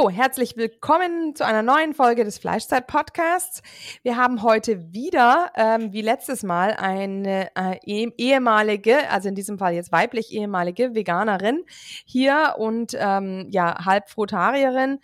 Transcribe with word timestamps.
So, 0.00 0.08
herzlich 0.08 0.56
willkommen 0.56 1.36
zu 1.36 1.44
einer 1.44 1.60
neuen 1.60 1.92
Folge 1.92 2.24
des 2.24 2.38
Fleischzeit-Podcasts. 2.38 3.60
Wir 4.02 4.16
haben 4.16 4.42
heute 4.42 4.94
wieder, 4.94 5.52
ähm, 5.56 5.92
wie 5.92 6.00
letztes 6.00 6.42
Mal, 6.42 6.72
eine 6.72 7.50
äh, 7.54 7.78
eh 7.84 8.10
ehemalige, 8.16 9.10
also 9.10 9.28
in 9.28 9.34
diesem 9.34 9.58
Fall 9.58 9.74
jetzt 9.74 9.92
weiblich 9.92 10.32
ehemalige 10.32 10.94
Veganerin 10.94 11.64
hier 12.06 12.54
und 12.56 12.96
ähm, 12.98 13.48
ja, 13.50 13.84
Halbfrutarierin. 13.84 15.00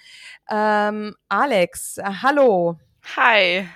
Ähm, 0.48 1.14
Alex, 1.28 1.98
äh, 1.98 2.04
hallo. 2.22 2.78
Hi. 3.16 3.68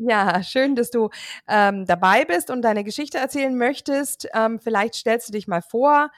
Ja, 0.00 0.44
schön, 0.44 0.76
dass 0.76 0.90
du 0.90 1.10
ähm, 1.48 1.84
dabei 1.84 2.24
bist 2.24 2.50
und 2.50 2.62
deine 2.62 2.84
Geschichte 2.84 3.18
erzählen 3.18 3.58
möchtest. 3.58 4.28
Ähm, 4.32 4.60
vielleicht 4.60 4.94
stellst 4.94 5.28
du 5.28 5.32
dich 5.32 5.48
mal 5.48 5.62
vor, 5.62 6.10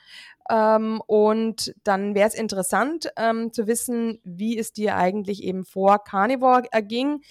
ähm, 0.49 1.03
und 1.07 1.75
dann 1.85 2.15
wäre 2.15 2.29
es 2.29 2.35
interessant 2.35 3.11
ähm, 3.17 3.53
zu 3.53 3.67
wissen, 3.67 4.21
wie 4.25 4.59
es 4.59 4.73
dir 4.73 4.97
eigentlich 4.97 5.43
eben 5.43 5.65
vor 5.65 6.03
Carnivore 6.03 6.65
erging. 6.71 7.23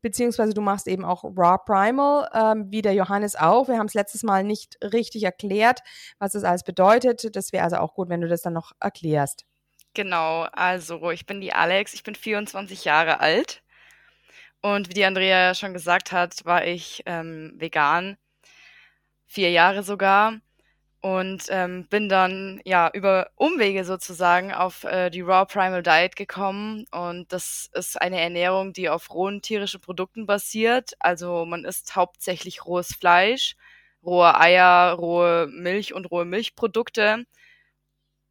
Beziehungsweise 0.00 0.54
du 0.54 0.60
machst 0.60 0.86
eben 0.86 1.04
auch 1.04 1.24
Raw 1.24 1.58
Primal, 1.66 2.28
ähm, 2.32 2.70
wie 2.70 2.82
der 2.82 2.94
Johannes 2.94 3.34
auch. 3.34 3.68
Wir 3.68 3.78
haben 3.78 3.86
es 3.86 3.94
letztes 3.94 4.22
Mal 4.22 4.44
nicht 4.44 4.78
richtig 4.82 5.24
erklärt, 5.24 5.80
was 6.18 6.32
das 6.32 6.44
alles 6.44 6.62
bedeutet. 6.62 7.34
Das 7.34 7.52
wäre 7.52 7.64
also 7.64 7.76
auch 7.78 7.94
gut, 7.94 8.08
wenn 8.08 8.20
du 8.20 8.28
das 8.28 8.42
dann 8.42 8.52
noch 8.52 8.72
erklärst. 8.80 9.44
Genau, 9.94 10.42
also 10.52 11.10
ich 11.10 11.26
bin 11.26 11.40
die 11.40 11.52
Alex, 11.52 11.94
ich 11.94 12.04
bin 12.04 12.14
24 12.14 12.84
Jahre 12.84 13.20
alt. 13.20 13.62
Und 14.60 14.88
wie 14.88 14.94
die 14.94 15.04
Andrea 15.04 15.40
ja 15.40 15.54
schon 15.54 15.72
gesagt 15.72 16.12
hat, 16.12 16.44
war 16.44 16.64
ich 16.64 17.02
ähm, 17.06 17.54
vegan, 17.56 18.16
vier 19.26 19.50
Jahre 19.50 19.82
sogar 19.82 20.40
und 21.00 21.44
ähm, 21.50 21.86
bin 21.88 22.08
dann 22.08 22.60
ja 22.64 22.90
über 22.92 23.30
Umwege 23.36 23.84
sozusagen 23.84 24.52
auf 24.52 24.84
äh, 24.84 25.10
die 25.10 25.20
Raw 25.20 25.46
Primal 25.46 25.82
Diet 25.82 26.16
gekommen 26.16 26.86
und 26.90 27.32
das 27.32 27.70
ist 27.72 28.00
eine 28.00 28.20
Ernährung, 28.20 28.72
die 28.72 28.88
auf 28.88 29.10
rohen 29.14 29.40
tierischen 29.42 29.80
Produkten 29.80 30.26
basiert. 30.26 30.92
Also 30.98 31.44
man 31.44 31.64
isst 31.64 31.94
hauptsächlich 31.96 32.64
rohes 32.66 32.94
Fleisch, 32.94 33.56
rohe 34.02 34.38
Eier, 34.38 34.94
rohe 34.94 35.46
Milch 35.48 35.94
und 35.94 36.06
rohe 36.06 36.24
Milchprodukte, 36.24 37.24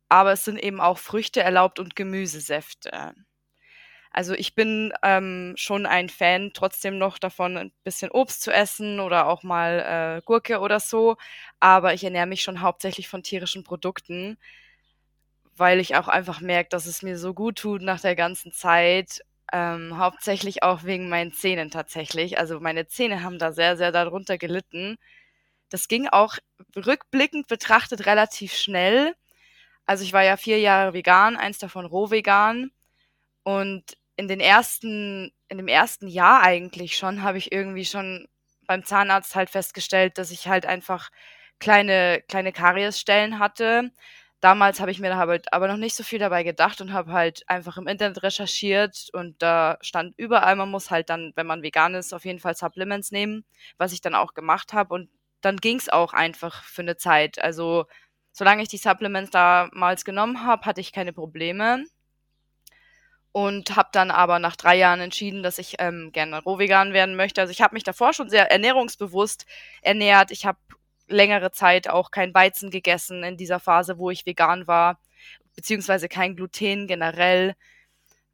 aber 0.10 0.34
es 0.34 0.46
sind 0.46 0.58
eben 0.60 0.82
auch 0.82 0.98
Früchte 0.98 1.42
erlaubt 1.42 1.80
und 1.80 1.96
Gemüsesäfte. 1.96 3.14
Also 4.18 4.34
ich 4.34 4.56
bin 4.56 4.92
ähm, 5.04 5.54
schon 5.58 5.86
ein 5.86 6.10
Fan 6.10 6.50
trotzdem 6.56 6.98
noch 6.98 7.20
davon, 7.20 7.56
ein 7.56 7.72
bisschen 7.84 8.10
Obst 8.10 8.42
zu 8.42 8.52
essen 8.52 9.00
oder 9.00 9.28
auch 9.28 9.44
mal 9.44 10.18
äh, 10.18 10.22
Gurke 10.26 10.60
oder 10.60 10.80
so. 10.80 11.18
Aber 11.60 11.94
ich 11.94 12.04
ernähre 12.04 12.26
mich 12.26 12.42
schon 12.42 12.62
hauptsächlich 12.62 13.08
von 13.10 13.22
tierischen 13.22 13.64
Produkten, 13.64 14.40
weil 15.56 15.80
ich 15.80 15.96
auch 15.96 16.08
einfach 16.08 16.42
merke, 16.42 16.70
dass 16.70 16.86
es 16.86 17.02
mir 17.02 17.18
so 17.18 17.34
gut 17.34 17.58
tut 17.58 17.82
nach 17.82 18.00
der 18.02 18.16
ganzen 18.16 18.52
Zeit. 18.52 19.22
Ähm, 19.54 19.98
hauptsächlich 19.98 20.64
auch 20.64 20.84
wegen 20.84 21.10
meinen 21.10 21.32
Zähnen 21.34 21.72
tatsächlich. 21.72 22.38
Also 22.38 22.60
meine 22.60 22.88
Zähne 22.88 23.24
haben 23.24 23.40
da 23.40 23.52
sehr, 23.54 23.78
sehr 23.78 23.92
darunter 23.92 24.38
gelitten. 24.38 24.98
Das 25.70 25.88
ging 25.88 26.08
auch 26.08 26.38
rückblickend 26.76 27.48
betrachtet 27.48 28.06
relativ 28.08 28.54
schnell. 28.54 29.16
Also 29.86 30.04
ich 30.06 30.14
war 30.14 30.24
ja 30.24 30.38
vier 30.38 30.60
Jahre 30.60 30.94
vegan, 30.94 31.38
eins 31.38 31.60
davon 31.60 31.86
roh 31.86 32.12
vegan. 32.12 32.72
Und 33.44 33.98
in 34.18 34.28
den 34.28 34.40
ersten, 34.40 35.32
in 35.48 35.58
dem 35.58 35.68
ersten 35.68 36.08
Jahr 36.08 36.42
eigentlich 36.42 36.98
schon, 36.98 37.24
habe 37.24 37.38
ich 37.38 37.52
irgendwie 37.52 37.86
schon 37.86 38.28
beim 38.68 38.84
Zahnarzt 38.84 39.36
halt 39.36 39.50
festgestellt, 39.50 40.18
dass 40.18 40.32
ich 40.32 40.48
halt 40.48 40.66
einfach 40.66 41.10
kleine, 41.60 42.22
kleine 42.28 42.52
Kariesstellen 42.52 43.40
hatte. 43.40 43.92
Damals 44.42 44.80
habe 44.80 44.92
ich 44.92 45.00
mir 45.00 45.10
da 45.10 45.18
halt 45.18 45.52
aber 45.54 45.68
noch 45.68 45.78
nicht 45.78 45.96
so 45.96 46.04
viel 46.04 46.20
dabei 46.20 46.44
gedacht 46.44 46.82
und 46.82 46.94
habe 46.94 47.12
halt 47.14 47.44
einfach 47.48 47.78
im 47.78 47.88
Internet 47.88 48.24
recherchiert 48.24 49.08
und 49.14 49.42
da 49.42 49.78
stand 49.82 50.14
überall, 50.18 50.56
man 50.56 50.70
muss 50.70 50.92
halt 50.92 51.10
dann, 51.10 51.34
wenn 51.36 51.48
man 51.48 51.64
vegan 51.64 51.96
ist, 51.96 52.14
auf 52.14 52.26
jeden 52.26 52.40
Fall 52.40 52.56
Supplements 52.56 53.12
nehmen, 53.12 53.46
was 53.78 53.94
ich 53.94 54.02
dann 54.02 54.16
auch 54.16 54.34
gemacht 54.34 54.74
habe 54.74 54.94
und 54.94 55.10
dann 55.42 55.58
ging 55.58 55.78
es 55.78 55.90
auch 55.90 56.14
einfach 56.14 56.64
für 56.64 56.82
eine 56.82 56.98
Zeit. 56.98 57.42
Also 57.42 57.86
solange 58.32 58.64
ich 58.64 58.70
die 58.70 58.78
Supplements 58.78 59.32
damals 59.32 60.06
genommen 60.06 60.44
habe, 60.44 60.66
hatte 60.66 60.82
ich 60.82 60.92
keine 60.92 61.14
Probleme 61.14 61.86
und 63.38 63.76
habe 63.76 63.90
dann 63.92 64.10
aber 64.10 64.40
nach 64.40 64.56
drei 64.56 64.76
Jahren 64.78 65.00
entschieden, 65.00 65.44
dass 65.44 65.60
ich 65.60 65.76
ähm, 65.78 66.12
gerne 66.12 66.42
rohvegan 66.42 66.92
werden 66.92 67.16
möchte. 67.16 67.40
Also 67.40 67.52
ich 67.52 67.62
habe 67.62 67.76
mich 67.76 67.84
davor 67.84 68.12
schon 68.12 68.32
sehr 68.32 68.50
ernährungsbewusst 68.50 69.46
ernährt. 69.84 70.32
Ich 70.32 70.48
habe 70.48 70.58
längere 71.08 71.52
Zeit 71.52 71.88
auch 71.88 72.10
kein 72.10 72.34
Weizen 72.34 72.72
gegessen 72.72 73.24
in 73.24 73.38
dieser 73.38 73.60
Phase, 73.60 74.00
wo 74.00 74.10
ich 74.10 74.26
vegan 74.26 74.66
war, 74.66 75.00
beziehungsweise 75.56 76.10
kein 76.10 76.36
Gluten 76.36 76.88
generell. 76.88 77.54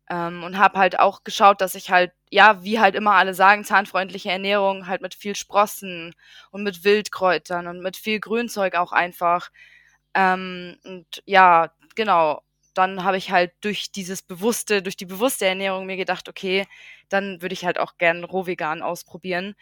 Ähm, 0.10 0.42
und 0.42 0.58
habe 0.58 0.80
halt 0.80 0.98
auch 1.00 1.26
geschaut, 1.26 1.60
dass 1.60 1.76
ich 1.76 1.92
halt, 1.92 2.14
ja, 2.32 2.64
wie 2.64 2.80
halt 2.80 2.96
immer 2.96 3.16
alle 3.16 3.34
sagen, 3.34 3.66
zahnfreundliche 3.66 4.32
Ernährung, 4.32 4.88
halt 4.88 5.02
mit 5.02 5.16
viel 5.16 5.36
Sprossen 5.36 6.16
und 6.52 6.64
mit 6.64 6.86
Wildkräutern 6.86 7.68
und 7.68 7.82
mit 7.82 7.98
viel 7.98 8.22
Grünzeug 8.22 8.76
auch 8.76 8.94
einfach. 8.94 9.50
Ähm, 10.14 10.78
und 10.86 11.22
ja, 11.26 11.74
genau 11.96 12.42
dann 12.74 13.04
habe 13.04 13.18
ich 13.18 13.32
halt 13.32 13.52
durch 13.62 13.92
dieses 13.92 14.22
bewusste, 14.22 14.82
durch 14.82 14.98
die 14.98 15.06
bewusste 15.06 15.46
Ernährung 15.46 15.86
mir 15.86 15.98
gedacht, 15.98 16.30
okay, 16.30 16.66
dann 17.10 17.42
würde 17.42 17.54
ich 17.54 17.66
halt 17.66 17.80
auch 17.80 17.98
gern 17.98 18.24
rohvegan 18.24 18.82
ausprobieren. 18.82 19.56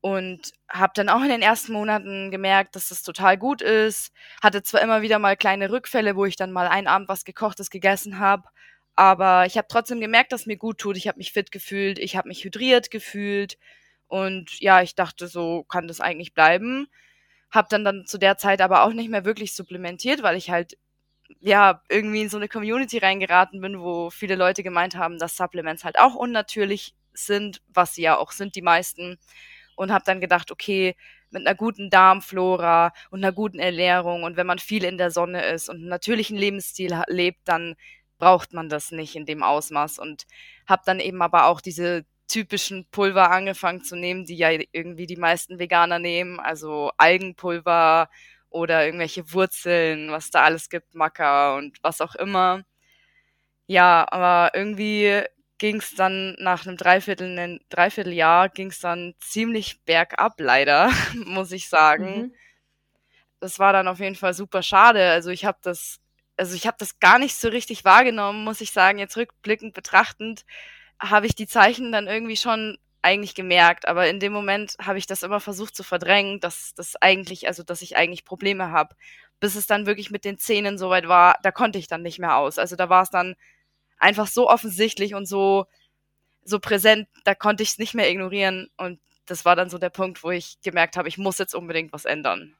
Und 0.00 0.52
habe 0.68 0.92
dann 0.94 1.08
auch 1.08 1.22
in 1.22 1.28
den 1.28 1.42
ersten 1.42 1.72
Monaten 1.72 2.30
gemerkt, 2.30 2.76
dass 2.76 2.88
das 2.90 3.02
total 3.02 3.36
gut 3.36 3.62
ist. 3.62 4.12
Hatte 4.42 4.62
zwar 4.62 4.80
immer 4.82 5.02
wieder 5.02 5.18
mal 5.18 5.36
kleine 5.36 5.70
Rückfälle, 5.70 6.14
wo 6.16 6.24
ich 6.24 6.36
dann 6.36 6.52
mal 6.52 6.68
einen 6.68 6.86
Abend 6.86 7.08
was 7.08 7.24
gekochtes 7.24 7.68
gegessen 7.70 8.20
habe, 8.20 8.44
aber 8.98 9.46
ich 9.46 9.56
habe 9.56 9.68
trotzdem 9.70 10.00
gemerkt, 10.00 10.32
dass 10.32 10.46
mir 10.46 10.56
gut 10.56 10.78
tut. 10.78 10.96
Ich 10.96 11.06
habe 11.06 11.18
mich 11.18 11.30
fit 11.32 11.52
gefühlt, 11.52 12.00
ich 12.00 12.16
habe 12.16 12.26
mich 12.26 12.42
hydriert 12.42 12.90
gefühlt 12.90 13.56
und 14.08 14.60
ja, 14.60 14.82
ich 14.82 14.96
dachte, 14.96 15.28
so 15.28 15.62
kann 15.64 15.86
das 15.86 16.00
eigentlich 16.00 16.34
bleiben. 16.34 16.88
Hab 17.50 17.68
dann 17.68 17.84
dann 17.84 18.06
zu 18.06 18.18
der 18.18 18.38
Zeit 18.38 18.60
aber 18.60 18.82
auch 18.82 18.92
nicht 18.92 19.08
mehr 19.10 19.24
wirklich 19.24 19.54
supplementiert, 19.54 20.24
weil 20.24 20.36
ich 20.36 20.50
halt 20.50 20.78
ja, 21.40 21.82
irgendwie 21.88 22.22
in 22.22 22.28
so 22.28 22.36
eine 22.36 22.48
Community 22.48 22.98
reingeraten 22.98 23.60
bin, 23.60 23.80
wo 23.80 24.10
viele 24.10 24.34
Leute 24.36 24.62
gemeint 24.62 24.96
haben, 24.96 25.18
dass 25.18 25.36
Supplements 25.36 25.84
halt 25.84 25.98
auch 25.98 26.14
unnatürlich 26.14 26.94
sind, 27.12 27.62
was 27.68 27.94
sie 27.94 28.02
ja 28.02 28.16
auch 28.16 28.32
sind, 28.32 28.54
die 28.54 28.62
meisten. 28.62 29.18
Und 29.76 29.92
habe 29.92 30.04
dann 30.04 30.20
gedacht, 30.20 30.50
okay, 30.50 30.96
mit 31.30 31.46
einer 31.46 31.54
guten 31.54 31.90
Darmflora 31.90 32.92
und 33.10 33.22
einer 33.22 33.32
guten 33.32 33.58
Ernährung 33.58 34.22
und 34.24 34.36
wenn 34.36 34.46
man 34.46 34.58
viel 34.58 34.84
in 34.84 34.98
der 34.98 35.10
Sonne 35.10 35.44
ist 35.46 35.68
und 35.68 35.76
einen 35.76 35.88
natürlichen 35.88 36.36
Lebensstil 36.36 37.02
lebt, 37.06 37.46
dann 37.46 37.76
braucht 38.18 38.52
man 38.52 38.68
das 38.68 38.90
nicht 38.90 39.14
in 39.14 39.26
dem 39.26 39.42
Ausmaß 39.42 39.98
und 39.98 40.26
habe 40.66 40.82
dann 40.84 41.00
eben 41.00 41.22
aber 41.22 41.46
auch 41.46 41.60
diese 41.60 42.04
typischen 42.28 42.86
Pulver 42.90 43.30
angefangen 43.30 43.82
zu 43.82 43.96
nehmen, 43.96 44.24
die 44.24 44.36
ja 44.36 44.50
irgendwie 44.72 45.06
die 45.06 45.16
meisten 45.16 45.58
Veganer 45.58 45.98
nehmen, 45.98 46.40
also 46.40 46.90
Algenpulver 46.96 48.10
oder 48.50 48.84
irgendwelche 48.84 49.32
Wurzeln, 49.32 50.10
was 50.10 50.30
da 50.30 50.42
alles 50.44 50.68
gibt, 50.68 50.94
Macker 50.94 51.56
und 51.56 51.78
was 51.82 52.00
auch 52.00 52.14
immer. 52.14 52.62
Ja, 53.66 54.06
aber 54.10 54.56
irgendwie 54.56 55.22
ging 55.58 55.76
es 55.76 55.94
dann 55.94 56.34
nach 56.38 56.66
einem 56.66 56.76
Dreiviertel, 56.76 57.38
einem 57.38 57.60
Dreivierteljahr 57.68 58.48
ging 58.48 58.70
es 58.70 58.80
dann 58.80 59.14
ziemlich 59.20 59.82
bergab, 59.84 60.40
leider, 60.40 60.90
muss 61.26 61.52
ich 61.52 61.68
sagen. 61.68 62.22
Mhm. 62.22 62.34
Das 63.40 63.58
war 63.58 63.72
dann 63.72 63.88
auf 63.88 64.00
jeden 64.00 64.16
Fall 64.16 64.34
super 64.34 64.62
schade. 64.62 65.10
Also 65.10 65.30
ich 65.30 65.44
habe 65.44 65.58
das, 65.62 66.00
also 66.36 66.54
ich 66.54 66.66
habe 66.66 66.76
das 66.78 66.98
gar 66.98 67.18
nicht 67.18 67.36
so 67.36 67.48
richtig 67.48 67.84
wahrgenommen, 67.84 68.44
muss 68.44 68.60
ich 68.60 68.72
sagen. 68.72 68.98
Jetzt 68.98 69.16
rückblickend 69.16 69.74
betrachtend 69.74 70.44
habe 71.00 71.26
ich 71.26 71.34
die 71.34 71.46
Zeichen 71.46 71.92
dann 71.92 72.08
irgendwie 72.08 72.36
schon 72.36 72.78
eigentlich 73.08 73.34
gemerkt, 73.34 73.88
aber 73.88 74.08
in 74.08 74.20
dem 74.20 74.32
Moment 74.32 74.76
habe 74.78 74.98
ich 74.98 75.06
das 75.06 75.22
immer 75.22 75.40
versucht 75.40 75.74
zu 75.74 75.82
verdrängen, 75.82 76.40
dass 76.40 76.74
das 76.74 76.94
eigentlich, 76.96 77.48
also 77.48 77.62
dass 77.62 77.80
ich 77.80 77.96
eigentlich 77.96 78.26
Probleme 78.26 78.70
habe. 78.70 78.94
Bis 79.40 79.54
es 79.54 79.66
dann 79.66 79.86
wirklich 79.86 80.10
mit 80.10 80.24
den 80.26 80.38
Zähnen 80.38 80.76
soweit 80.76 81.08
war, 81.08 81.38
da 81.42 81.50
konnte 81.50 81.78
ich 81.78 81.88
dann 81.88 82.02
nicht 82.02 82.18
mehr 82.18 82.36
aus. 82.36 82.58
Also 82.58 82.76
da 82.76 82.90
war 82.90 83.02
es 83.02 83.10
dann 83.10 83.34
einfach 83.98 84.26
so 84.26 84.50
offensichtlich 84.50 85.14
und 85.14 85.26
so, 85.26 85.66
so 86.44 86.60
präsent, 86.60 87.08
da 87.24 87.34
konnte 87.34 87.62
ich 87.62 87.70
es 87.70 87.78
nicht 87.78 87.94
mehr 87.94 88.10
ignorieren. 88.10 88.68
Und 88.76 89.00
das 89.26 89.46
war 89.46 89.56
dann 89.56 89.70
so 89.70 89.78
der 89.78 89.90
Punkt, 89.90 90.22
wo 90.22 90.30
ich 90.30 90.60
gemerkt 90.62 90.96
habe, 90.98 91.08
ich 91.08 91.18
muss 91.18 91.38
jetzt 91.38 91.54
unbedingt 91.54 91.92
was 91.94 92.04
ändern. 92.04 92.57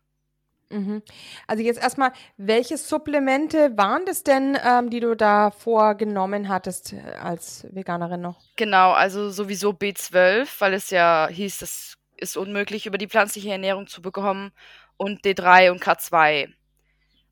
Mhm. 0.71 1.03
Also 1.47 1.63
jetzt 1.63 1.81
erstmal, 1.81 2.13
welche 2.37 2.77
Supplemente 2.77 3.77
waren 3.77 4.05
das 4.05 4.23
denn, 4.23 4.59
ähm, 4.63 4.91
die 4.91 5.01
du 5.01 5.17
da 5.17 5.51
vorgenommen 5.51 6.49
hattest 6.49 6.93
äh, 6.93 7.01
als 7.21 7.67
Veganerin 7.71 8.21
noch? 8.21 8.39
Genau, 8.57 8.93
also 8.93 9.31
sowieso 9.31 9.73
B12, 9.73 10.61
weil 10.61 10.75
es 10.75 10.91
ja 10.91 11.29
hieß, 11.31 11.59
das 11.59 11.95
ist 12.17 12.37
unmöglich 12.37 12.87
über 12.87 12.99
die 12.99 13.09
pflanzliche 13.09 13.51
Ernährung 13.51 13.87
zu 13.87 14.03
bekommen 14.03 14.53
und 14.97 15.25
D3 15.25 15.71
und 15.71 15.83
K2. 15.83 16.49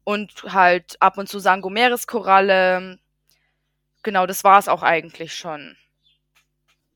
Und 0.04 0.32
halt 0.44 0.96
ab 1.00 1.18
und 1.18 1.28
zu 1.28 1.40
Sangomeres-Koralle. 1.40 2.98
Genau, 4.02 4.26
das 4.26 4.44
war 4.44 4.58
es 4.58 4.68
auch 4.68 4.82
eigentlich 4.82 5.34
schon. 5.34 5.76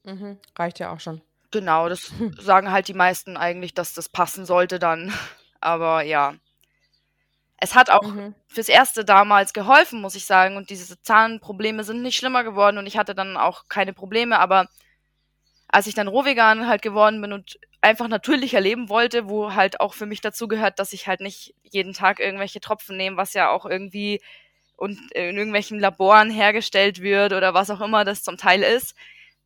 Mhm, 0.04 0.38
reicht 0.56 0.78
ja 0.78 0.92
auch 0.92 1.00
schon. 1.00 1.20
Genau, 1.50 1.88
das 1.88 2.12
sagen 2.38 2.70
halt 2.70 2.88
die 2.88 2.94
meisten 2.94 3.36
eigentlich, 3.36 3.74
dass 3.74 3.92
das 3.92 4.08
passen 4.08 4.46
sollte 4.46 4.78
dann. 4.78 5.12
Aber 5.60 6.02
ja. 6.02 6.34
Es 7.56 7.74
hat 7.74 7.90
auch 7.90 8.02
mhm. 8.02 8.34
fürs 8.48 8.70
Erste 8.70 9.04
damals 9.04 9.52
geholfen, 9.52 10.00
muss 10.00 10.14
ich 10.14 10.24
sagen. 10.24 10.56
Und 10.56 10.70
diese 10.70 11.00
Zahnprobleme 11.02 11.84
sind 11.84 12.02
nicht 12.02 12.16
schlimmer 12.16 12.42
geworden 12.42 12.78
und 12.78 12.86
ich 12.86 12.96
hatte 12.96 13.14
dann 13.14 13.36
auch 13.36 13.68
keine 13.68 13.92
Probleme. 13.92 14.38
Aber 14.38 14.66
als 15.68 15.86
ich 15.86 15.94
dann 15.94 16.08
Rohvegan 16.08 16.66
halt 16.66 16.82
geworden 16.82 17.20
bin 17.20 17.32
und 17.32 17.58
einfach 17.80 18.08
natürlicher 18.08 18.60
leben 18.60 18.88
wollte, 18.88 19.28
wo 19.28 19.54
halt 19.54 19.80
auch 19.80 19.94
für 19.94 20.06
mich 20.06 20.20
dazu 20.20 20.48
gehört, 20.48 20.78
dass 20.78 20.92
ich 20.92 21.06
halt 21.06 21.20
nicht 21.20 21.54
jeden 21.62 21.92
Tag 21.92 22.20
irgendwelche 22.20 22.60
Tropfen 22.60 22.96
nehme, 22.96 23.16
was 23.16 23.34
ja 23.34 23.50
auch 23.50 23.66
irgendwie 23.66 24.20
und 24.76 24.98
in 25.12 25.36
irgendwelchen 25.36 25.78
Laboren 25.78 26.30
hergestellt 26.30 27.02
wird 27.02 27.34
oder 27.34 27.52
was 27.52 27.70
auch 27.70 27.82
immer 27.82 28.04
das 28.04 28.22
zum 28.22 28.38
Teil 28.38 28.62
ist. 28.62 28.94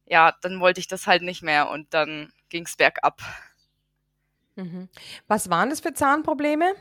Ja, 0.07 0.35
dann 0.43 0.61
wollte 0.61 0.81
ich 0.81 0.87
das 0.87 1.07
halt 1.07 1.23
nicht 1.23 1.43
mehr 1.43 1.71
und 1.71 1.93
dann 1.93 2.33
ging 2.51 2.65
es 2.67 2.77
bergab. 2.77 3.21
Mhm. 4.57 4.89
Was 5.27 5.51
waren 5.51 5.71
das 5.71 5.81
für 5.81 5.95
Zahnprobleme? 5.95 6.75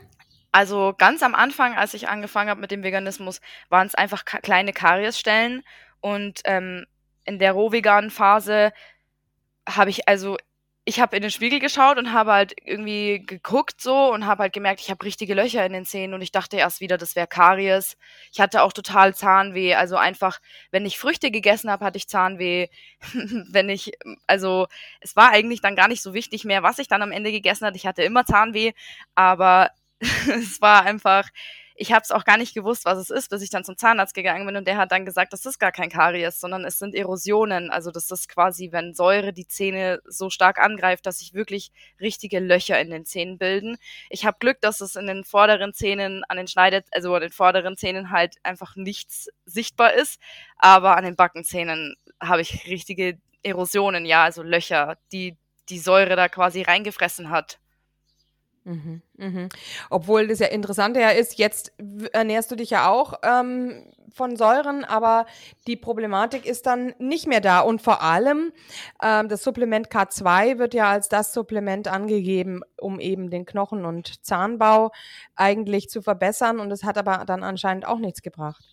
Also 0.52 0.94
ganz 0.96 1.22
am 1.22 1.34
Anfang, 1.34 1.74
als 1.74 1.94
ich 1.94 2.08
angefangen 2.08 2.48
habe 2.48 2.60
mit 2.60 2.70
dem 2.70 2.84
Veganismus, 2.84 3.40
waren 3.70 3.86
es 3.86 3.94
einfach 3.94 4.24
kleine 4.24 4.72
Kariesstellen 4.72 5.64
und 6.00 6.42
ähm, 6.44 6.86
in 7.24 7.38
der 7.38 7.52
rohveganen 7.52 8.10
Phase 8.10 8.72
habe 9.68 9.90
ich 9.90 10.08
also 10.08 10.36
ich 10.86 11.00
habe 11.00 11.16
in 11.16 11.22
den 11.22 11.30
Spiegel 11.30 11.60
geschaut 11.60 11.96
und 11.96 12.12
habe 12.12 12.32
halt 12.32 12.54
irgendwie 12.62 13.22
geguckt 13.24 13.80
so 13.80 14.12
und 14.12 14.26
habe 14.26 14.42
halt 14.42 14.52
gemerkt, 14.52 14.80
ich 14.80 14.90
habe 14.90 15.04
richtige 15.04 15.32
Löcher 15.32 15.64
in 15.64 15.72
den 15.72 15.86
Zähnen 15.86 16.12
und 16.12 16.20
ich 16.20 16.30
dachte 16.30 16.58
erst 16.58 16.80
wieder, 16.80 16.98
das 16.98 17.16
wäre 17.16 17.26
Karies. 17.26 17.96
Ich 18.32 18.40
hatte 18.40 18.62
auch 18.62 18.72
total 18.72 19.14
Zahnweh, 19.14 19.74
also 19.74 19.96
einfach, 19.96 20.40
wenn 20.70 20.84
ich 20.84 20.98
Früchte 20.98 21.30
gegessen 21.30 21.70
habe, 21.70 21.84
hatte 21.84 21.96
ich 21.96 22.06
Zahnweh. 22.06 22.68
wenn 23.50 23.70
ich, 23.70 23.92
also 24.26 24.66
es 25.00 25.16
war 25.16 25.30
eigentlich 25.30 25.62
dann 25.62 25.76
gar 25.76 25.88
nicht 25.88 26.02
so 26.02 26.12
wichtig 26.12 26.44
mehr, 26.44 26.62
was 26.62 26.78
ich 26.78 26.88
dann 26.88 27.02
am 27.02 27.12
Ende 27.12 27.32
gegessen 27.32 27.66
hatte. 27.66 27.76
Ich 27.76 27.86
hatte 27.86 28.02
immer 28.02 28.26
Zahnweh, 28.26 28.72
aber 29.14 29.70
es 30.00 30.60
war 30.60 30.82
einfach, 30.84 31.28
ich 31.76 31.92
habe 31.92 32.02
es 32.02 32.12
auch 32.12 32.24
gar 32.24 32.36
nicht 32.36 32.54
gewusst, 32.54 32.84
was 32.84 32.98
es 32.98 33.10
ist, 33.10 33.30
bis 33.30 33.42
ich 33.42 33.50
dann 33.50 33.64
zum 33.64 33.76
Zahnarzt 33.76 34.14
gegangen 34.14 34.46
bin 34.46 34.56
und 34.56 34.66
der 34.66 34.76
hat 34.76 34.92
dann 34.92 35.04
gesagt, 35.04 35.32
das 35.32 35.44
ist 35.44 35.58
gar 35.58 35.72
kein 35.72 35.90
Karies, 35.90 36.38
sondern 36.38 36.64
es 36.64 36.78
sind 36.78 36.94
Erosionen. 36.94 37.70
Also 37.70 37.90
das 37.90 38.10
ist 38.10 38.28
quasi, 38.28 38.70
wenn 38.70 38.94
Säure 38.94 39.32
die 39.32 39.48
Zähne 39.48 40.00
so 40.06 40.30
stark 40.30 40.58
angreift, 40.58 41.04
dass 41.06 41.18
sich 41.18 41.34
wirklich 41.34 41.72
richtige 42.00 42.38
Löcher 42.38 42.80
in 42.80 42.90
den 42.90 43.04
Zähnen 43.04 43.38
bilden. 43.38 43.76
Ich 44.08 44.24
habe 44.24 44.36
Glück, 44.38 44.60
dass 44.60 44.80
es 44.80 44.94
in 44.94 45.06
den 45.06 45.24
vorderen 45.24 45.74
Zähnen 45.74 46.22
an 46.28 46.36
den 46.36 46.46
Schneidet, 46.46 46.86
also 46.92 47.12
an 47.14 47.22
den 47.22 47.32
vorderen 47.32 47.76
Zähnen 47.76 48.10
halt 48.10 48.36
einfach 48.44 48.76
nichts 48.76 49.28
sichtbar 49.44 49.94
ist, 49.94 50.20
aber 50.58 50.96
an 50.96 51.04
den 51.04 51.16
Backenzähnen 51.16 51.96
habe 52.20 52.42
ich 52.42 52.66
richtige 52.66 53.18
Erosionen, 53.42 54.06
ja, 54.06 54.22
also 54.22 54.42
Löcher, 54.42 54.96
die 55.12 55.36
die 55.68 55.78
Säure 55.78 56.14
da 56.14 56.28
quasi 56.28 56.62
reingefressen 56.62 57.30
hat. 57.30 57.58
Mhm, 58.64 59.02
mhm. 59.18 59.48
Obwohl 59.90 60.26
das 60.26 60.38
ja 60.38 60.46
interessante 60.46 60.98
ja 60.98 61.10
ist, 61.10 61.38
jetzt 61.38 61.72
ernährst 62.12 62.50
du 62.50 62.56
dich 62.56 62.70
ja 62.70 62.88
auch 62.88 63.14
ähm, 63.22 63.92
von 64.14 64.36
Säuren, 64.36 64.84
aber 64.84 65.26
die 65.66 65.76
Problematik 65.76 66.46
ist 66.46 66.64
dann 66.64 66.94
nicht 66.98 67.26
mehr 67.26 67.42
da. 67.42 67.60
Und 67.60 67.82
vor 67.82 68.00
allem 68.02 68.52
ähm, 69.02 69.28
das 69.28 69.42
Supplement 69.42 69.90
K2 69.90 70.58
wird 70.58 70.72
ja 70.72 70.90
als 70.90 71.10
das 71.10 71.34
Supplement 71.34 71.88
angegeben, 71.88 72.62
um 72.80 73.00
eben 73.00 73.28
den 73.28 73.44
Knochen- 73.44 73.84
und 73.84 74.24
Zahnbau 74.24 74.92
eigentlich 75.36 75.90
zu 75.90 76.00
verbessern. 76.00 76.58
Und 76.58 76.70
es 76.70 76.84
hat 76.84 76.96
aber 76.96 77.24
dann 77.26 77.42
anscheinend 77.42 77.86
auch 77.86 77.98
nichts 77.98 78.22
gebracht. 78.22 78.64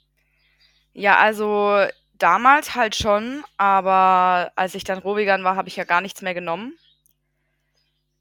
Ja, 0.93 1.17
also 1.17 1.85
damals 2.17 2.75
halt 2.75 2.95
schon, 2.95 3.43
aber 3.57 4.51
als 4.55 4.73
ich 4.75 4.85
dann 4.85 4.99
Rohvegan 4.99 5.43
war, 5.43 5.57
habe 5.57 5.67
ich 5.67 5.75
ja 5.75 5.83
gar 5.83 5.99
nichts 5.99 6.21
mehr 6.21 6.33
genommen. 6.33 6.77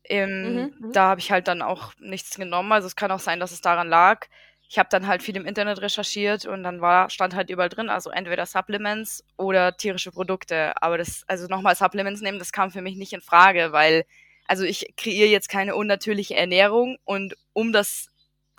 Ähm, 0.05 0.55
mhm, 0.55 0.75
mhm, 0.79 0.93
da 0.93 1.09
habe 1.11 1.21
ich 1.21 1.31
halt 1.31 1.49
dann 1.49 1.63
auch 1.63 1.93
nichts 1.99 2.37
genommen. 2.37 2.73
Also 2.73 2.87
es 2.87 2.97
kann 2.97 3.11
auch 3.11 3.21
sein, 3.21 3.41
dass 3.41 3.53
es 3.53 3.61
daran 3.61 3.89
lag. 3.89 4.27
Ich 4.69 4.79
habe 4.79 4.89
dann 4.89 5.07
halt 5.07 5.23
viel 5.23 5.37
im 5.37 5.47
Internet 5.47 5.81
recherchiert 5.83 6.47
und 6.47 6.63
dann 6.63 6.81
war, 6.81 7.11
stand 7.11 7.35
halt 7.35 7.51
überall 7.51 7.69
drin, 7.69 7.89
also 7.89 8.11
entweder 8.11 8.47
Supplements 8.47 9.25
oder 9.37 9.77
tierische 9.77 10.13
Produkte. 10.13 10.81
Aber 10.81 10.97
das, 10.97 11.25
also 11.27 11.47
nochmal 11.49 11.75
Supplements 11.75 12.21
nehmen, 12.21 12.39
das 12.39 12.53
kam 12.53 12.71
für 12.71 12.81
mich 12.81 12.97
nicht 12.97 13.13
in 13.13 13.21
Frage, 13.21 13.73
weil, 13.73 14.05
also 14.47 14.65
ich 14.65 14.95
kreiere 14.97 15.29
jetzt 15.29 15.49
keine 15.49 15.75
unnatürliche 15.75 16.37
Ernährung 16.37 16.99
und 17.05 17.37
um 17.53 17.73
das 17.73 18.11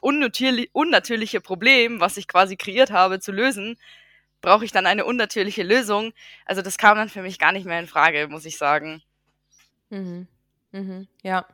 unnatürli 0.01 0.69
unnatürliche 0.73 1.39
Problem, 1.41 2.01
was 2.01 2.17
ich 2.17 2.27
quasi 2.27 2.57
kreiert 2.57 2.91
habe, 2.91 3.19
zu 3.21 3.31
lösen, 3.31 3.77
brauche 4.41 4.65
ich 4.65 4.71
dann 4.71 4.87
eine 4.87 5.05
unnatürliche 5.05 5.63
Lösung. 5.63 6.13
Also 6.45 6.61
das 6.61 6.77
kam 6.77 6.97
dann 6.97 7.09
für 7.09 7.21
mich 7.21 7.39
gar 7.39 7.51
nicht 7.53 7.65
mehr 7.65 7.79
in 7.79 7.87
Frage, 7.87 8.27
muss 8.27 8.45
ich 8.45 8.57
sagen. 8.57 9.01
Mhm. 9.89 10.27
Mhm, 10.73 11.07
ja. 11.23 11.45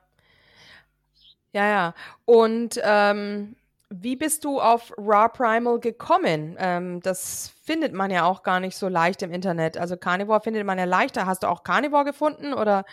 Ja, 1.54 1.68
ja. 1.68 1.94
Und 2.26 2.80
ähm, 2.84 3.56
wie 3.90 4.16
bist 4.16 4.44
du 4.44 4.60
auf 4.60 4.92
Raw 4.98 5.30
Primal 5.30 5.80
gekommen? 5.80 6.56
Ähm, 6.60 7.00
das 7.02 7.54
findet 7.64 7.94
man 7.94 8.12
ja 8.12 8.26
auch 8.26 8.44
gar 8.44 8.60
nicht 8.60 8.76
so 8.76 8.88
leicht 8.90 9.22
im 9.22 9.32
Internet. 9.32 9.78
Also 9.78 9.98
Carnivore 9.98 10.42
findet 10.42 10.66
man 10.66 10.78
ja 10.78 10.86
leichter. 10.86 11.26
Hast 11.26 11.44
du 11.44 11.48
auch 11.48 11.64
Carnivore 11.64 12.04
gefunden 12.06 12.54
oder 12.54 12.86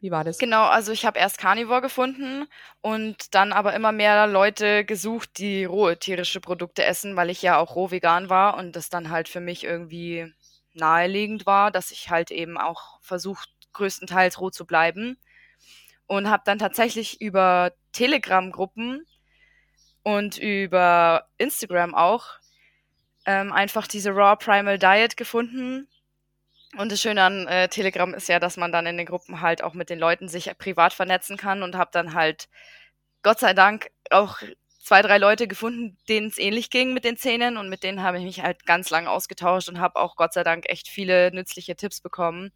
wie 0.00 0.10
war 0.10 0.24
das? 0.24 0.38
Genau, 0.38 0.64
also 0.64 0.92
ich 0.92 1.04
habe 1.06 1.18
erst 1.18 1.38
Carnivore 1.38 1.80
gefunden 1.82 2.46
und 2.80 3.34
dann 3.34 3.52
aber 3.52 3.74
immer 3.74 3.92
mehr 3.92 4.26
Leute 4.28 4.84
gesucht, 4.84 5.38
die 5.38 5.64
rohe 5.64 5.98
tierische 5.98 6.40
Produkte 6.40 6.84
essen, 6.84 7.16
weil 7.16 7.30
ich 7.30 7.42
ja 7.42 7.58
auch 7.58 7.74
roh 7.76 7.90
vegan 7.90 8.30
war 8.30 8.56
und 8.58 8.76
das 8.76 8.90
dann 8.90 9.10
halt 9.10 9.28
für 9.28 9.40
mich 9.40 9.64
irgendwie 9.64 10.32
naheliegend 10.74 11.46
war, 11.46 11.70
dass 11.72 11.90
ich 11.90 12.10
halt 12.10 12.30
eben 12.30 12.58
auch 12.58 13.00
versucht, 13.02 13.50
größtenteils 13.72 14.40
roh 14.40 14.50
zu 14.50 14.66
bleiben 14.66 15.18
und 16.08 16.28
habe 16.28 16.42
dann 16.44 16.58
tatsächlich 16.58 17.20
über 17.20 17.72
Telegram-Gruppen 17.92 19.06
und 20.02 20.38
über 20.38 21.28
Instagram 21.36 21.94
auch 21.94 22.38
ähm, 23.26 23.52
einfach 23.52 23.86
diese 23.86 24.10
Raw 24.10 24.36
Primal 24.36 24.78
Diet 24.78 25.16
gefunden. 25.16 25.86
Und 26.76 26.90
das 26.92 27.00
Schöne 27.00 27.22
an 27.22 27.46
äh, 27.46 27.68
Telegram 27.68 28.12
ist 28.14 28.28
ja, 28.28 28.40
dass 28.40 28.56
man 28.56 28.72
dann 28.72 28.86
in 28.86 28.96
den 28.96 29.06
Gruppen 29.06 29.40
halt 29.40 29.62
auch 29.62 29.74
mit 29.74 29.90
den 29.90 29.98
Leuten 29.98 30.28
sich 30.28 30.50
privat 30.58 30.92
vernetzen 30.92 31.36
kann 31.36 31.62
und 31.62 31.76
habe 31.76 31.90
dann 31.92 32.14
halt 32.14 32.48
Gott 33.22 33.38
sei 33.38 33.52
Dank 33.52 33.90
auch 34.10 34.38
zwei, 34.82 35.02
drei 35.02 35.18
Leute 35.18 35.46
gefunden, 35.46 35.98
denen 36.08 36.28
es 36.28 36.38
ähnlich 36.38 36.70
ging 36.70 36.94
mit 36.94 37.04
den 37.04 37.18
Zähnen 37.18 37.58
und 37.58 37.68
mit 37.68 37.82
denen 37.82 38.02
habe 38.02 38.18
ich 38.18 38.24
mich 38.24 38.42
halt 38.42 38.64
ganz 38.64 38.88
lange 38.88 39.10
ausgetauscht 39.10 39.68
und 39.68 39.80
habe 39.80 40.00
auch 40.00 40.16
Gott 40.16 40.32
sei 40.32 40.44
Dank 40.44 40.68
echt 40.68 40.88
viele 40.88 41.30
nützliche 41.32 41.76
Tipps 41.76 42.00
bekommen. 42.00 42.52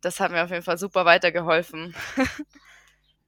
Das 0.00 0.20
hat 0.20 0.30
mir 0.30 0.44
auf 0.44 0.50
jeden 0.50 0.62
Fall 0.62 0.78
super 0.78 1.04
weitergeholfen. 1.04 1.94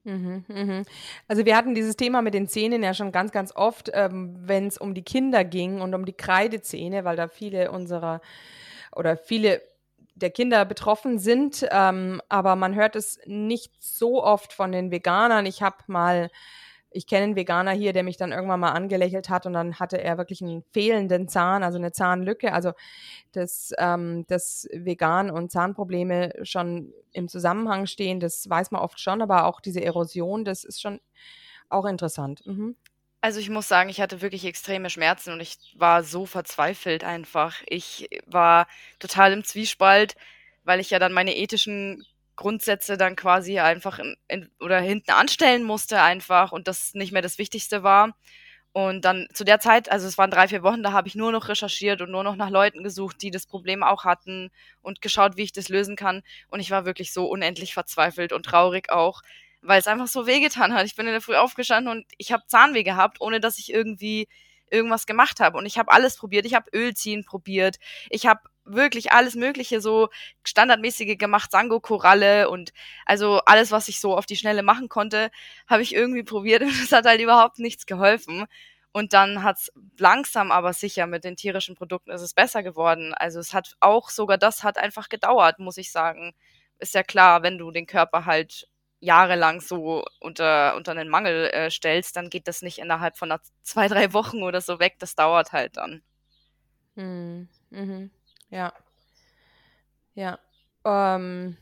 Mhm, 0.07 0.45
mhm. 0.47 0.83
Also 1.27 1.45
wir 1.45 1.57
hatten 1.57 1.75
dieses 1.75 1.97
Thema 1.97 2.23
mit 2.23 2.33
den 2.33 2.47
Zähnen 2.47 2.83
ja 2.85 2.95
schon 2.95 3.11
ganz, 3.11 3.33
ganz 3.33 3.53
oft, 3.57 3.91
ähm, 3.93 4.37
wenn 4.39 4.69
es 4.69 4.79
um 4.79 4.95
die 4.95 5.03
Kinder 5.03 5.43
ging 5.45 5.81
und 5.81 5.95
um 5.95 6.05
die 6.05 6.13
Kreidezähne, 6.13 7.05
weil 7.05 7.17
da 7.17 7.27
viele 7.27 7.73
unserer 7.73 8.21
oder 8.95 9.17
viele 9.17 9.63
der 10.15 10.31
Kinder 10.31 10.65
betroffen 10.65 11.19
sind. 11.19 11.67
Ähm, 11.73 12.23
aber 12.29 12.55
man 12.57 12.75
hört 12.77 12.95
es 12.97 13.19
nicht 13.27 13.73
so 13.83 14.23
oft 14.23 14.53
von 14.53 14.71
den 14.73 14.93
Veganern. 14.93 15.45
Ich 15.45 15.61
habe 15.63 15.77
mal 15.89 16.31
ich 16.97 17.07
kenne 17.07 17.25
einen 17.25 17.37
Veganer 17.37 17.73
hier, 17.73 17.93
der 17.93 18.03
mich 18.03 18.17
dann 18.17 18.33
irgendwann 18.33 18.61
mal 18.61 18.73
angelächelt 18.73 19.29
hat 19.29 19.45
und 19.47 19.53
dann 19.53 19.79
hatte 19.79 20.01
er 20.01 20.17
wirklich 20.17 20.41
einen 20.41 20.65
fehlenden 20.73 21.29
Zahn, 21.29 21.63
also 21.63 21.79
eine 21.79 21.93
Zahnlücke. 21.93 22.53
Also 22.53 22.73
dass, 23.33 23.73
ähm, 23.79 24.25
dass 24.29 24.67
Vegan 24.73 25.31
und 25.31 25.53
Zahnprobleme 25.53 26.33
schon 26.43 26.93
im 27.13 27.29
Zusammenhang 27.29 27.87
stehen, 27.87 28.19
das 28.19 28.49
weiß 28.49 28.71
man 28.71 28.81
oft 28.81 28.99
schon, 28.99 29.21
aber 29.21 29.45
auch 29.45 29.61
diese 29.61 29.83
Erosion, 29.83 30.45
das 30.45 30.65
ist 30.65 30.81
schon 30.81 31.01
auch 31.69 31.85
interessant. 31.85 32.45
Mhm. 32.47 32.77
Also 33.21 33.41
ich 33.41 33.51
muss 33.51 33.69
sagen, 33.69 33.91
ich 33.91 34.01
hatte 34.01 34.23
wirklich 34.23 34.45
extreme 34.45 34.89
Schmerzen 34.89 35.33
und 35.33 35.41
ich 35.41 35.59
war 35.77 36.03
so 36.03 36.27
verzweifelt 36.27 37.05
einfach. 37.05 37.57
Ich 37.67 38.09
war 38.27 38.69
total 38.99 39.33
im 39.33 39.45
Zwiespalt, 39.45 40.15
weil 40.65 40.81
ich 40.81 40.91
ja 40.91 40.99
dann 40.99 41.13
meine 41.13 41.37
ethischen 41.37 42.07
Grundsätze 42.37 42.97
dann 42.97 43.17
quasi 43.17 43.59
einfach 43.59 43.99
in, 43.99 44.17
in, 44.29 44.51
oder 44.61 44.81
hinten 44.81 45.11
anstellen 45.11 45.65
musste 45.65 46.01
einfach 46.01 46.53
und 46.53 46.69
das 46.69 46.95
nicht 46.95 47.13
mehr 47.13 47.23
das 47.23 47.39
Wichtigste 47.39 47.83
war. 47.83 48.15
Und 48.73 49.07
dann 49.07 49.27
zu 49.33 49.45
der 49.45 49.59
Zeit, 49.59 49.91
also 49.91 50.07
es 50.07 50.19
waren 50.19 50.31
drei, 50.31 50.49
vier 50.49 50.63
Wochen, 50.63 50.83
da 50.83 50.93
habe 50.93 51.09
ich 51.09 51.15
nur 51.15 51.33
noch 51.33 51.49
recherchiert 51.49 52.03
und 52.03 52.11
nur 52.11 52.23
noch 52.23 52.37
nach 52.37 52.51
Leuten 52.51 52.85
gesucht, 52.85 53.23
die 53.23 53.31
das 53.31 53.47
Problem 53.47 53.83
auch 53.83 54.05
hatten 54.05 54.51
und 54.83 55.01
geschaut, 55.01 55.39
wie 55.39 55.45
ich 55.45 55.53
das 55.53 55.71
lösen 55.71 55.97
kann. 55.97 56.23
Und 56.49 56.61
ich 56.61 56.71
war 56.71 56.85
wirklich 56.85 57.11
so 57.11 57.27
unendlich 57.27 57.73
verzweifelt 57.73 58.35
und 58.35 58.45
traurig 58.45 58.91
auch, 58.91 59.23
weil 59.63 59.79
es 59.79 59.87
einfach 59.87 60.09
so 60.09 60.27
wehgetan 60.27 60.75
hat. 60.75 60.85
Ich 60.85 60.95
bin 60.95 61.07
in 61.07 61.13
der 61.13 61.23
Früh 61.23 61.37
aufgestanden 61.37 61.91
und 61.91 62.05
ich 62.19 62.33
habe 62.33 62.43
Zahnweh 62.49 62.83
gehabt, 62.83 63.19
ohne 63.23 63.41
dass 63.41 63.59
ich 63.59 63.73
irgendwie 63.73 64.29
irgendwas 64.71 65.07
gemacht 65.07 65.41
habe. 65.41 65.57
Und 65.57 65.65
ich 65.65 65.79
habe 65.79 65.91
alles 65.91 66.17
probiert. 66.19 66.45
Ich 66.45 66.55
habe 66.55 66.69
Ölziehen 66.75 67.25
probiert. 67.25 67.77
Ich 68.11 68.27
habe 68.27 68.41
wirklich 68.67 69.13
alles 69.13 69.35
Mögliche, 69.35 69.81
so 69.81 70.09
standardmäßige 70.45 71.17
gemacht, 71.19 71.51
Sango-Koralle 71.51 72.51
und 72.51 72.73
also 73.07 73.41
alles, 73.47 73.71
was 73.71 73.89
ich 73.89 74.01
so 74.01 74.17
auf 74.17 74.27
die 74.27 74.37
Schnelle 74.37 74.63
machen 74.63 74.89
konnte, 74.89 75.31
habe 75.67 75.83
ich 75.83 75.95
irgendwie 75.95 76.23
probiert 76.25 76.63
und 76.63 76.69
es 76.83 76.93
hat 76.93 77.07
halt 77.07 77.21
überhaupt 77.21 77.59
nichts 77.59 77.87
geholfen. 77.87 78.47
Und 78.93 79.13
dann 79.13 79.43
hat's 79.43 79.71
langsam 79.99 80.51
aber 80.51 80.73
sicher 80.73 81.07
mit 81.07 81.23
den 81.25 81.37
tierischen 81.37 81.75
Produkten 81.75 82.11
ist 82.11 82.23
es 82.23 82.33
besser 82.33 82.63
geworden. 82.63 83.13
Also 83.13 83.41
es 83.41 83.53
hat 83.53 83.77
auch 83.81 84.09
sogar 84.09 84.39
das 84.39 84.65
hat 84.65 84.79
einfach 84.79 85.11
gedauert, 85.11 85.59
muss 85.59 85.77
ich 85.77 85.93
sagen. 85.93 86.35
Ist 86.79 86.95
ja 86.95 87.03
klar, 87.03 87.43
wenn 87.43 87.59
du 87.59 87.71
den 87.71 87.87
Körper 87.87 88.25
halt 88.25 88.69
jahrelang 89.01 89.61
so 89.61 90.03
unter, 90.21 90.77
unter 90.77 90.93
einen 90.93 91.11
Mangel 91.11 91.51
äh, 91.51 91.71
stellst, 91.71 92.17
dann 92.17 92.31
geht 92.31 92.49
das 92.49 92.63
nicht 92.63 92.79
innerhalb 92.79 93.19
von 93.19 93.35
zwei, 93.63 93.89
drei 93.89 94.15
Wochen 94.15 94.43
oder 94.43 94.63
so 94.63 94.79
weg. 94.79 94.97
Das 94.99 95.15
dauert 95.15 95.53
halt 95.53 95.77
dann. 95.77 96.03
Mhm. 96.95 97.49
Mhm. 97.71 98.11
Ja. 98.51 98.73
Ja. 100.15 100.39
Ähm. 100.85 101.57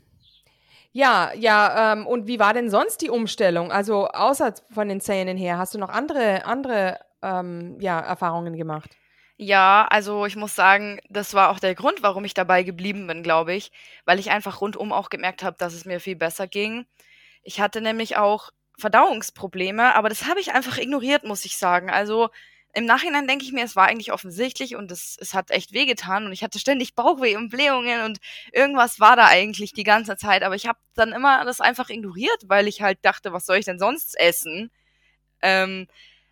Ja, 0.92 1.32
ja, 1.34 1.92
ähm, 1.92 2.06
und 2.06 2.28
wie 2.28 2.38
war 2.38 2.54
denn 2.54 2.70
sonst 2.70 2.98
die 3.02 3.10
Umstellung? 3.10 3.72
Also 3.72 4.06
außer 4.08 4.54
von 4.70 4.88
den 4.88 5.00
Zähnen 5.00 5.36
her, 5.36 5.58
hast 5.58 5.74
du 5.74 5.78
noch 5.78 5.88
andere, 5.88 6.44
andere 6.46 7.00
ähm, 7.20 7.78
ja, 7.80 7.98
Erfahrungen 7.98 8.56
gemacht? 8.56 8.90
Ja, 9.36 9.86
also 9.90 10.24
ich 10.26 10.36
muss 10.36 10.54
sagen, 10.54 11.00
das 11.10 11.34
war 11.34 11.50
auch 11.50 11.58
der 11.58 11.74
Grund, 11.74 12.02
warum 12.04 12.24
ich 12.24 12.34
dabei 12.34 12.62
geblieben 12.62 13.08
bin, 13.08 13.24
glaube 13.24 13.54
ich, 13.54 13.72
weil 14.04 14.20
ich 14.20 14.30
einfach 14.30 14.60
rundum 14.60 14.92
auch 14.92 15.10
gemerkt 15.10 15.42
habe, 15.42 15.56
dass 15.58 15.74
es 15.74 15.84
mir 15.84 15.98
viel 15.98 16.14
besser 16.16 16.46
ging. 16.46 16.86
Ich 17.42 17.60
hatte 17.60 17.80
nämlich 17.80 18.16
auch 18.16 18.50
Verdauungsprobleme, 18.78 19.94
aber 19.96 20.08
das 20.08 20.26
habe 20.28 20.40
ich 20.40 20.52
einfach 20.54 20.78
ignoriert, 20.78 21.24
muss 21.24 21.44
ich 21.44 21.56
sagen. 21.58 21.90
Also 21.90 22.30
im 22.74 22.86
Nachhinein 22.86 23.28
denke 23.28 23.44
ich 23.44 23.52
mir, 23.52 23.64
es 23.64 23.76
war 23.76 23.86
eigentlich 23.86 24.12
offensichtlich 24.12 24.76
und 24.76 24.90
es, 24.90 25.16
es 25.20 25.32
hat 25.34 25.50
echt 25.50 25.72
wehgetan 25.72 26.26
und 26.26 26.32
ich 26.32 26.42
hatte 26.42 26.58
ständig 26.58 26.94
Bauchweh 26.94 27.36
und 27.36 27.50
Blähungen 27.50 28.02
und 28.02 28.18
irgendwas 28.52 29.00
war 29.00 29.16
da 29.16 29.26
eigentlich 29.26 29.72
die 29.72 29.84
ganze 29.84 30.16
Zeit. 30.16 30.42
Aber 30.42 30.56
ich 30.56 30.66
habe 30.66 30.78
dann 30.94 31.12
immer 31.12 31.44
das 31.44 31.60
einfach 31.60 31.88
ignoriert, 31.88 32.42
weil 32.48 32.68
ich 32.68 32.82
halt 32.82 32.98
dachte, 33.02 33.32
was 33.32 33.46
soll 33.46 33.58
ich 33.58 33.64
denn 33.64 33.78
sonst 33.78 34.18
essen? 34.18 34.70
Ähm, 35.42 35.86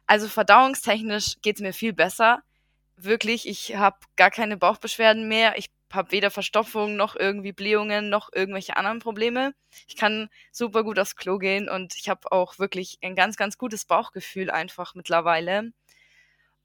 also 0.06 0.28
verdauungstechnisch 0.28 1.37
geht's 1.42 1.61
mir 1.61 1.72
viel 1.72 1.92
besser. 1.92 2.42
Wirklich, 2.96 3.49
ich 3.49 3.76
habe 3.76 3.99
gar 4.16 4.30
keine 4.30 4.56
Bauchbeschwerden 4.56 5.28
mehr. 5.28 5.58
Ich 5.58 5.70
habe 5.92 6.12
weder 6.12 6.30
Verstopfung 6.30 6.96
noch 6.96 7.16
irgendwie 7.16 7.52
Blähungen 7.52 8.08
noch 8.08 8.30
irgendwelche 8.32 8.76
anderen 8.76 8.99
Probleme. 9.00 9.54
Ich 9.87 9.96
kann 9.96 10.28
super 10.50 10.84
gut 10.84 10.99
aufs 10.99 11.16
Klo 11.16 11.38
gehen 11.38 11.68
und 11.68 11.94
ich 11.96 12.08
habe 12.08 12.32
auch 12.32 12.58
wirklich 12.58 12.99
ein 13.02 13.14
ganz, 13.14 13.37
ganz 13.37 13.58
gutes 13.58 13.84
Bauchgefühl 13.84 14.50
einfach 14.50 14.94
mittlerweile. 14.94 15.72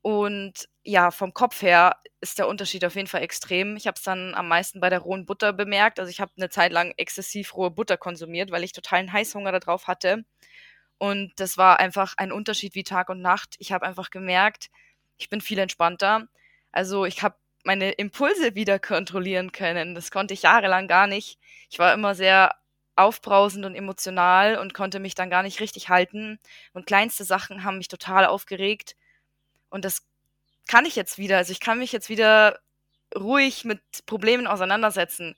Und 0.08 0.70
ja, 0.86 1.12
vom 1.12 1.34
Kopf 1.34 1.62
her 1.62 1.98
ist 2.22 2.40
der 2.40 2.48
Unterschied 2.48 2.86
auf 2.86 2.96
jeden 2.96 3.10
Fall 3.10 3.24
extrem. 3.24 3.76
Ich 3.76 3.88
habe 3.88 3.96
es 3.98 4.04
dann 4.04 4.36
am 4.36 4.48
meisten 4.48 4.80
bei 4.80 4.90
der 4.90 5.00
rohen 5.00 5.26
Butter 5.26 5.52
bemerkt. 5.52 6.00
Also 6.00 6.10
ich 6.10 6.22
habe 6.22 6.32
eine 6.38 6.50
Zeit 6.50 6.72
lang 6.72 6.94
exzessiv 6.96 7.54
rohe 7.58 7.72
Butter 7.72 7.98
konsumiert, 7.98 8.50
weil 8.50 8.64
ich 8.64 8.72
totalen 8.72 9.12
Heißhunger 9.12 9.52
darauf 9.60 9.88
hatte. 9.88 10.24
Und 10.98 11.34
das 11.36 11.58
war 11.58 11.82
einfach 11.82 12.14
ein 12.16 12.32
Unterschied 12.32 12.74
wie 12.74 12.86
Tag 12.86 13.10
und 13.10 13.22
Nacht. 13.22 13.56
Ich 13.60 13.74
habe 13.74 13.86
einfach 13.86 14.10
gemerkt, 14.10 14.70
ich 15.18 15.28
bin 15.28 15.42
viel 15.42 15.60
entspannter. 15.60 16.30
Also 16.72 17.04
ich 17.04 17.22
habe 17.22 17.36
meine 17.66 17.92
Impulse 17.92 18.56
wieder 18.56 18.80
kontrollieren 18.80 19.52
können. 19.52 19.94
Das 19.94 20.10
konnte 20.10 20.34
ich 20.34 20.44
jahrelang 20.44 20.88
gar 20.88 21.08
nicht. 21.08 21.38
Ich 21.70 21.80
war 21.80 21.94
immer 21.94 22.16
sehr 22.16 22.56
aufbrausend 22.96 23.66
und 23.66 23.76
emotional 23.76 24.58
und 24.58 24.74
konnte 24.74 25.00
mich 25.02 25.16
dann 25.16 25.30
gar 25.30 25.44
nicht 25.44 25.60
richtig 25.60 25.90
halten. 25.90 26.40
Und 26.72 26.86
kleinste 26.88 27.26
Sachen 27.26 27.66
haben 27.66 27.78
mich 27.78 27.90
total 27.90 28.26
aufgeregt. 28.26 28.96
Und 29.69 29.86
das 29.86 30.07
kann 30.67 30.86
ich 30.86 30.95
jetzt 30.95 31.17
wieder. 31.17 31.38
Also 31.38 31.51
ich 31.51 31.59
kann 31.59 31.79
mich 31.79 31.91
jetzt 31.91 32.09
wieder 32.09 32.59
ruhig 33.15 33.65
mit 33.65 33.81
Problemen 34.05 34.47
auseinandersetzen 34.47 35.36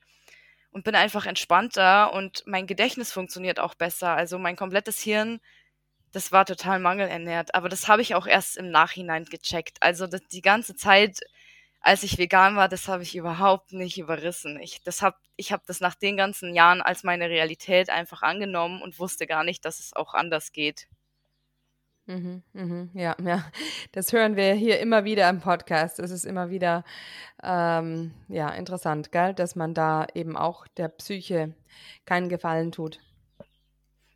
und 0.71 0.83
bin 0.83 0.95
einfach 0.95 1.25
entspannter 1.25 2.13
und 2.13 2.43
mein 2.45 2.67
Gedächtnis 2.67 3.11
funktioniert 3.11 3.59
auch 3.59 3.75
besser. 3.75 4.15
Also 4.15 4.37
mein 4.37 4.55
komplettes 4.55 4.99
Hirn, 4.99 5.39
das 6.11 6.31
war 6.31 6.45
total 6.45 6.79
mangelernährt. 6.79 7.55
Aber 7.55 7.69
das 7.69 7.87
habe 7.87 8.01
ich 8.01 8.15
auch 8.15 8.27
erst 8.27 8.57
im 8.57 8.71
Nachhinein 8.71 9.25
gecheckt. 9.25 9.77
Also 9.81 10.07
das, 10.07 10.21
die 10.31 10.41
ganze 10.41 10.75
Zeit, 10.75 11.19
als 11.81 12.03
ich 12.03 12.17
vegan 12.17 12.55
war, 12.55 12.67
das 12.67 12.87
habe 12.87 13.03
ich 13.03 13.15
überhaupt 13.15 13.73
nicht 13.73 13.97
überrissen. 13.97 14.59
Ich, 14.59 14.81
das 14.83 15.03
ich 15.37 15.51
habe 15.51 15.63
das 15.65 15.79
nach 15.79 15.95
den 15.95 16.17
ganzen 16.17 16.53
Jahren 16.53 16.81
als 16.81 17.03
meine 17.03 17.29
Realität 17.29 17.89
einfach 17.89 18.21
angenommen 18.21 18.81
und 18.81 18.99
wusste 18.99 19.27
gar 19.27 19.43
nicht, 19.43 19.65
dass 19.65 19.79
es 19.79 19.93
auch 19.93 20.13
anders 20.13 20.51
geht. 20.51 20.87
Mhm, 22.09 22.41
mhm, 22.53 22.89
ja, 22.95 23.15
ja, 23.23 23.51
das 23.91 24.11
hören 24.13 24.35
wir 24.35 24.55
hier 24.55 24.79
immer 24.79 25.03
wieder 25.03 25.29
im 25.29 25.41
Podcast. 25.41 25.99
Es 25.99 26.09
ist 26.09 26.25
immer 26.25 26.49
wieder 26.49 26.83
ähm, 27.43 28.15
ja, 28.27 28.49
interessant, 28.49 29.11
gell? 29.11 29.35
dass 29.35 29.55
man 29.55 29.75
da 29.75 30.07
eben 30.15 30.35
auch 30.35 30.65
der 30.77 30.87
Psyche 30.87 31.53
keinen 32.07 32.27
Gefallen 32.27 32.71
tut. 32.71 32.99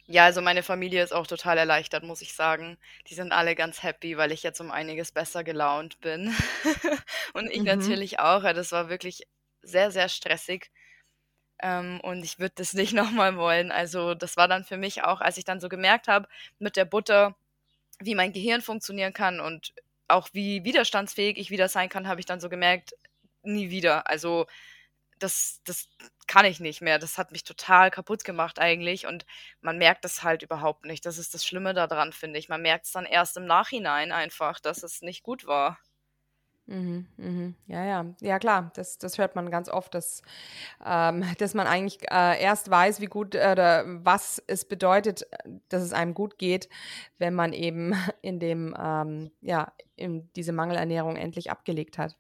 Ja, 0.08 0.26
also 0.26 0.42
meine 0.42 0.64
Familie 0.64 1.04
ist 1.04 1.14
auch 1.14 1.28
total 1.28 1.60
erleichtert, 1.60 2.04
muss 2.04 2.24
ich 2.24 2.34
sagen. 2.34 2.80
Die 3.10 3.14
sind 3.14 3.32
alle 3.32 3.54
ganz 3.54 3.84
happy, 3.84 4.18
weil 4.18 4.32
ich 4.32 4.42
jetzt 4.42 4.60
um 4.60 4.72
einiges 4.72 5.12
besser 5.12 5.44
gelaunt 5.44 6.02
bin. 6.02 6.34
und 7.36 7.52
ich 7.52 7.60
mhm. 7.60 7.66
natürlich 7.66 8.20
auch. 8.20 8.42
Das 8.42 8.72
war 8.72 8.90
wirklich 8.90 9.28
sehr, 9.62 9.92
sehr 9.92 10.10
stressig. 10.10 10.72
Ähm, 11.62 12.00
und 12.02 12.24
ich 12.24 12.40
würde 12.40 12.56
das 12.56 12.74
nicht 12.74 12.94
nochmal 12.94 13.38
wollen. 13.38 13.72
Also 13.72 14.16
das 14.16 14.36
war 14.36 14.48
dann 14.48 14.64
für 14.64 14.78
mich 14.78 15.04
auch, 15.04 15.22
als 15.22 15.38
ich 15.38 15.46
dann 15.46 15.60
so 15.60 15.70
gemerkt 15.70 16.08
habe, 16.08 16.28
mit 16.58 16.76
der 16.76 16.86
Butter, 16.86 17.36
wie 18.00 18.16
mein 18.16 18.34
Gehirn 18.34 18.62
funktionieren 18.62 19.14
kann 19.14 19.40
und 19.40 19.74
auch 20.08 20.30
wie 20.34 20.64
widerstandsfähig 20.64 21.38
ich 21.38 21.50
wieder 21.50 21.70
sein 21.70 21.90
kann, 21.90 22.08
habe 22.08 22.20
ich 22.20 22.26
dann 22.26 22.40
so 22.40 22.50
gemerkt, 22.50 22.94
nie 23.44 23.70
wieder. 23.70 24.08
Also 24.08 24.46
das, 25.20 25.62
das 25.66 25.88
kann 26.28 26.46
ich 26.46 26.60
nicht 26.60 26.82
mehr. 26.82 27.00
Das 27.00 27.18
hat 27.18 27.32
mich 27.32 27.44
total 27.44 27.92
kaputt 27.92 28.24
gemacht 28.24 28.60
eigentlich 28.60 29.06
und 29.08 29.26
man 29.62 29.78
merkt 29.78 30.06
es 30.06 30.24
halt 30.24 30.44
überhaupt 30.44 30.86
nicht. 30.86 31.06
Das 31.06 31.18
ist 31.18 31.34
das 31.34 31.46
Schlimme 31.46 31.74
daran, 31.74 32.14
finde 32.14 32.40
ich. 32.40 32.50
Man 32.50 32.62
merkt 32.62 32.86
es 32.86 32.92
dann 32.92 33.06
erst 33.06 33.38
im 33.38 33.46
Nachhinein 33.46 34.12
einfach, 34.12 34.60
dass 34.60 34.84
es 34.84 35.02
nicht 35.02 35.24
gut 35.24 35.46
war. 35.46 35.80
Mhm, 36.68 37.08
mhm. 37.18 37.56
Ja, 37.68 37.84
ja, 37.84 38.06
ja 38.22 38.40
klar, 38.40 38.72
das, 38.76 38.98
das 38.98 39.18
hört 39.18 39.36
man 39.36 39.52
ganz 39.52 39.68
oft, 39.68 39.94
dass, 39.94 40.22
ähm, 40.86 41.24
dass 41.40 41.54
man 41.54 41.68
eigentlich 41.68 42.00
äh, 42.12 42.42
erst 42.42 42.70
weiß, 42.70 43.02
wie 43.02 43.08
gut 43.08 43.36
äh, 43.36 43.50
oder 43.52 43.84
was 44.06 44.42
es 44.48 44.66
bedeutet, 44.66 45.26
dass 45.70 45.84
es 45.84 45.92
einem 45.94 46.14
gut 46.14 46.38
geht, 46.38 46.70
wenn 47.18 47.34
man 47.34 47.52
eben 47.54 47.94
in 48.22 48.40
dem, 48.40 48.76
ähm, 48.80 49.32
ja, 49.42 49.74
in 49.98 50.32
diese 50.36 50.54
Mangelernährung 50.54 51.18
endlich 51.18 51.52
abgelegt 51.52 51.98
hat. 51.98 52.18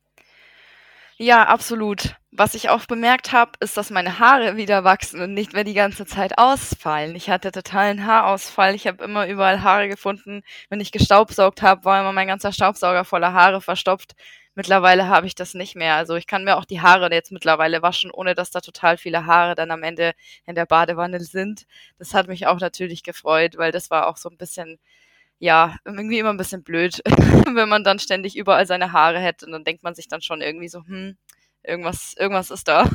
Ja, 1.18 1.44
absolut. 1.46 2.16
Was 2.32 2.56
ich 2.56 2.70
auch 2.70 2.86
bemerkt 2.86 3.32
habe, 3.32 3.52
ist, 3.60 3.78
dass 3.78 3.92
meine 3.92 4.18
Haare 4.20 4.58
wieder 4.58 4.84
wachsen 4.84 5.22
und 5.22 5.34
nicht 5.34 5.54
mehr 5.54 5.64
die 5.64 5.76
ganze 5.76 6.06
Zeit 6.08 6.38
ausfallen. 6.40 7.16
Ich 7.16 7.30
hatte 7.30 7.52
totalen 7.52 8.06
Haarausfall. 8.08 8.74
Ich 8.74 8.88
habe 8.88 9.04
immer 9.04 9.28
überall 9.28 9.62
Haare 9.62 9.88
gefunden. 9.90 10.42
Wenn 10.70 10.80
ich 10.82 10.92
gestaubsaugt 10.92 11.62
habe, 11.62 11.86
war 11.86 12.02
immer 12.02 12.12
mein 12.14 12.28
ganzer 12.28 12.52
Staubsauger 12.52 13.06
voller 13.06 13.34
Haare 13.34 13.62
verstopft. 13.62 14.14
Mittlerweile 14.56 15.08
habe 15.08 15.28
ich 15.28 15.36
das 15.36 15.54
nicht 15.54 15.76
mehr. 15.76 15.96
Also 15.96 16.16
ich 16.16 16.26
kann 16.28 16.44
mir 16.44 16.58
auch 16.58 16.66
die 16.66 16.82
Haare 16.82 17.12
jetzt 17.12 17.32
mittlerweile 17.32 17.82
waschen, 17.84 18.12
ohne 18.12 18.34
dass 18.36 18.50
da 18.52 18.62
total 18.62 18.98
viele 18.98 19.26
Haare 19.28 19.54
dann 19.56 19.72
am 19.72 19.84
Ende 19.84 20.14
in 20.46 20.56
der 20.56 20.66
Badewanne 20.66 21.20
sind. 21.22 21.66
Das 22.00 22.14
hat 22.16 22.28
mich 22.28 22.48
auch 22.48 22.60
natürlich 22.60 23.04
gefreut, 23.04 23.58
weil 23.58 23.72
das 23.72 23.90
war 23.92 24.08
auch 24.08 24.18
so 24.18 24.30
ein 24.30 24.38
bisschen 24.38 24.80
ja, 25.44 25.76
irgendwie 25.84 26.20
immer 26.20 26.30
ein 26.30 26.38
bisschen 26.38 26.64
blöd, 26.64 27.02
wenn 27.54 27.68
man 27.68 27.84
dann 27.84 28.00
ständig 28.00 28.38
überall 28.38 28.66
seine 28.66 28.94
Haare 28.94 29.20
hätte 29.20 29.46
und 29.46 29.52
dann 29.52 29.66
denkt 29.66 29.84
man 29.84 29.94
sich 29.94 30.08
dann 30.08 30.22
schon 30.22 30.40
irgendwie 30.40 30.70
so, 30.70 30.86
hm, 30.86 31.18
irgendwas, 31.64 32.16
irgendwas 32.18 32.50
ist 32.50 32.70
da. 32.70 32.90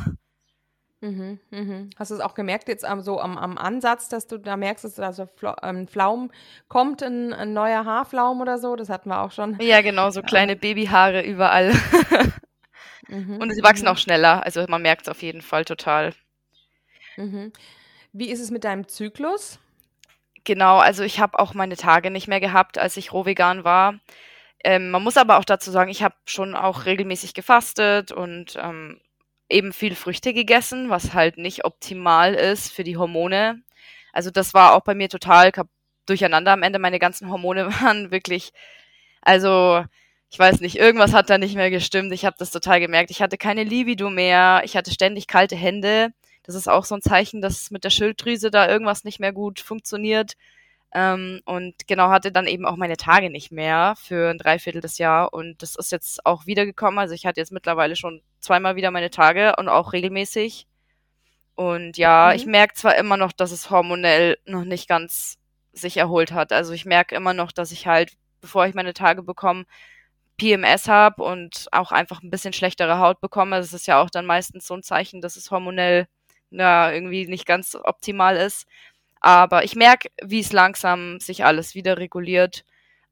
Mhm, 1.03 1.39
mhm. 1.51 1.91
Hast 1.99 2.11
du 2.11 2.15
es 2.15 2.23
auch 2.23 2.33
gemerkt 2.33 2.69
jetzt 2.69 2.87
am, 2.87 3.03
so 3.03 3.21
am, 3.21 3.37
am 3.37 3.59
Ansatz, 3.59 4.09
dass 4.09 4.27
du 4.27 4.39
da 4.39 4.57
merkst, 4.57 4.83
dass 4.83 4.95
da 4.95 5.13
so 5.13 5.29
ein 5.61 5.81
ähm, 5.81 5.89
Flaum 5.89 6.31
kommt, 6.69 7.03
ein, 7.03 7.35
ein, 7.35 7.53
neuer 7.53 7.85
Haarflaum 7.85 8.41
oder 8.41 8.57
so? 8.57 8.77
Das 8.77 8.89
hatten 8.89 9.11
wir 9.11 9.21
auch 9.21 9.31
schon. 9.31 9.59
Ja, 9.61 9.83
genau, 9.83 10.09
so 10.09 10.23
kleine 10.23 10.57
Babyhaare 10.57 11.21
überall. 11.21 11.75
mhm, 13.09 13.37
Und 13.43 13.53
sie 13.53 13.63
wachsen 13.63 13.85
mhm. 13.85 13.91
auch 13.91 13.99
schneller, 13.99 14.43
also 14.47 14.65
man 14.69 14.81
merkt 14.81 15.03
es 15.03 15.09
auf 15.11 15.21
jeden 15.21 15.43
Fall 15.43 15.67
total. 15.67 16.15
Mhm. 17.19 17.53
Wie 18.15 18.31
ist 18.31 18.41
es 18.41 18.51
mit 18.51 18.65
deinem 18.65 18.89
Zyklus? 18.89 19.61
Genau, 20.49 20.79
also 20.79 21.03
ich 21.05 21.21
habe 21.21 21.39
auch 21.39 21.53
meine 21.53 21.77
Tage 21.77 22.11
nicht 22.11 22.27
mehr 22.27 22.41
gehabt, 22.41 22.79
als 22.79 22.97
ich 22.97 23.13
roh 23.13 23.27
vegan 23.27 23.65
war. 23.65 24.01
Ähm, 24.65 24.91
man 24.91 25.03
muss 25.03 25.19
aber 25.19 25.37
auch 25.39 25.45
dazu 25.45 25.71
sagen, 25.71 25.91
ich 25.91 26.03
habe 26.03 26.15
schon 26.25 26.57
auch 26.57 26.87
regelmäßig 26.87 27.35
gefastet 27.35 28.13
und 28.13 28.57
ähm, 28.59 28.99
eben 29.51 29.75
viel 29.75 29.95
Früchte 29.95 30.33
gegessen, 30.33 30.89
was 30.89 31.13
halt 31.13 31.37
nicht 31.37 31.67
optimal 31.67 32.33
ist 32.33 32.73
für 32.73 32.83
die 32.83 32.97
Hormone. 32.97 33.63
Also 34.15 34.31
das 34.31 34.55
war 34.55 34.73
auch 34.75 34.81
bei 34.85 34.95
mir 34.95 35.11
total 35.11 35.53
durcheinander 36.07 36.53
am 36.53 36.63
Ende. 36.63 36.79
Meine 36.79 36.99
ganzen 36.99 37.31
Hormone 37.31 37.67
waren 37.83 38.11
wirklich, 38.11 38.53
also 39.21 39.85
ich 40.31 40.39
weiß 40.39 40.61
nicht, 40.61 40.77
irgendwas 40.79 41.13
hat 41.13 41.29
da 41.29 41.37
nicht 41.37 41.57
mehr 41.57 41.71
gestimmt. 41.71 42.11
Ich 42.15 42.25
habe 42.25 42.37
das 42.39 42.51
total 42.51 42.81
gemerkt. 42.81 43.11
Ich 43.11 43.21
hatte 43.21 43.37
keine 43.37 43.65
Libido 43.65 44.09
mehr. 44.09 44.63
Ich 44.65 44.79
hatte 44.79 44.93
ständig 44.93 45.27
kalte 45.27 45.57
Hände. 45.57 46.15
Das 46.49 46.55
ist 46.55 46.67
auch 46.67 46.87
so 46.87 46.95
ein 46.95 47.03
Zeichen, 47.03 47.43
dass 47.43 47.71
mit 47.71 47.85
der 47.85 47.91
Schilddrüse 47.91 48.51
da 48.51 48.67
irgendwas 48.67 49.05
nicht 49.05 49.21
mehr 49.21 49.35
gut 49.35 49.61
funktioniert. 49.61 50.33
Ähm, 50.95 51.43
und 51.45 51.87
genau 51.87 52.09
hatte 52.09 52.33
dann 52.33 52.47
eben 52.47 52.65
auch 52.65 52.77
meine 52.77 52.97
Tage 52.97 53.29
nicht 53.29 53.53
mehr 53.53 53.97
für 54.03 54.31
ein 54.31 54.39
Dreiviertel 54.39 54.81
des 54.81 54.97
Jahr. 54.97 55.35
Und 55.35 55.63
das 55.63 55.77
ist 55.77 55.93
jetzt 55.93 56.25
auch 56.25 56.47
wiedergekommen. 56.47 56.99
Also 56.99 57.13
ich 57.13 57.27
hatte 57.27 57.39
jetzt 57.39 57.53
mittlerweile 57.53 57.97
schon 57.97 58.23
zweimal 58.41 58.77
wieder 58.77 58.91
meine 58.91 59.11
Tage 59.11 59.57
und 59.59 59.69
auch 59.69 59.93
regelmäßig. 59.93 60.67
Und 61.55 61.99
ja, 61.99 62.29
mhm. 62.31 62.37
ich 62.37 62.47
merke 62.47 62.73
zwar 62.73 62.97
immer 62.97 63.19
noch, 63.19 63.33
dass 63.33 63.53
es 63.53 63.69
hormonell 63.69 64.39
noch 64.47 64.65
nicht 64.65 64.89
ganz 64.89 65.37
sich 65.75 65.99
erholt 65.99 66.33
hat. 66.33 66.51
Also 66.51 66.73
ich 66.73 66.87
merke 66.87 67.15
immer 67.15 67.35
noch, 67.35 67.53
dass 67.53 67.73
ich 67.73 67.87
halt, 67.87 68.15
bevor 68.41 68.67
ich 68.67 68.75
meine 68.75 68.95
Tage 68.95 69.23
bekomme, 69.23 69.67
PMS 70.39 70.89
habe 70.89 71.23
und 71.23 71.67
auch 71.73 71.93
einfach 71.93 72.23
ein 72.23 72.31
bisschen 72.31 72.55
schlechtere 72.55 73.01
Haut 73.01 73.21
bekomme. 73.21 73.59
Das 73.59 73.75
ist 73.75 73.87
ja 73.87 74.01
auch 74.01 74.09
dann 74.09 74.25
meistens 74.25 74.67
so 74.67 74.73
ein 74.73 74.83
Zeichen, 74.83 75.21
dass 75.21 75.37
es 75.37 75.51
hormonell 75.51 76.09
ja, 76.51 76.93
irgendwie 76.93 77.27
nicht 77.27 77.47
ganz 77.47 77.77
optimal 77.77 78.37
ist. 78.37 78.67
Aber 79.21 79.65
ich 79.65 79.75
merke, 79.77 80.09
wie 80.23 80.41
es 80.41 80.53
langsam 80.53 81.21
sich 81.21 81.45
alles 81.45 81.75
wieder 81.75 81.99
reguliert. 81.99 82.65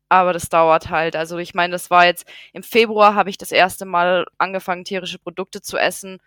Aber 0.08 0.32
das 0.32 0.48
dauert 0.48 0.90
halt. 0.90 1.16
Also 1.16 1.38
ich 1.38 1.54
meine, 1.54 1.72
das 1.72 1.90
war 1.90 2.06
jetzt 2.06 2.26
im 2.52 2.62
Februar 2.62 3.14
habe 3.14 3.30
ich 3.30 3.38
das 3.38 3.52
erste 3.52 3.86
Mal 3.86 4.26
angefangen, 4.38 4.84
tierische 4.84 5.18
Produkte 5.18 5.62
zu 5.62 5.78
essen. 5.78 6.20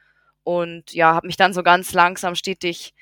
Und 0.43 0.93
ja, 0.93 1.13
habe 1.15 1.27
mich 1.27 1.37
dann 1.37 1.53
so 1.53 1.63
ganz 1.63 1.93
langsam 1.93 2.35
stetig 2.35 2.93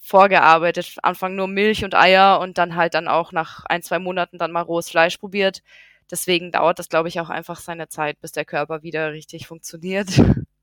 vorgearbeitet. 0.00 0.96
Anfang 1.02 1.36
nur 1.36 1.48
Milch 1.48 1.84
und 1.84 1.94
Eier 1.94 2.40
und 2.40 2.58
dann 2.58 2.76
halt 2.76 2.94
dann 2.94 3.08
auch 3.08 3.32
nach 3.32 3.64
ein, 3.66 3.82
zwei 3.82 3.98
Monaten 3.98 4.38
dann 4.38 4.52
mal 4.52 4.62
rohes 4.62 4.90
Fleisch 4.90 5.18
probiert. 5.18 5.62
Deswegen 6.10 6.52
dauert 6.52 6.78
das, 6.78 6.88
glaube 6.88 7.08
ich, 7.08 7.20
auch 7.20 7.30
einfach 7.30 7.58
seine 7.60 7.88
Zeit, 7.88 8.20
bis 8.20 8.32
der 8.32 8.44
Körper 8.44 8.82
wieder 8.82 9.12
richtig 9.12 9.46
funktioniert. 9.46 10.08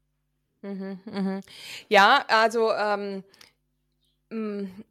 Mhm, 0.64 1.00
mhm. 1.06 1.42
Ja, 1.90 2.24
also 2.30 2.72
ähm, 2.74 3.24
mm, 4.32 4.84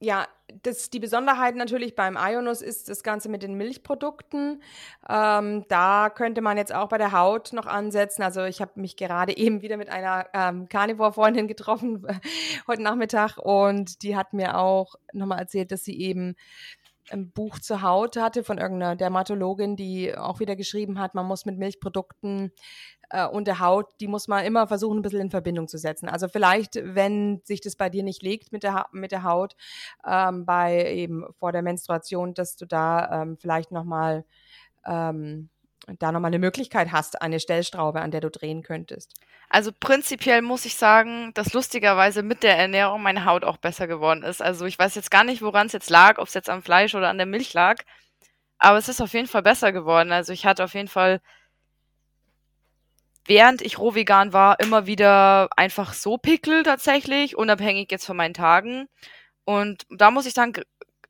ja, 0.00 0.28
das, 0.62 0.90
die 0.90 1.00
Besonderheit 1.00 1.56
natürlich 1.56 1.96
beim 1.96 2.16
Ionus 2.16 2.60
ist 2.62 2.88
das 2.90 3.02
Ganze 3.02 3.28
mit 3.30 3.42
den 3.42 3.54
Milchprodukten. 3.54 4.62
Ähm, 5.08 5.64
da 5.68 6.10
könnte 6.10 6.42
man 6.42 6.58
jetzt 6.58 6.74
auch 6.74 6.88
bei 6.88 6.98
der 6.98 7.12
Haut 7.12 7.52
noch 7.54 7.66
ansetzen. 7.66 8.22
Also 8.22 8.44
ich 8.44 8.60
habe 8.60 8.78
mich 8.80 8.96
gerade 8.96 9.34
eben 9.36 9.62
wieder 9.62 9.78
mit 9.78 9.88
einer 9.88 10.26
ähm, 10.34 10.68
Carnivore-Freundin 10.68 11.48
getroffen 11.48 12.06
heute 12.68 12.82
Nachmittag 12.82 13.38
und 13.38 14.02
die 14.02 14.16
hat 14.16 14.34
mir 14.34 14.58
auch 14.58 14.96
nochmal 15.14 15.40
erzählt, 15.40 15.72
dass 15.72 15.84
sie 15.84 15.98
eben 15.98 16.36
ein 17.10 17.30
Buch 17.30 17.58
zur 17.58 17.82
Haut 17.82 18.16
hatte 18.16 18.44
von 18.44 18.58
irgendeiner 18.58 18.96
Dermatologin, 18.96 19.76
die 19.76 20.16
auch 20.16 20.40
wieder 20.40 20.56
geschrieben 20.56 20.98
hat, 20.98 21.14
man 21.14 21.26
muss 21.26 21.46
mit 21.46 21.58
Milchprodukten 21.58 22.52
äh, 23.10 23.26
und 23.26 23.46
der 23.46 23.60
Haut, 23.60 23.86
die 24.00 24.08
muss 24.08 24.28
man 24.28 24.44
immer 24.44 24.66
versuchen, 24.66 24.98
ein 24.98 25.02
bisschen 25.02 25.20
in 25.20 25.30
Verbindung 25.30 25.68
zu 25.68 25.78
setzen. 25.78 26.08
Also 26.08 26.28
vielleicht, 26.28 26.76
wenn 26.82 27.40
sich 27.44 27.60
das 27.60 27.76
bei 27.76 27.90
dir 27.90 28.02
nicht 28.02 28.22
legt 28.22 28.52
mit 28.52 28.62
der, 28.62 28.86
mit 28.92 29.12
der 29.12 29.22
Haut, 29.22 29.56
ähm, 30.06 30.44
bei 30.44 30.92
eben 30.92 31.24
vor 31.38 31.52
der 31.52 31.62
Menstruation, 31.62 32.34
dass 32.34 32.56
du 32.56 32.66
da 32.66 33.22
ähm, 33.22 33.36
vielleicht 33.38 33.72
nochmal 33.72 34.24
ähm, 34.84 35.50
da 35.86 36.12
nochmal 36.12 36.30
eine 36.30 36.38
Möglichkeit 36.38 36.90
hast, 36.92 37.22
eine 37.22 37.40
Stellstraube, 37.40 38.00
an 38.00 38.10
der 38.10 38.20
du 38.20 38.30
drehen 38.30 38.62
könntest. 38.62 39.14
Also 39.48 39.70
prinzipiell 39.78 40.42
muss 40.42 40.64
ich 40.64 40.76
sagen, 40.76 41.32
dass 41.34 41.52
lustigerweise 41.52 42.22
mit 42.22 42.42
der 42.42 42.58
Ernährung 42.58 43.02
meine 43.02 43.24
Haut 43.24 43.44
auch 43.44 43.56
besser 43.56 43.86
geworden 43.86 44.22
ist. 44.24 44.42
Also 44.42 44.66
ich 44.66 44.78
weiß 44.78 44.96
jetzt 44.96 45.10
gar 45.10 45.24
nicht, 45.24 45.42
woran 45.42 45.68
es 45.68 45.72
jetzt 45.72 45.90
lag, 45.90 46.18
ob 46.18 46.26
es 46.26 46.34
jetzt 46.34 46.50
am 46.50 46.62
Fleisch 46.62 46.94
oder 46.94 47.08
an 47.08 47.18
der 47.18 47.26
Milch 47.26 47.52
lag. 47.54 47.76
Aber 48.58 48.78
es 48.78 48.88
ist 48.88 49.00
auf 49.00 49.12
jeden 49.12 49.28
Fall 49.28 49.42
besser 49.42 49.72
geworden. 49.72 50.12
Also 50.12 50.32
ich 50.32 50.46
hatte 50.46 50.64
auf 50.64 50.74
jeden 50.74 50.88
Fall, 50.88 51.20
während 53.26 53.62
ich 53.62 53.78
roh 53.78 53.94
vegan 53.94 54.32
war, 54.32 54.58
immer 54.60 54.86
wieder 54.86 55.48
einfach 55.56 55.92
so 55.92 56.18
Pickel 56.18 56.64
tatsächlich, 56.64 57.36
unabhängig 57.36 57.90
jetzt 57.90 58.06
von 58.06 58.16
meinen 58.16 58.34
Tagen. 58.34 58.88
Und 59.44 59.86
da 59.90 60.10
muss 60.10 60.26
ich 60.26 60.34
sagen, 60.34 60.54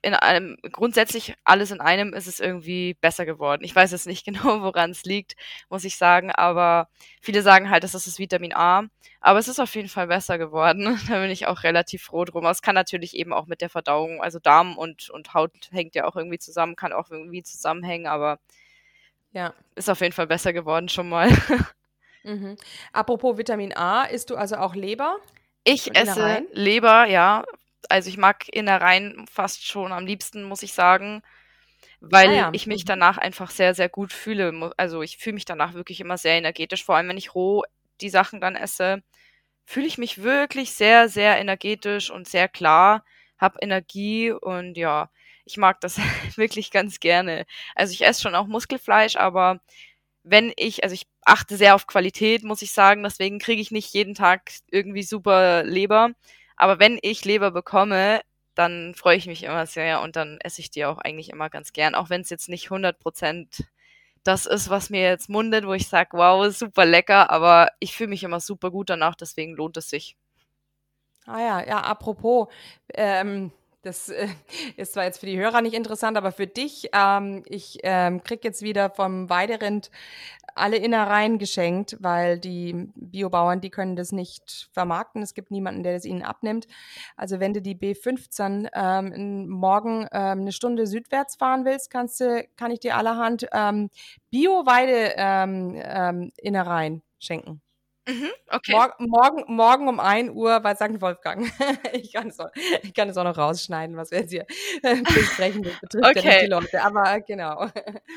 in 0.07 0.15
einem, 0.15 0.57
grundsätzlich 0.71 1.35
alles 1.43 1.73
in 1.73 1.81
einem 1.81 2.15
ist 2.15 2.29
es 2.29 2.39
irgendwie 2.39 2.95
besser 2.95 3.27
geworden. 3.27 3.65
Ich 3.65 3.75
weiß 3.75 3.91
jetzt 3.91 4.07
nicht 4.07 4.25
genau, 4.25 4.63
woran 4.63 4.93
es 4.93 5.03
liegt, 5.03 5.35
muss 5.69 5.83
ich 5.83 5.97
sagen, 5.97 6.31
aber 6.31 6.89
viele 7.21 7.43
sagen 7.43 7.71
halt, 7.71 7.83
das 7.83 7.97
ist 7.97 8.07
das 8.07 8.21
Vitamin 8.21 8.55
A. 8.55 8.85
Aber 9.21 9.41
es 9.41 9.49
ist 9.49 9.59
auf 9.59 9.75
jeden 9.75 9.89
Fall 9.89 10.07
besser 10.07 10.39
geworden. 10.39 10.97
da 11.09 11.21
bin 11.21 11.31
ich 11.31 11.49
auch 11.49 11.65
relativ 11.65 12.05
froh 12.05 12.25
drum. 12.25 12.47
Es 12.47 12.63
kann 12.63 12.77
natürlich 12.77 13.17
eben 13.17 13.33
auch 13.33 13.47
mit 13.47 13.61
der 13.61 13.69
Verdauung, 13.69 14.23
also 14.23 14.39
Darm 14.39 14.79
und, 14.79 15.11
und 15.11 15.35
Haut 15.35 15.51
hängt 15.73 15.97
ja 15.97 16.05
auch 16.05 16.15
irgendwie 16.15 16.39
zusammen, 16.39 16.77
kann 16.77 16.93
auch 16.93 17.11
irgendwie 17.11 17.43
zusammenhängen, 17.43 18.07
aber 18.07 18.39
ja, 19.33 19.55
ist 19.75 19.91
auf 19.91 20.01
jeden 20.03 20.13
Fall 20.13 20.29
besser 20.29 20.53
geworden 20.53 20.89
schon 20.89 21.09
mal. 21.09 21.31
mhm. 22.23 22.57
Apropos 22.93 23.39
Vitamin 23.39 23.77
A, 23.77 24.05
isst 24.05 24.31
du 24.31 24.37
also 24.37 24.55
auch 24.57 24.77
Leber? 24.77 25.17
Ich 25.65 25.97
esse 25.97 26.47
Leber, 26.53 27.07
ja, 27.07 27.43
also 27.91 28.09
ich 28.09 28.17
mag 28.17 28.49
Innereien 28.49 29.27
fast 29.31 29.67
schon 29.67 29.93
am 29.93 30.07
liebsten, 30.07 30.45
muss 30.45 30.63
ich 30.63 30.73
sagen, 30.73 31.23
weil 32.01 32.29
ah 32.31 32.33
ja. 32.33 32.51
ich 32.53 32.67
mich 32.67 32.85
mhm. 32.85 32.89
danach 32.89 33.19
einfach 33.19 33.51
sehr, 33.51 33.75
sehr 33.75 33.89
gut 33.89 34.13
fühle. 34.13 34.73
Also 34.77 35.03
ich 35.03 35.19
fühle 35.19 35.35
mich 35.35 35.45
danach 35.45 35.75
wirklich 35.75 36.01
immer 36.01 36.19
sehr 36.19 36.35
energetisch, 36.35 36.85
vor 36.85 36.97
allem 36.97 37.09
wenn 37.09 37.17
ich 37.17 37.35
roh 37.35 37.63
die 38.01 38.11
Sachen 38.11 38.41
dann 38.41 38.57
esse, 38.57 39.03
fühle 39.65 39.87
ich 39.87 39.99
mich 39.99 40.23
wirklich 40.23 40.73
sehr, 40.73 41.09
sehr 41.09 41.39
energetisch 41.39 42.11
und 42.11 42.29
sehr 42.29 42.49
klar, 42.49 43.05
habe 43.39 43.59
Energie 43.61 44.31
und 44.31 44.77
ja, 44.77 45.11
ich 45.45 45.57
mag 45.57 45.81
das 45.81 45.99
wirklich 46.37 46.71
ganz 46.71 47.01
gerne. 47.01 47.47
Also 47.75 47.93
ich 47.93 48.05
esse 48.05 48.23
schon 48.23 48.35
auch 48.35 48.47
Muskelfleisch, 48.47 49.17
aber 49.17 49.61
wenn 50.23 50.53
ich, 50.57 50.83
also 50.83 50.95
ich 50.95 51.07
achte 51.25 51.57
sehr 51.57 51.75
auf 51.75 51.87
Qualität, 51.87 52.43
muss 52.43 52.63
ich 52.63 52.73
sagen, 52.73 53.03
deswegen 53.03 53.39
kriege 53.39 53.63
ich 53.63 53.71
nicht 53.71 53.93
jeden 53.95 54.15
Tag 54.15 54.51
irgendwie 54.71 55.05
super 55.05 55.63
Leber. 55.63 56.11
Aber 56.57 56.79
wenn 56.79 56.99
ich 57.03 57.25
Leber 57.25 57.51
bekomme, 57.51 58.21
dann 58.55 58.95
freue 58.95 59.17
ich 59.17 59.27
mich 59.27 59.45
immer 59.45 59.67
sehr 59.67 60.01
und 60.01 60.17
dann 60.17 60.39
esse 60.41 60.61
ich 60.61 60.71
die 60.71 60.85
auch 60.87 60.99
eigentlich 60.99 61.31
immer 61.31 61.51
ganz 61.51 61.73
gern, 61.73 61.95
auch 61.95 62.11
wenn 62.11 62.23
es 62.23 62.31
jetzt 62.31 62.49
nicht 62.49 62.65
100 62.67 62.99
Prozent 62.99 63.67
das 64.27 64.47
ist, 64.47 64.71
was 64.71 64.91
mir 64.91 65.03
jetzt 65.03 65.29
mundet, 65.29 65.67
wo 65.67 65.73
ich 65.73 65.89
sage, 65.89 66.11
wow, 66.15 66.53
super 66.53 66.85
lecker, 66.85 67.31
aber 67.31 67.71
ich 67.79 67.97
fühle 67.97 68.11
mich 68.11 68.25
immer 68.25 68.41
super 68.41 68.71
gut 68.71 68.91
danach, 68.91 69.15
deswegen 69.15 69.55
lohnt 69.55 69.77
es 69.77 69.89
sich. 69.89 70.17
Ah 71.27 71.41
ja, 71.41 71.67
ja, 71.67 71.81
apropos, 71.81 72.49
ähm, 72.95 73.53
das 73.83 74.09
äh, 74.09 74.29
ist 74.77 74.95
zwar 74.95 75.05
jetzt 75.05 75.19
für 75.19 75.27
die 75.27 75.39
Hörer 75.39 75.61
nicht 75.61 75.75
interessant, 75.75 76.17
aber 76.17 76.33
für 76.33 76.47
dich, 76.47 76.89
ähm, 76.93 77.45
ich 77.47 77.79
ähm, 77.83 78.23
krieg 78.23 78.43
jetzt 78.45 78.63
wieder 78.63 78.91
vom 78.91 79.31
Weiderind 79.31 79.91
alle 80.57 80.77
Innereien 80.77 81.39
geschenkt, 81.39 81.97
weil 82.01 82.39
die 82.39 82.89
Biobauern, 82.95 83.61
die 83.61 83.71
können 83.71 83.97
das 83.97 84.13
nicht 84.13 84.69
vermarkten. 84.73 85.23
Es 85.23 85.35
gibt 85.35 85.51
niemanden, 85.51 85.83
der 85.83 85.95
das 85.95 86.05
ihnen 86.05 86.23
abnimmt. 86.23 86.67
Also 87.17 87.41
wenn 87.41 87.53
du 87.53 87.61
die 87.63 87.77
B15 87.77 88.69
ähm, 88.75 89.49
morgen 89.49 90.07
ähm, 90.13 90.41
eine 90.41 90.53
Stunde 90.53 90.87
südwärts 90.87 91.37
fahren 91.37 91.65
willst, 91.65 91.91
kannst 91.91 92.21
du, 92.21 92.47
kann 92.57 92.71
ich 92.71 92.81
dir 92.81 92.97
allerhand 92.97 93.47
ähm, 93.53 93.91
Bio-Weide 94.31 95.15
ähm, 95.17 95.75
ähm, 95.77 97.03
schenken. 97.19 97.63
Mhm, 98.09 98.31
okay. 98.51 98.73
Mor 98.73 98.95
morgen, 98.99 99.45
morgen 99.53 99.89
um 99.89 99.99
1 99.99 100.31
Uhr 100.31 100.61
bei 100.61 100.77
St. 100.77 101.01
Wolfgang. 101.01 101.51
ich, 101.93 102.13
kann 102.13 102.29
es 102.29 102.39
auch, 102.39 102.51
ich 102.83 102.95
kann 102.95 103.09
es 103.09 103.17
auch 103.17 103.25
noch 103.25 103.37
rausschneiden, 103.37 103.97
was 103.97 104.13
wir 104.13 104.21
jetzt 104.21 104.31
hier 104.31 104.47
besprechen. 104.83 105.65
Das 105.65 105.81
betrifft 105.81 106.17
okay. 106.17 106.21
ja 106.21 106.33
nicht 106.33 106.43
die 106.43 106.51
Leute. 106.51 106.83
Aber 106.83 107.13
äh, 107.13 107.21
genau. 107.21 107.67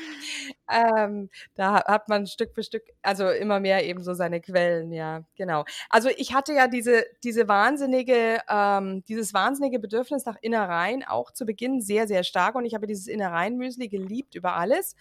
ähm, 0.70 1.28
da 1.54 1.84
hat 1.84 2.08
man 2.08 2.28
Stück 2.28 2.54
für 2.54 2.62
Stück, 2.62 2.84
also 3.02 3.28
immer 3.30 3.58
mehr 3.58 3.84
eben 3.84 4.00
so 4.02 4.14
seine 4.14 4.40
Quellen, 4.40 4.92
ja, 4.92 5.24
genau. 5.34 5.64
Also 5.88 6.08
ich 6.16 6.34
hatte 6.34 6.52
ja 6.52 6.68
diese, 6.68 7.04
diese 7.24 7.48
wahnsinnige, 7.48 8.38
ähm, 8.48 9.02
dieses 9.08 9.34
wahnsinnige 9.34 9.80
Bedürfnis 9.80 10.24
nach 10.24 10.36
Innereien 10.40 11.04
auch 11.04 11.32
zu 11.32 11.44
Beginn 11.44 11.80
sehr, 11.80 12.06
sehr 12.06 12.22
stark. 12.22 12.54
Und 12.54 12.64
ich 12.64 12.74
habe 12.74 12.86
dieses 12.86 13.08
Innereien-Müsli 13.08 13.88
geliebt 13.88 14.36
über 14.36 14.54
alles. 14.54 14.94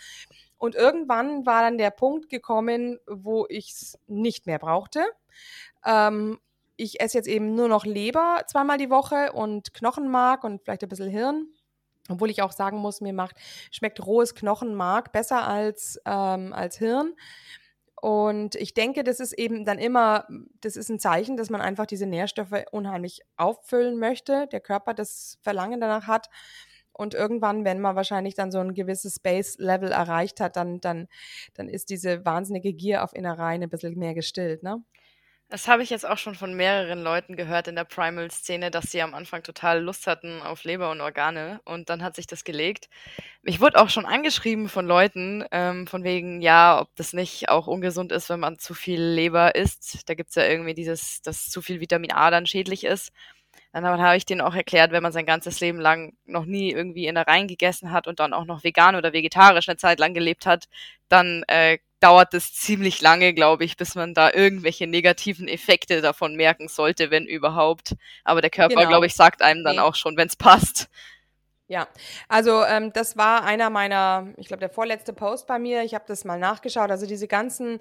Und 0.60 0.76
irgendwann 0.76 1.45
war 1.45 1.63
dann 1.63 1.78
der 1.78 1.89
Punkt 1.89 2.30
gekommen, 2.30 3.00
wo 3.08 3.48
ich 3.50 3.72
es 3.72 3.98
nicht 4.08 4.45
mehr 4.45 4.60
brauchte. 4.60 5.04
Ähm, 5.86 6.38
ich 6.76 7.02
esse 7.02 7.17
jetzt 7.17 7.28
eben 7.28 7.56
nur 7.56 7.67
noch 7.67 7.86
Leber 7.86 8.43
zweimal 8.48 8.78
die 8.78 8.89
Woche 8.89 9.32
und 9.34 9.74
Knochenmark 9.74 10.43
und 10.43 10.62
vielleicht 10.62 10.84
ein 10.84 10.89
bisschen 10.89 11.10
Hirn. 11.10 11.48
Obwohl 12.10 12.30
ich 12.30 12.41
auch 12.41 12.52
sagen 12.52 12.78
muss, 12.78 13.02
mir 13.02 13.13
macht, 13.13 13.36
schmeckt 13.72 14.06
rohes 14.06 14.36
Knochenmark 14.36 15.12
besser 15.12 15.48
als, 15.48 16.00
ähm, 16.06 16.54
als 16.54 16.78
Hirn. 16.78 17.13
Und 18.02 18.56
ich 18.56 18.74
denke, 18.74 19.04
das 19.04 19.19
ist 19.19 19.34
eben 19.34 19.65
dann 19.65 19.78
immer, 19.78 20.26
das 20.62 20.78
ist 20.78 20.89
ein 20.89 21.00
Zeichen, 21.00 21.38
dass 21.38 21.50
man 21.50 21.62
einfach 21.62 21.86
diese 21.86 22.06
Nährstoffe 22.06 22.63
unheimlich 22.72 23.22
auffüllen 23.36 24.00
möchte, 24.00 24.48
der 24.48 24.62
Körper 24.62 24.93
das 24.93 25.38
Verlangen 25.41 25.82
danach 25.82 26.08
hat. 26.08 26.30
Und 27.00 27.14
irgendwann, 27.14 27.64
wenn 27.64 27.80
man 27.80 27.96
wahrscheinlich 27.96 28.36
dann 28.36 28.52
so 28.52 28.60
ein 28.60 28.74
gewisses 28.74 29.16
Space-Level 29.16 29.90
erreicht 29.90 30.42
hat, 30.42 30.58
dann, 30.58 30.82
dann, 30.82 31.08
dann 31.54 31.70
ist 31.70 31.90
diese 31.90 32.26
wahnsinnige 32.26 32.74
Gier 32.74 33.06
auf 33.06 33.16
Innereien 33.16 33.64
ein 33.64 33.70
bisschen 33.70 33.98
mehr 33.98 34.14
gestillt, 34.14 34.64
ne? 34.64 34.84
Das 35.52 35.68
habe 35.68 35.82
ich 35.82 35.90
jetzt 35.90 36.08
auch 36.08 36.18
schon 36.20 36.36
von 36.36 36.54
mehreren 36.54 37.02
Leuten 37.02 37.36
gehört 37.36 37.68
in 37.68 37.76
der 37.76 37.86
Primal-Szene, 37.86 38.70
dass 38.70 38.92
sie 38.92 39.02
am 39.02 39.16
Anfang 39.16 39.42
total 39.42 39.82
Lust 39.82 40.06
hatten 40.08 40.44
auf 40.44 40.64
Leber 40.64 40.92
und 40.92 41.02
Organe 41.02 41.60
und 41.66 41.90
dann 41.90 42.04
hat 42.04 42.16
sich 42.18 42.28
das 42.28 42.44
gelegt. 42.44 42.88
Ich 43.44 43.60
wurde 43.62 43.80
auch 43.82 43.90
schon 43.90 44.06
angeschrieben 44.06 44.70
von 44.70 44.86
Leuten, 44.86 45.44
ähm, 45.52 45.88
von 45.88 46.04
wegen, 46.04 46.42
ja, 46.42 46.82
ob 46.82 46.96
das 46.98 47.14
nicht 47.14 47.50
auch 47.50 47.66
ungesund 47.66 48.12
ist, 48.12 48.30
wenn 48.30 48.42
man 48.42 48.60
zu 48.60 48.76
viel 48.76 49.02
Leber 49.02 49.56
isst. 49.56 50.08
Da 50.08 50.14
gibt 50.14 50.30
es 50.30 50.36
ja 50.36 50.46
irgendwie 50.46 50.76
dieses, 50.76 51.22
dass 51.24 51.50
zu 51.50 51.62
viel 51.64 51.80
Vitamin 51.80 52.12
A 52.12 52.30
dann 52.30 52.46
schädlich 52.46 52.84
ist. 52.84 53.12
Dann 53.72 53.86
habe 53.86 54.18
ich 54.18 54.26
denen 54.26 54.42
auch 54.42 54.56
erklärt, 54.56 54.92
wenn 54.92 55.04
man 55.04 55.12
sein 55.12 55.26
ganzes 55.28 55.60
Leben 55.60 55.80
lang 55.80 56.14
noch 56.26 56.46
nie 56.46 56.72
irgendwie 56.72 57.06
in 57.08 57.16
der 57.16 57.28
Reihen 57.28 57.48
gegessen 57.48 57.92
hat 57.92 58.08
und 58.08 58.20
dann 58.20 58.34
auch 58.34 58.46
noch 58.46 58.64
vegan 58.64 58.96
oder 58.96 59.14
vegetarisch 59.14 59.70
eine 59.70 59.78
Zeit 59.78 60.00
lang 60.00 60.14
gelebt 60.16 60.46
hat, 60.48 60.66
dann 61.08 61.44
äh, 61.48 61.78
dauert 62.00 62.34
es 62.34 62.54
ziemlich 62.54 63.02
lange, 63.02 63.34
glaube 63.34 63.66
ich, 63.66 63.78
bis 63.78 63.94
man 63.96 64.14
da 64.14 64.32
irgendwelche 64.34 64.88
negativen 64.88 65.48
Effekte 65.48 66.02
davon 66.02 66.36
merken 66.36 66.68
sollte, 66.68 67.12
wenn 67.12 67.26
überhaupt. 67.28 67.96
Aber 68.24 68.42
der 68.42 68.50
Körper, 68.50 68.76
Genau. 68.76 68.88
glaube 68.90 69.06
ich, 69.06 69.16
sagt 69.16 69.42
einem 69.42 69.64
dann 69.64 69.76
Nee. 69.76 69.82
auch 69.82 69.96
schon, 69.96 70.18
wenn 70.18 70.28
es 70.28 70.36
passt. 70.36 70.90
Ja, 71.72 71.88
also 72.28 72.64
ähm, 72.64 72.92
das 72.94 73.16
war 73.16 73.44
einer 73.44 73.70
meiner, 73.70 74.34
ich 74.38 74.48
glaube, 74.48 74.60
der 74.60 74.72
vorletzte 74.72 75.14
Post 75.14 75.46
bei 75.46 75.60
mir. 75.60 75.84
Ich 75.84 75.94
habe 75.94 76.04
das 76.08 76.26
mal 76.26 76.40
nachgeschaut. 76.40 76.90
Also 76.90 77.06
diese 77.06 77.28
ganzen 77.28 77.80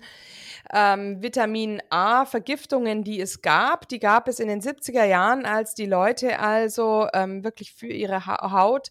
ähm, 0.74 1.22
Vitamin 1.22 1.80
A-Vergiftungen, 1.88 3.02
die 3.02 3.18
es 3.18 3.40
gab, 3.40 3.88
die 3.88 3.98
gab 3.98 4.28
es 4.28 4.40
in 4.40 4.48
den 4.48 4.60
70er 4.60 5.04
Jahren, 5.04 5.46
als 5.46 5.72
die 5.72 5.86
Leute 5.86 6.38
also 6.38 7.08
ähm, 7.14 7.44
wirklich 7.44 7.72
für 7.72 7.86
ihre 7.86 8.26
ha 8.26 8.52
Haut 8.52 8.90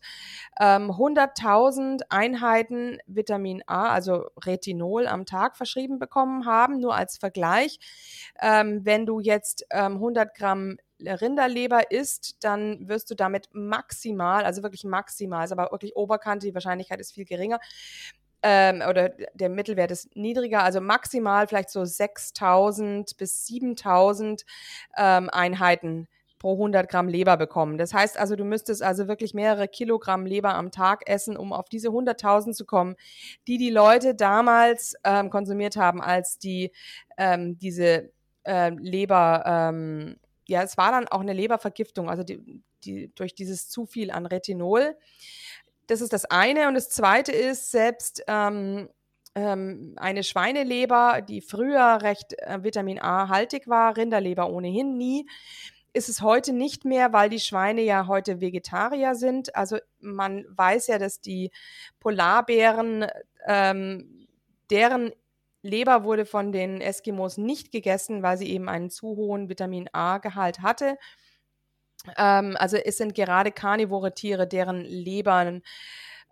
ähm, 0.60 0.90
100.000 0.90 2.02
Einheiten 2.10 2.98
Vitamin 3.06 3.62
A, 3.68 3.90
also 3.90 4.26
Retinol 4.44 5.06
am 5.06 5.28
Tag 5.28 5.58
verschrieben 5.58 6.00
bekommen 6.00 6.48
haben. 6.48 6.80
Nur 6.80 6.96
als 6.96 7.20
Vergleich, 7.20 7.80
ähm, 8.42 8.82
wenn 8.84 9.06
du 9.06 9.20
jetzt 9.20 9.64
ähm, 9.70 9.94
100 9.98 10.34
Gramm 10.34 10.78
Rinderleber 11.06 11.92
isst, 11.92 12.44
dann 12.44 12.88
wirst 12.88 13.10
du 13.12 13.16
damit 13.16 13.50
maximal, 13.54 14.46
also 14.46 14.64
wirklich 14.64 14.84
maximal, 14.84 15.46
ist 15.46 15.52
aber 15.52 15.72
wirklich 15.72 15.96
Oberkante, 15.96 16.48
die 16.48 16.54
Wahrscheinlichkeit 16.54 17.00
ist 17.00 17.14
viel 17.14 17.26
geringer, 17.26 17.60
ähm, 18.44 18.84
oder 18.88 19.10
der 19.34 19.50
Mittelwert 19.50 19.92
ist 19.92 20.16
niedriger, 20.16 20.64
also 20.64 20.82
maximal 20.82 21.48
vielleicht 21.48 21.70
so 21.70 21.86
6000 21.86 23.18
bis 23.18 23.46
7000 23.46 24.46
ähm, 24.98 25.30
Einheiten 25.32 26.08
pro 26.40 26.54
100 26.54 26.90
Gramm 26.90 27.08
Leber 27.08 27.36
bekommen. 27.38 27.78
Das 27.78 27.94
heißt 27.94 28.18
also, 28.18 28.36
du 28.36 28.46
müsstest 28.46 28.84
also 28.84 29.08
wirklich 29.08 29.34
mehrere 29.34 29.68
Kilogramm 29.68 30.26
Leber 30.26 30.56
am 30.56 30.72
Tag 30.72 31.10
essen, 31.10 31.36
um 31.36 31.52
auf 31.52 31.68
diese 31.70 31.90
100.000 31.90 32.54
zu 32.54 32.66
kommen, 32.66 32.96
die 33.48 33.58
die 33.58 33.72
Leute 33.72 34.16
damals 34.16 34.96
ähm, 35.04 35.30
konsumiert 35.30 35.76
haben, 35.76 36.02
als 36.02 36.38
die 36.38 36.72
ähm, 37.18 37.58
diese 37.58 38.12
äh, 38.44 38.70
Leber, 38.70 39.44
ähm, 39.46 40.18
ja, 40.48 40.64
es 40.64 40.78
war 40.78 40.92
dann 40.92 41.08
auch 41.08 41.22
eine 41.22 41.34
Lebervergiftung, 41.34 42.10
also 42.10 42.24
die, 42.24 42.64
die 42.84 43.14
durch 43.16 43.36
dieses 43.36 43.70
zu 43.70 43.86
viel 43.86 44.12
an 44.12 44.26
Retinol. 44.26 44.98
Das 45.88 46.02
ist 46.02 46.14
das 46.14 46.26
eine. 46.26 46.68
Und 46.68 46.74
das 46.74 46.90
zweite 46.90 47.32
ist, 47.32 47.72
selbst 47.72 48.24
ähm, 48.28 48.90
ähm, 49.36 49.94
eine 49.98 50.24
Schweineleber, 50.24 51.22
die 51.22 51.42
früher 51.42 52.02
recht 52.02 52.34
äh, 52.40 52.64
Vitamin 52.64 53.00
A-haltig 53.00 53.68
war, 53.68 53.96
Rinderleber 53.96 54.50
ohnehin 54.50 54.98
nie, 54.98 55.28
ist 55.94 56.10
es 56.10 56.22
heute 56.22 56.54
nicht 56.54 56.86
mehr, 56.86 57.14
weil 57.14 57.30
die 57.30 57.40
Schweine 57.40 57.82
ja 57.82 58.08
heute 58.08 58.40
Vegetarier 58.40 59.16
sind. 59.16 59.56
Also 59.56 59.78
man 60.00 60.46
weiß 60.50 60.88
ja, 60.88 61.00
dass 61.00 61.22
die 61.22 61.52
Polarbären, 62.00 63.08
ähm, 63.46 64.28
deren 64.70 65.12
Leber 65.62 66.04
wurde 66.04 66.26
von 66.26 66.52
den 66.52 66.82
Eskimos 66.82 67.38
nicht 67.38 67.72
gegessen, 67.72 68.24
weil 68.24 68.38
sie 68.38 68.50
eben 68.50 68.70
einen 68.70 68.90
zu 68.90 69.08
hohen 69.16 69.50
Vitamin 69.50 69.90
A-Gehalt 69.92 70.62
hatte. 70.62 70.98
Ähm, 72.18 72.56
also 72.60 72.78
es 72.78 72.98
sind 72.98 73.16
gerade 73.16 73.52
karnivore 73.52 74.14
Tiere, 74.14 74.48
deren 74.48 74.82
Lebern 74.82 75.62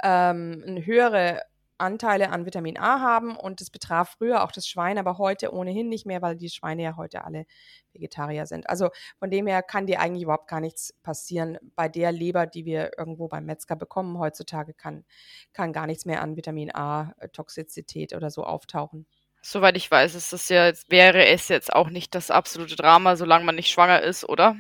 ähm, 0.04 0.64
eine 0.68 0.86
höhere 0.86 1.42
Anteile 1.78 2.30
an 2.30 2.46
Vitamin 2.46 2.78
A 2.78 3.00
haben 3.00 3.36
und 3.36 3.62
das 3.62 3.70
betraf 3.70 4.16
früher 4.18 4.44
auch 4.44 4.52
das 4.52 4.68
Schwein, 4.68 4.98
aber 4.98 5.18
heute 5.18 5.54
ohnehin 5.54 5.90
nicht 5.90 6.06
mehr, 6.06 6.22
weil 6.22 6.36
die 6.36 6.50
Schweine 6.50 6.84
ja 6.84 6.96
heute 6.98 7.24
alle 7.24 7.46
Vegetarier 7.94 8.46
sind. 8.46 8.70
Also 8.70 8.90
von 9.20 9.30
dem 9.30 9.48
her 9.48 9.62
kann 9.64 9.88
dir 9.88 10.00
eigentlich 10.00 10.24
überhaupt 10.24 10.48
gar 10.48 10.62
nichts 10.62 10.94
passieren. 11.04 11.58
Bei 11.76 11.90
der 11.90 12.12
Leber, 12.12 12.46
die 12.48 12.66
wir 12.66 12.92
irgendwo 12.98 13.28
beim 13.28 13.46
Metzger 13.46 13.76
bekommen 13.76 14.18
heutzutage, 14.20 14.74
kann, 14.74 15.06
kann 15.54 15.74
gar 15.74 15.88
nichts 15.88 16.06
mehr 16.06 16.22
an 16.22 16.36
Vitamin 16.36 16.74
A-Toxizität 16.74 18.14
oder 18.14 18.30
so 18.30 18.44
auftauchen. 18.44 19.06
Soweit 19.42 19.78
ich 19.78 19.92
weiß, 19.92 20.16
ist 20.16 20.34
das 20.34 20.50
ja, 20.50 20.72
wäre 20.88 21.28
es 21.28 21.50
jetzt 21.50 21.72
auch 21.72 21.90
nicht 21.90 22.16
das 22.16 22.32
absolute 22.32 22.76
Drama, 22.76 23.16
solange 23.16 23.46
man 23.46 23.56
nicht 23.56 23.70
schwanger 23.70 24.02
ist, 24.02 24.28
oder? 24.28 24.56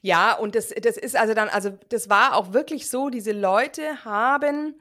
Ja, 0.00 0.34
und 0.34 0.54
das, 0.54 0.68
das 0.68 0.96
ist 0.96 1.16
also 1.16 1.34
dann, 1.34 1.48
also 1.48 1.70
das 1.88 2.08
war 2.08 2.36
auch 2.36 2.52
wirklich 2.52 2.88
so, 2.88 3.10
diese 3.10 3.32
Leute 3.32 4.04
haben 4.04 4.74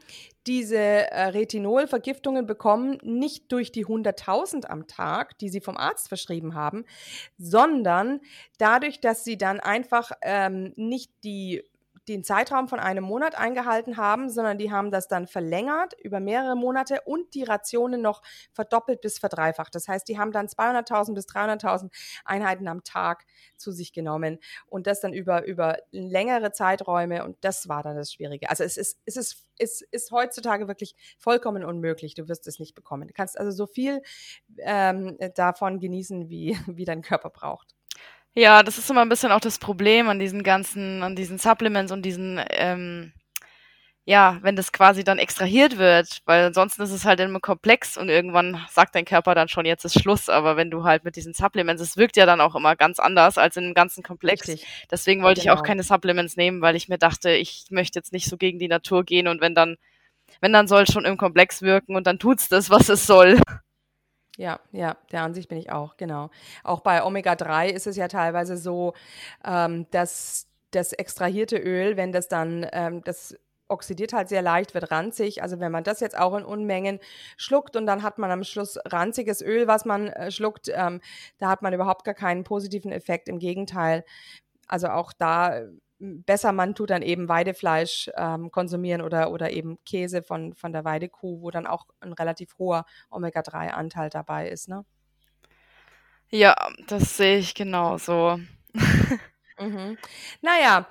diese 0.48 0.78
äh, 0.78 1.28
Retinolvergiftungen 1.28 2.46
bekommen, 2.46 2.98
nicht 3.04 3.52
durch 3.52 3.72
die 3.72 3.86
100.000 3.86 4.66
am 4.66 4.88
Tag, 4.88 5.38
die 5.40 5.50
sie 5.50 5.62
vom 5.62 5.78
Arzt 5.78 6.08
verschrieben 6.08 6.56
haben, 6.56 6.86
sondern 7.38 8.22
dadurch, 8.58 9.02
dass 9.02 9.24
sie 9.24 9.38
dann 9.38 9.60
einfach 9.60 10.12
ähm, 10.22 10.74
nicht 10.76 11.12
die 11.24 11.64
den 12.08 12.24
Zeitraum 12.24 12.68
von 12.68 12.80
einem 12.80 13.04
Monat 13.04 13.38
eingehalten 13.38 13.98
haben, 13.98 14.30
sondern 14.30 14.58
die 14.58 14.72
haben 14.72 14.92
das 14.92 15.08
dann 15.08 15.28
verlängert 15.28 15.94
über 16.02 16.20
mehrere 16.20 16.56
Monate 16.56 17.02
und 17.06 17.34
die 17.34 17.44
Rationen 17.44 18.02
noch 18.02 18.22
verdoppelt 18.54 19.02
bis 19.02 19.20
verdreifacht. 19.20 19.76
Das 19.76 19.88
heißt, 19.88 20.08
die 20.08 20.18
haben 20.18 20.32
dann 20.32 20.48
200.000 20.48 21.14
bis 21.14 21.28
300.000 21.28 21.92
Einheiten 22.24 22.68
am 22.68 22.84
Tag 22.84 23.26
zu 23.58 23.72
sich 23.72 23.92
genommen 23.92 24.40
und 24.68 24.88
das 24.88 25.02
dann 25.02 25.14
über, 25.14 25.46
über 25.46 25.78
längere 25.92 26.52
Zeiträume 26.52 27.26
und 27.26 27.38
das 27.42 27.68
war 27.68 27.84
dann 27.84 27.96
das 27.96 28.14
Schwierige. 28.14 28.50
Also 28.50 28.64
es 28.64 28.78
ist, 28.78 29.00
es 29.06 29.18
ist, 29.18 29.44
es 29.60 29.82
ist 29.82 30.12
heutzutage 30.12 30.68
wirklich 30.68 30.96
vollkommen 31.18 31.64
unmöglich. 31.64 32.14
Du 32.14 32.28
wirst 32.28 32.48
es 32.48 32.60
nicht 32.60 32.76
bekommen. 32.76 33.08
Du 33.08 33.14
kannst 33.14 33.38
also 33.38 33.52
so 33.52 33.68
viel 33.68 34.02
ähm, 34.60 35.18
davon 35.36 35.80
genießen, 35.80 36.30
wie, 36.30 36.58
wie 36.68 36.86
dein 36.86 37.02
Körper 37.02 37.30
braucht. 37.30 37.77
Ja, 38.38 38.62
das 38.62 38.78
ist 38.78 38.88
immer 38.92 39.02
ein 39.02 39.10
bisschen 39.10 39.32
auch 39.32 39.40
das 39.40 39.58
Problem 39.58 40.10
an 40.10 40.20
diesen 40.20 40.44
ganzen, 40.44 41.02
an 41.02 41.16
diesen 41.16 41.40
Supplements 41.40 41.92
und 41.92 42.04
diesen, 42.04 42.40
ähm, 42.52 43.12
ja, 44.06 44.38
wenn 44.44 44.56
das 44.56 44.72
quasi 44.72 45.04
dann 45.04 45.18
extrahiert 45.18 45.80
wird, 45.80 46.22
weil 46.26 46.46
ansonsten 46.46 46.84
ist 46.84 46.92
es 46.92 47.04
halt 47.04 47.20
immer 47.20 47.40
komplex 47.40 47.98
und 47.98 48.10
irgendwann 48.10 48.64
sagt 48.70 48.94
dein 48.94 49.06
Körper 49.06 49.34
dann 49.34 49.48
schon, 49.48 49.66
jetzt 49.66 49.86
ist 49.86 50.00
Schluss. 50.00 50.30
Aber 50.30 50.56
wenn 50.56 50.70
du 50.70 50.84
halt 50.84 51.04
mit 51.04 51.16
diesen 51.16 51.34
Supplements, 51.34 51.82
es 51.82 51.98
wirkt 51.98 52.16
ja 52.16 52.28
dann 52.28 52.40
auch 52.40 52.54
immer 52.54 52.76
ganz 52.76 53.00
anders 53.00 53.40
als 53.40 53.58
in 53.58 53.64
einem 53.64 53.74
ganzen 53.74 54.04
Komplex. 54.04 54.48
Richtig. 54.48 54.68
Deswegen 54.92 55.24
wollte 55.24 55.42
ich 55.42 55.50
auch 55.50 55.56
Genau. 55.56 55.68
keine 55.68 55.82
Supplements 55.84 56.38
nehmen, 56.38 56.62
weil 56.62 56.76
ich 56.76 56.88
mir 56.90 57.00
dachte, 57.00 57.32
ich 57.32 57.66
möchte 57.72 57.98
jetzt 57.98 58.14
nicht 58.14 58.30
so 58.30 58.38
gegen 58.38 58.60
die 58.60 58.68
Natur 58.68 59.04
gehen 59.04 59.28
und 59.28 59.42
wenn 59.42 59.56
dann, 59.56 59.78
wenn 60.42 60.54
dann 60.54 60.68
soll 60.68 60.84
es 60.84 60.94
schon 60.94 61.06
im 61.06 61.18
Komplex 61.18 61.64
wirken 61.64 61.96
und 61.96 62.06
dann 62.06 62.20
tut's 62.20 62.50
das, 62.50 62.70
was 62.70 62.88
es 62.90 63.08
soll. 63.08 63.40
Ja, 64.40 64.60
ja, 64.72 64.96
der 65.12 65.24
Ansicht 65.24 65.50
bin 65.50 65.58
ich 65.58 65.72
auch, 65.72 65.98
genau. 65.98 66.30
Auch 66.64 66.82
bei 66.82 67.04
Omega-3 67.04 67.70
ist 67.70 67.88
es 67.88 67.96
ja 67.98 68.08
teilweise 68.08 68.56
so, 68.56 68.94
ähm, 69.44 69.88
dass 69.90 70.48
das 70.70 70.94
extrahierte 70.94 71.58
Öl, 71.58 71.98
wenn 71.98 72.12
das 72.12 72.28
dann, 72.28 72.68
ähm, 72.72 73.02
das 73.04 73.36
oxidiert 73.68 74.14
halt 74.14 74.30
sehr 74.30 74.44
leicht, 74.44 74.76
wird 74.76 74.92
ranzig. 74.92 75.42
Also 75.42 75.60
wenn 75.60 75.72
man 75.72 75.84
das 75.84 76.00
jetzt 76.02 76.16
auch 76.18 76.36
in 76.38 76.46
Unmengen 76.46 77.00
schluckt 77.36 77.76
und 77.76 77.88
dann 77.88 78.04
hat 78.04 78.20
man 78.20 78.30
am 78.30 78.44
Schluss 78.44 78.78
ranziges 78.86 79.42
Öl, 79.42 79.68
was 79.68 79.86
man 79.86 80.08
äh, 80.08 80.30
schluckt, 80.30 80.70
ähm, 80.74 81.02
da 81.40 81.50
hat 81.50 81.64
man 81.64 81.74
überhaupt 81.74 82.04
gar 82.06 82.14
keinen 82.14 82.44
positiven 82.44 82.92
Effekt. 82.92 83.28
Im 83.30 83.40
Gegenteil, 83.40 84.06
also 84.68 84.90
auch 84.90 85.14
da 85.14 85.62
besser 86.00 86.52
man 86.52 86.76
tut 86.76 86.90
dann 86.90 87.02
eben 87.02 87.30
Weidefleisch 87.30 88.10
ähm, 88.16 88.52
konsumieren 88.52 89.02
oder, 89.02 89.32
oder 89.32 89.52
eben 89.52 89.78
Käse 89.86 90.22
von, 90.22 90.54
von 90.54 90.72
der 90.72 90.86
Weidekuh, 90.86 91.42
wo 91.42 91.52
dann 91.52 91.68
auch 91.68 91.86
ein 92.00 92.14
relativ 92.14 92.58
hoher 92.58 92.86
Omega-3-Anteil 93.10 94.10
dabei 94.10 94.50
ist. 94.50 94.70
Ne? 94.70 94.86
Ja, 96.30 96.56
das 96.88 97.18
sehe 97.18 97.38
ich 97.38 97.54
genauso. 97.56 98.40
Mhm. 99.60 99.98
Naja, 100.42 100.86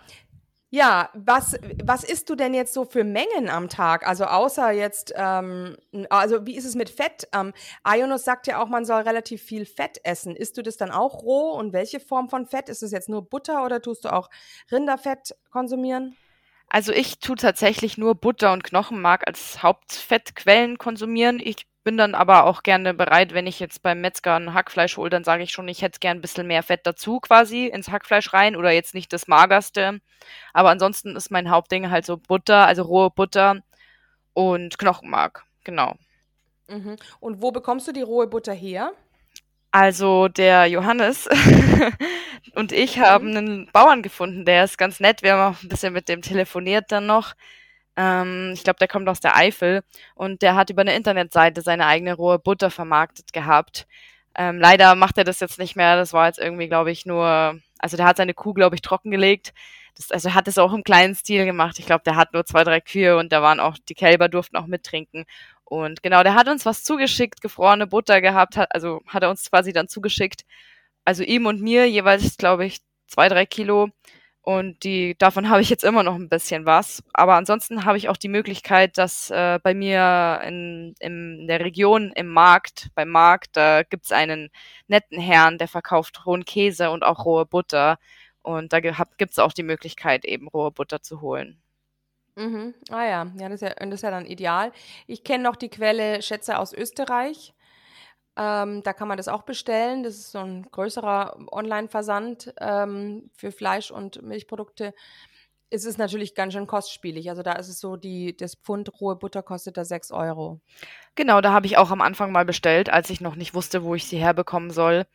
ja, 0.70 1.10
was, 1.14 1.56
was 1.84 2.02
isst 2.02 2.28
du 2.28 2.34
denn 2.34 2.52
jetzt 2.52 2.74
so 2.74 2.84
für 2.84 3.04
Mengen 3.04 3.48
am 3.48 3.68
Tag? 3.68 4.06
Also 4.06 4.24
außer 4.24 4.72
jetzt, 4.72 5.12
ähm, 5.16 5.76
also 6.10 6.44
wie 6.44 6.56
ist 6.56 6.64
es 6.64 6.74
mit 6.74 6.90
Fett? 6.90 7.28
Ähm, 7.32 7.52
Ionos 7.86 8.24
sagt 8.24 8.46
ja 8.48 8.60
auch, 8.60 8.68
man 8.68 8.84
soll 8.84 9.02
relativ 9.02 9.42
viel 9.42 9.64
Fett 9.64 10.00
essen. 10.02 10.34
Isst 10.34 10.56
du 10.58 10.62
das 10.62 10.76
dann 10.76 10.90
auch 10.90 11.22
roh 11.22 11.52
und 11.52 11.72
welche 11.72 12.00
Form 12.00 12.28
von 12.28 12.46
Fett? 12.46 12.68
Ist 12.68 12.82
es 12.82 12.90
jetzt 12.90 13.08
nur 13.08 13.22
Butter 13.22 13.64
oder 13.64 13.80
tust 13.80 14.04
du 14.04 14.12
auch 14.12 14.28
Rinderfett 14.72 15.36
konsumieren? 15.50 16.16
Also 16.68 16.92
ich 16.92 17.20
tue 17.20 17.36
tatsächlich 17.36 17.96
nur 17.96 18.16
Butter 18.16 18.52
und 18.52 18.64
Knochenmark 18.64 19.26
als 19.26 19.62
Hauptfettquellen 19.62 20.78
konsumieren. 20.78 21.40
Ich 21.42 21.66
bin 21.86 21.96
dann 21.96 22.16
aber 22.16 22.46
auch 22.46 22.64
gerne 22.64 22.94
bereit, 22.94 23.32
wenn 23.32 23.46
ich 23.46 23.60
jetzt 23.60 23.80
beim 23.80 24.00
Metzger 24.00 24.34
ein 24.34 24.54
Hackfleisch 24.54 24.96
hole, 24.96 25.08
dann 25.08 25.22
sage 25.22 25.44
ich 25.44 25.52
schon, 25.52 25.68
ich 25.68 25.82
hätte 25.82 26.00
gern 26.00 26.18
ein 26.18 26.20
bisschen 26.20 26.48
mehr 26.48 26.64
Fett 26.64 26.80
dazu 26.82 27.20
quasi 27.20 27.66
ins 27.66 27.92
Hackfleisch 27.92 28.32
rein 28.32 28.56
oder 28.56 28.72
jetzt 28.72 28.92
nicht 28.92 29.12
das 29.12 29.28
magerste. 29.28 30.00
Aber 30.52 30.70
ansonsten 30.70 31.14
ist 31.14 31.30
mein 31.30 31.48
Hauptding 31.48 31.88
halt 31.88 32.04
so 32.04 32.16
Butter, 32.16 32.66
also 32.66 32.82
rohe 32.82 33.10
Butter 33.10 33.62
und 34.32 34.80
Knochenmark. 34.80 35.44
Genau. 35.62 35.94
Mhm. 36.66 36.96
Und 37.20 37.40
wo 37.40 37.52
bekommst 37.52 37.86
du 37.86 37.92
die 37.92 38.02
rohe 38.02 38.26
Butter 38.26 38.52
her? 38.52 38.90
Also 39.70 40.26
der 40.26 40.66
Johannes 40.66 41.28
und 42.56 42.72
ich 42.72 42.98
haben 42.98 43.36
einen 43.36 43.70
Bauern 43.72 44.02
gefunden, 44.02 44.44
der 44.44 44.64
ist 44.64 44.76
ganz 44.76 44.98
nett. 44.98 45.22
Wir 45.22 45.34
haben 45.34 45.54
auch 45.54 45.62
ein 45.62 45.68
bisschen 45.68 45.92
mit 45.92 46.08
dem 46.08 46.20
telefoniert 46.20 46.90
dann 46.90 47.06
noch. 47.06 47.34
Ähm, 47.96 48.52
ich 48.54 48.64
glaube, 48.64 48.78
der 48.78 48.88
kommt 48.88 49.08
aus 49.08 49.20
der 49.20 49.36
Eifel 49.36 49.82
und 50.14 50.42
der 50.42 50.54
hat 50.54 50.70
über 50.70 50.82
eine 50.82 50.94
Internetseite 50.94 51.62
seine 51.62 51.86
eigene 51.86 52.14
rohe 52.14 52.38
Butter 52.38 52.70
vermarktet 52.70 53.32
gehabt. 53.32 53.86
Ähm, 54.34 54.58
leider 54.60 54.94
macht 54.94 55.18
er 55.18 55.24
das 55.24 55.40
jetzt 55.40 55.58
nicht 55.58 55.76
mehr. 55.76 55.96
Das 55.96 56.12
war 56.12 56.26
jetzt 56.26 56.38
irgendwie, 56.38 56.68
glaube 56.68 56.90
ich, 56.90 57.06
nur, 57.06 57.58
also 57.78 57.96
der 57.96 58.06
hat 58.06 58.18
seine 58.18 58.34
Kuh, 58.34 58.52
glaube 58.52 58.74
ich, 58.76 58.82
trockengelegt. 58.82 59.54
Das, 59.96 60.10
also 60.12 60.34
hat 60.34 60.46
es 60.46 60.58
auch 60.58 60.74
im 60.74 60.84
kleinen 60.84 61.14
Stil 61.14 61.46
gemacht. 61.46 61.78
Ich 61.78 61.86
glaube, 61.86 62.04
der 62.04 62.16
hat 62.16 62.34
nur 62.34 62.44
zwei, 62.44 62.64
drei 62.64 62.80
Kühe 62.80 63.16
und 63.16 63.32
da 63.32 63.42
waren 63.42 63.60
auch, 63.60 63.76
die 63.88 63.94
Kälber 63.94 64.28
durften 64.28 64.56
auch 64.56 64.66
mittrinken. 64.66 65.24
Und 65.64 66.02
genau, 66.02 66.22
der 66.22 66.34
hat 66.34 66.48
uns 66.48 66.66
was 66.66 66.84
zugeschickt, 66.84 67.40
gefrorene 67.40 67.86
Butter 67.86 68.20
gehabt, 68.20 68.56
hat, 68.56 68.72
also 68.74 69.00
hat 69.08 69.22
er 69.22 69.30
uns 69.30 69.50
quasi 69.50 69.72
dann 69.72 69.88
zugeschickt. 69.88 70.44
Also 71.04 71.22
ihm 71.24 71.46
und 71.46 71.62
mir 71.62 71.88
jeweils, 71.88 72.36
glaube 72.36 72.66
ich, 72.66 72.80
zwei, 73.08 73.28
drei 73.28 73.46
Kilo. 73.46 73.88
Und 74.48 74.84
die, 74.84 75.18
davon 75.18 75.48
habe 75.48 75.60
ich 75.60 75.70
jetzt 75.70 75.82
immer 75.82 76.04
noch 76.04 76.14
ein 76.14 76.28
bisschen 76.28 76.66
was. 76.66 77.02
Aber 77.12 77.34
ansonsten 77.34 77.84
habe 77.84 77.98
ich 77.98 78.08
auch 78.08 78.16
die 78.16 78.28
Möglichkeit, 78.28 78.96
dass 78.96 79.28
äh, 79.32 79.58
bei 79.60 79.74
mir 79.74 80.40
in, 80.46 80.94
in 81.00 81.48
der 81.48 81.58
Region 81.58 82.12
im 82.14 82.28
Markt, 82.28 82.90
beim 82.94 83.08
Markt, 83.08 83.56
da 83.56 83.82
gibt's 83.82 84.12
einen 84.12 84.50
netten 84.86 85.18
Herrn, 85.18 85.58
der 85.58 85.66
verkauft 85.66 86.26
rohen 86.26 86.44
Käse 86.44 86.92
und 86.92 87.02
auch 87.02 87.24
rohe 87.24 87.44
Butter. 87.44 87.98
Und 88.42 88.72
da 88.72 88.78
gibt's 88.78 89.40
auch 89.40 89.52
die 89.52 89.64
Möglichkeit, 89.64 90.24
eben 90.24 90.46
rohe 90.46 90.70
Butter 90.70 91.02
zu 91.02 91.20
holen. 91.20 91.60
Mhm. 92.36 92.72
Ah 92.90 93.04
ja, 93.04 93.26
ja, 93.40 93.48
das 93.48 93.62
ist 93.62 93.62
ja, 93.62 93.74
das 93.74 93.94
ist 93.94 94.02
ja 94.02 94.12
dann 94.12 94.26
ideal. 94.26 94.70
Ich 95.08 95.24
kenne 95.24 95.42
noch 95.42 95.56
die 95.56 95.70
Quelle 95.70 96.22
Schätze 96.22 96.60
aus 96.60 96.72
Österreich. 96.72 97.52
Ähm, 98.36 98.82
da 98.82 98.92
kann 98.92 99.08
man 99.08 99.16
das 99.16 99.28
auch 99.28 99.42
bestellen. 99.42 100.02
Das 100.02 100.14
ist 100.14 100.32
so 100.32 100.38
ein 100.38 100.66
größerer 100.70 101.38
Online-Versand 101.50 102.54
ähm, 102.60 103.30
für 103.34 103.50
Fleisch 103.50 103.90
und 103.90 104.22
Milchprodukte. 104.22 104.94
Es 105.70 105.84
ist 105.84 105.98
natürlich 105.98 106.34
ganz 106.34 106.52
schön 106.52 106.66
kostspielig. 106.66 107.30
Also 107.30 107.42
da 107.42 107.52
ist 107.52 107.68
es 107.68 107.80
so, 107.80 107.96
die, 107.96 108.36
das 108.36 108.54
Pfund 108.54 109.00
rohe 109.00 109.16
Butter 109.16 109.42
kostet 109.42 109.76
da 109.76 109.84
6 109.84 110.12
Euro. 110.12 110.60
Genau, 111.14 111.40
da 111.40 111.52
habe 111.52 111.66
ich 111.66 111.78
auch 111.78 111.90
am 111.90 112.02
Anfang 112.02 112.30
mal 112.30 112.44
bestellt, 112.44 112.90
als 112.92 113.10
ich 113.10 113.20
noch 113.20 113.36
nicht 113.36 113.54
wusste, 113.54 113.82
wo 113.82 113.94
ich 113.94 114.06
sie 114.06 114.18
herbekommen 114.18 114.70
soll. 114.70 115.06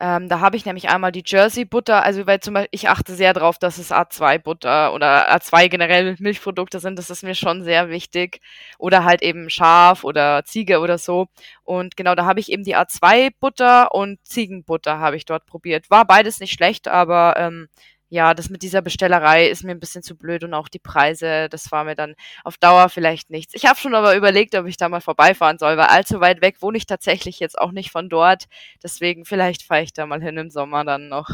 Ähm, 0.00 0.28
da 0.28 0.40
habe 0.40 0.56
ich 0.56 0.64
nämlich 0.64 0.88
einmal 0.88 1.10
die 1.10 1.24
Jersey-Butter, 1.26 2.04
also 2.04 2.26
weil 2.26 2.38
zum 2.38 2.54
Beispiel, 2.54 2.68
ich 2.72 2.88
achte 2.88 3.14
sehr 3.14 3.32
darauf, 3.32 3.58
dass 3.58 3.78
es 3.78 3.90
A2-Butter 3.90 4.92
oder 4.94 5.34
A2 5.34 5.68
generell 5.68 6.14
Milchprodukte 6.20 6.78
sind, 6.78 6.98
das 6.98 7.10
ist 7.10 7.24
mir 7.24 7.34
schon 7.34 7.64
sehr 7.64 7.88
wichtig. 7.90 8.40
Oder 8.78 9.04
halt 9.04 9.22
eben 9.22 9.50
Schaf 9.50 10.04
oder 10.04 10.44
Ziege 10.44 10.78
oder 10.80 10.98
so. 10.98 11.26
Und 11.64 11.96
genau, 11.96 12.14
da 12.14 12.26
habe 12.26 12.38
ich 12.38 12.52
eben 12.52 12.62
die 12.62 12.76
A2-Butter 12.76 13.92
und 13.92 14.24
Ziegenbutter 14.24 15.00
habe 15.00 15.16
ich 15.16 15.24
dort 15.24 15.46
probiert. 15.46 15.90
War 15.90 16.04
beides 16.04 16.38
nicht 16.38 16.52
schlecht, 16.52 16.86
aber 16.86 17.34
ähm, 17.36 17.68
ja, 18.08 18.34
das 18.34 18.48
mit 18.50 18.62
dieser 18.62 18.82
Bestellerei 18.82 19.48
ist 19.48 19.64
mir 19.64 19.72
ein 19.72 19.80
bisschen 19.80 20.02
zu 20.02 20.16
blöd 20.16 20.44
und 20.44 20.54
auch 20.54 20.68
die 20.68 20.78
Preise, 20.78 21.48
das 21.48 21.70
war 21.72 21.84
mir 21.84 21.94
dann 21.94 22.14
auf 22.44 22.56
Dauer 22.56 22.88
vielleicht 22.88 23.30
nichts. 23.30 23.54
Ich 23.54 23.66
habe 23.66 23.78
schon 23.78 23.94
aber 23.94 24.16
überlegt, 24.16 24.54
ob 24.54 24.66
ich 24.66 24.76
da 24.76 24.88
mal 24.88 25.00
vorbeifahren 25.00 25.58
soll, 25.58 25.76
weil 25.76 25.86
allzu 25.86 26.20
weit 26.20 26.40
weg 26.40 26.62
wohne 26.62 26.78
ich 26.78 26.86
tatsächlich 26.86 27.38
jetzt 27.40 27.58
auch 27.58 27.72
nicht 27.72 27.90
von 27.90 28.08
dort. 28.08 28.44
Deswegen 28.82 29.24
vielleicht 29.24 29.62
fahre 29.62 29.82
ich 29.82 29.92
da 29.92 30.06
mal 30.06 30.22
hin 30.22 30.38
im 30.38 30.50
Sommer 30.50 30.84
dann 30.84 31.08
noch. 31.08 31.28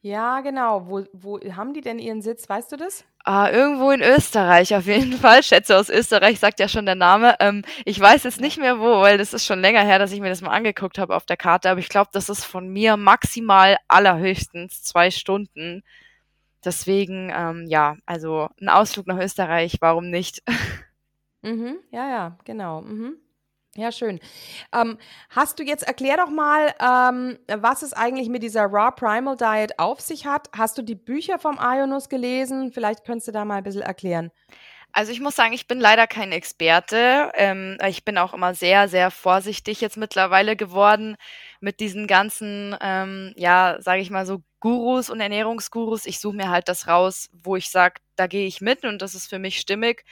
Ja, 0.00 0.40
genau. 0.40 0.86
Wo, 0.88 1.04
wo 1.12 1.38
haben 1.54 1.72
die 1.74 1.80
denn 1.80 1.98
ihren 1.98 2.22
Sitz? 2.22 2.48
Weißt 2.48 2.70
du 2.72 2.76
das? 2.76 3.04
Ah, 3.24 3.50
irgendwo 3.50 3.90
in 3.90 4.00
Österreich 4.02 4.74
auf 4.74 4.86
jeden 4.86 5.12
Fall. 5.18 5.42
Schätze 5.42 5.76
aus 5.76 5.90
Österreich, 5.90 6.38
sagt 6.40 6.60
ja 6.60 6.68
schon 6.68 6.86
der 6.86 6.94
Name. 6.94 7.36
Ähm, 7.40 7.62
ich 7.84 7.98
weiß 8.00 8.24
jetzt 8.24 8.40
nicht 8.40 8.58
mehr 8.58 8.78
wo, 8.80 9.00
weil 9.02 9.18
das 9.18 9.34
ist 9.34 9.44
schon 9.44 9.60
länger 9.60 9.82
her, 9.82 9.98
dass 9.98 10.12
ich 10.12 10.20
mir 10.20 10.30
das 10.30 10.40
mal 10.40 10.50
angeguckt 10.50 10.98
habe 10.98 11.14
auf 11.14 11.26
der 11.26 11.36
Karte. 11.36 11.68
Aber 11.70 11.80
ich 11.80 11.88
glaube, 11.88 12.10
das 12.12 12.28
ist 12.28 12.44
von 12.44 12.68
mir 12.68 12.96
maximal 12.96 13.76
allerhöchstens 13.88 14.82
zwei 14.82 15.10
Stunden. 15.10 15.82
Deswegen, 16.64 17.30
ähm, 17.34 17.66
ja, 17.68 17.96
also 18.06 18.48
ein 18.60 18.68
Ausflug 18.68 19.06
nach 19.06 19.18
Österreich, 19.18 19.78
warum 19.80 20.10
nicht? 20.10 20.42
Mhm, 21.42 21.78
ja, 21.92 22.08
ja, 22.10 22.38
genau. 22.44 22.80
Mhm. 22.82 23.16
Ja, 23.74 23.92
schön. 23.92 24.18
Ähm, 24.72 24.98
hast 25.30 25.58
du 25.58 25.62
jetzt, 25.62 25.86
erklär 25.86 26.16
doch 26.16 26.30
mal, 26.30 26.74
ähm, 26.80 27.38
was 27.46 27.82
es 27.82 27.92
eigentlich 27.92 28.28
mit 28.28 28.42
dieser 28.42 28.64
Raw 28.64 28.90
Primal 28.90 29.36
Diet 29.36 29.78
auf 29.78 30.00
sich 30.00 30.26
hat. 30.26 30.48
Hast 30.56 30.78
du 30.78 30.82
die 30.82 30.94
Bücher 30.94 31.38
vom 31.38 31.58
Ionus 31.60 32.08
gelesen? 32.08 32.72
Vielleicht 32.72 33.04
könntest 33.04 33.28
du 33.28 33.32
da 33.32 33.44
mal 33.44 33.56
ein 33.56 33.64
bisschen 33.64 33.82
erklären. 33.82 34.30
Also 34.92 35.12
ich 35.12 35.20
muss 35.20 35.36
sagen, 35.36 35.52
ich 35.52 35.68
bin 35.68 35.80
leider 35.80 36.06
kein 36.06 36.32
Experte. 36.32 37.30
Ähm, 37.34 37.76
ich 37.86 38.04
bin 38.04 38.18
auch 38.18 38.32
immer 38.34 38.54
sehr, 38.54 38.88
sehr 38.88 39.10
vorsichtig 39.10 39.80
jetzt 39.80 39.96
mittlerweile 39.96 40.56
geworden 40.56 41.16
mit 41.60 41.78
diesen 41.80 42.06
ganzen, 42.06 42.74
ähm, 42.80 43.32
ja, 43.36 43.76
sage 43.80 44.00
ich 44.00 44.10
mal 44.10 44.26
so 44.26 44.42
Gurus 44.60 45.10
und 45.10 45.20
Ernährungsgurus. 45.20 46.06
Ich 46.06 46.20
suche 46.20 46.36
mir 46.36 46.48
halt 46.50 46.68
das 46.68 46.88
raus, 46.88 47.28
wo 47.32 47.54
ich 47.54 47.70
sage, 47.70 48.00
da 48.16 48.26
gehe 48.26 48.46
ich 48.46 48.60
mit 48.60 48.84
und 48.84 49.02
das 49.02 49.14
ist 49.14 49.28
für 49.28 49.38
mich 49.38 49.60
stimmig. 49.60 50.04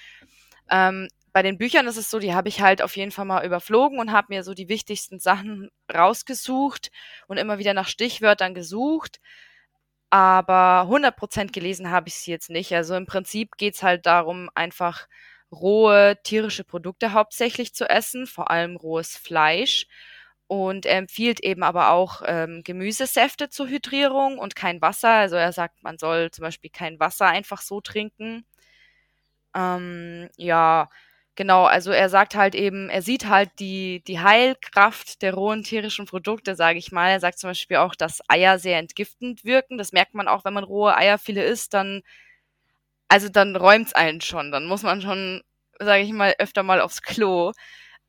Ähm, 0.70 1.08
bei 1.36 1.42
den 1.42 1.58
Büchern 1.58 1.86
ist 1.86 1.98
es 1.98 2.08
so, 2.08 2.18
die 2.18 2.32
habe 2.34 2.48
ich 2.48 2.62
halt 2.62 2.80
auf 2.80 2.96
jeden 2.96 3.10
Fall 3.10 3.26
mal 3.26 3.44
überflogen 3.44 3.98
und 3.98 4.10
habe 4.10 4.28
mir 4.30 4.42
so 4.42 4.54
die 4.54 4.70
wichtigsten 4.70 5.18
Sachen 5.18 5.68
rausgesucht 5.94 6.90
und 7.26 7.36
immer 7.36 7.58
wieder 7.58 7.74
nach 7.74 7.88
Stichwörtern 7.88 8.54
gesucht. 8.54 9.20
Aber 10.08 10.86
100% 10.88 11.52
gelesen 11.52 11.90
habe 11.90 12.08
ich 12.08 12.14
sie 12.14 12.30
jetzt 12.30 12.48
nicht. 12.48 12.74
Also 12.74 12.94
im 12.94 13.04
Prinzip 13.04 13.58
geht 13.58 13.74
es 13.74 13.82
halt 13.82 14.06
darum, 14.06 14.48
einfach 14.54 15.08
rohe 15.52 16.16
tierische 16.24 16.64
Produkte 16.64 17.12
hauptsächlich 17.12 17.74
zu 17.74 17.86
essen, 17.86 18.26
vor 18.26 18.50
allem 18.50 18.74
rohes 18.76 19.14
Fleisch. 19.18 19.86
Und 20.46 20.86
er 20.86 20.96
empfiehlt 20.96 21.40
eben 21.40 21.62
aber 21.62 21.90
auch 21.90 22.22
ähm, 22.24 22.62
Gemüsesäfte 22.64 23.50
zur 23.50 23.68
Hydrierung 23.68 24.38
und 24.38 24.56
kein 24.56 24.80
Wasser. 24.80 25.10
Also 25.10 25.36
er 25.36 25.52
sagt, 25.52 25.82
man 25.82 25.98
soll 25.98 26.30
zum 26.30 26.44
Beispiel 26.44 26.70
kein 26.70 26.98
Wasser 26.98 27.26
einfach 27.26 27.60
so 27.60 27.82
trinken. 27.82 28.46
Ähm, 29.54 30.28
ja, 30.36 30.88
Genau, 31.38 31.64
also 31.66 31.90
er 31.92 32.08
sagt 32.08 32.34
halt 32.34 32.54
eben, 32.54 32.88
er 32.88 33.02
sieht 33.02 33.26
halt 33.28 33.50
die, 33.58 34.02
die 34.06 34.20
Heilkraft 34.20 35.20
der 35.20 35.34
rohen 35.34 35.62
tierischen 35.64 36.06
Produkte, 36.06 36.54
sage 36.56 36.78
ich 36.78 36.92
mal. 36.92 37.10
Er 37.10 37.20
sagt 37.20 37.38
zum 37.38 37.50
Beispiel 37.50 37.76
auch, 37.76 37.94
dass 37.94 38.22
Eier 38.28 38.58
sehr 38.58 38.78
entgiftend 38.78 39.44
wirken. 39.44 39.76
Das 39.76 39.92
merkt 39.92 40.14
man 40.14 40.28
auch, 40.28 40.46
wenn 40.46 40.54
man 40.54 40.64
rohe 40.64 40.96
Eierfiele 40.96 41.44
isst, 41.44 41.74
dann, 41.74 42.00
also 43.08 43.28
dann 43.28 43.56
räumt's 43.56 43.92
einen 43.94 44.20
schon. 44.20 44.50
Dann 44.52 44.66
muss 44.66 44.82
man 44.82 45.00
schon, 45.02 45.42
sage 45.78 46.02
ich 46.02 46.12
mal, 46.12 46.34
öfter 46.38 46.62
mal 46.62 46.80
aufs 46.80 47.02
Klo. 47.02 47.52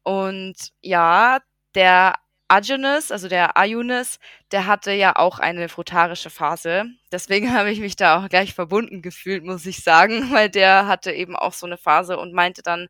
Und 0.03 0.55
ja, 0.81 1.39
der 1.75 2.15
Agenus, 2.49 3.11
also 3.11 3.27
der 3.29 3.57
Ayunis, 3.57 4.19
der 4.51 4.67
hatte 4.67 4.91
ja 4.93 5.15
auch 5.17 5.39
eine 5.39 5.69
frutarische 5.69 6.29
Phase. 6.29 6.85
Deswegen 7.11 7.53
habe 7.55 7.71
ich 7.71 7.79
mich 7.79 7.95
da 7.97 8.19
auch 8.23 8.29
gleich 8.29 8.53
verbunden 8.55 9.01
gefühlt, 9.01 9.43
muss 9.45 9.65
ich 9.65 9.83
sagen, 9.83 10.31
weil 10.33 10.49
der 10.49 10.87
hatte 10.87 11.11
eben 11.13 11.35
auch 11.35 11.53
so 11.53 11.65
eine 11.67 11.77
Phase 11.77 12.17
und 12.19 12.33
meinte 12.33 12.63
dann, 12.63 12.87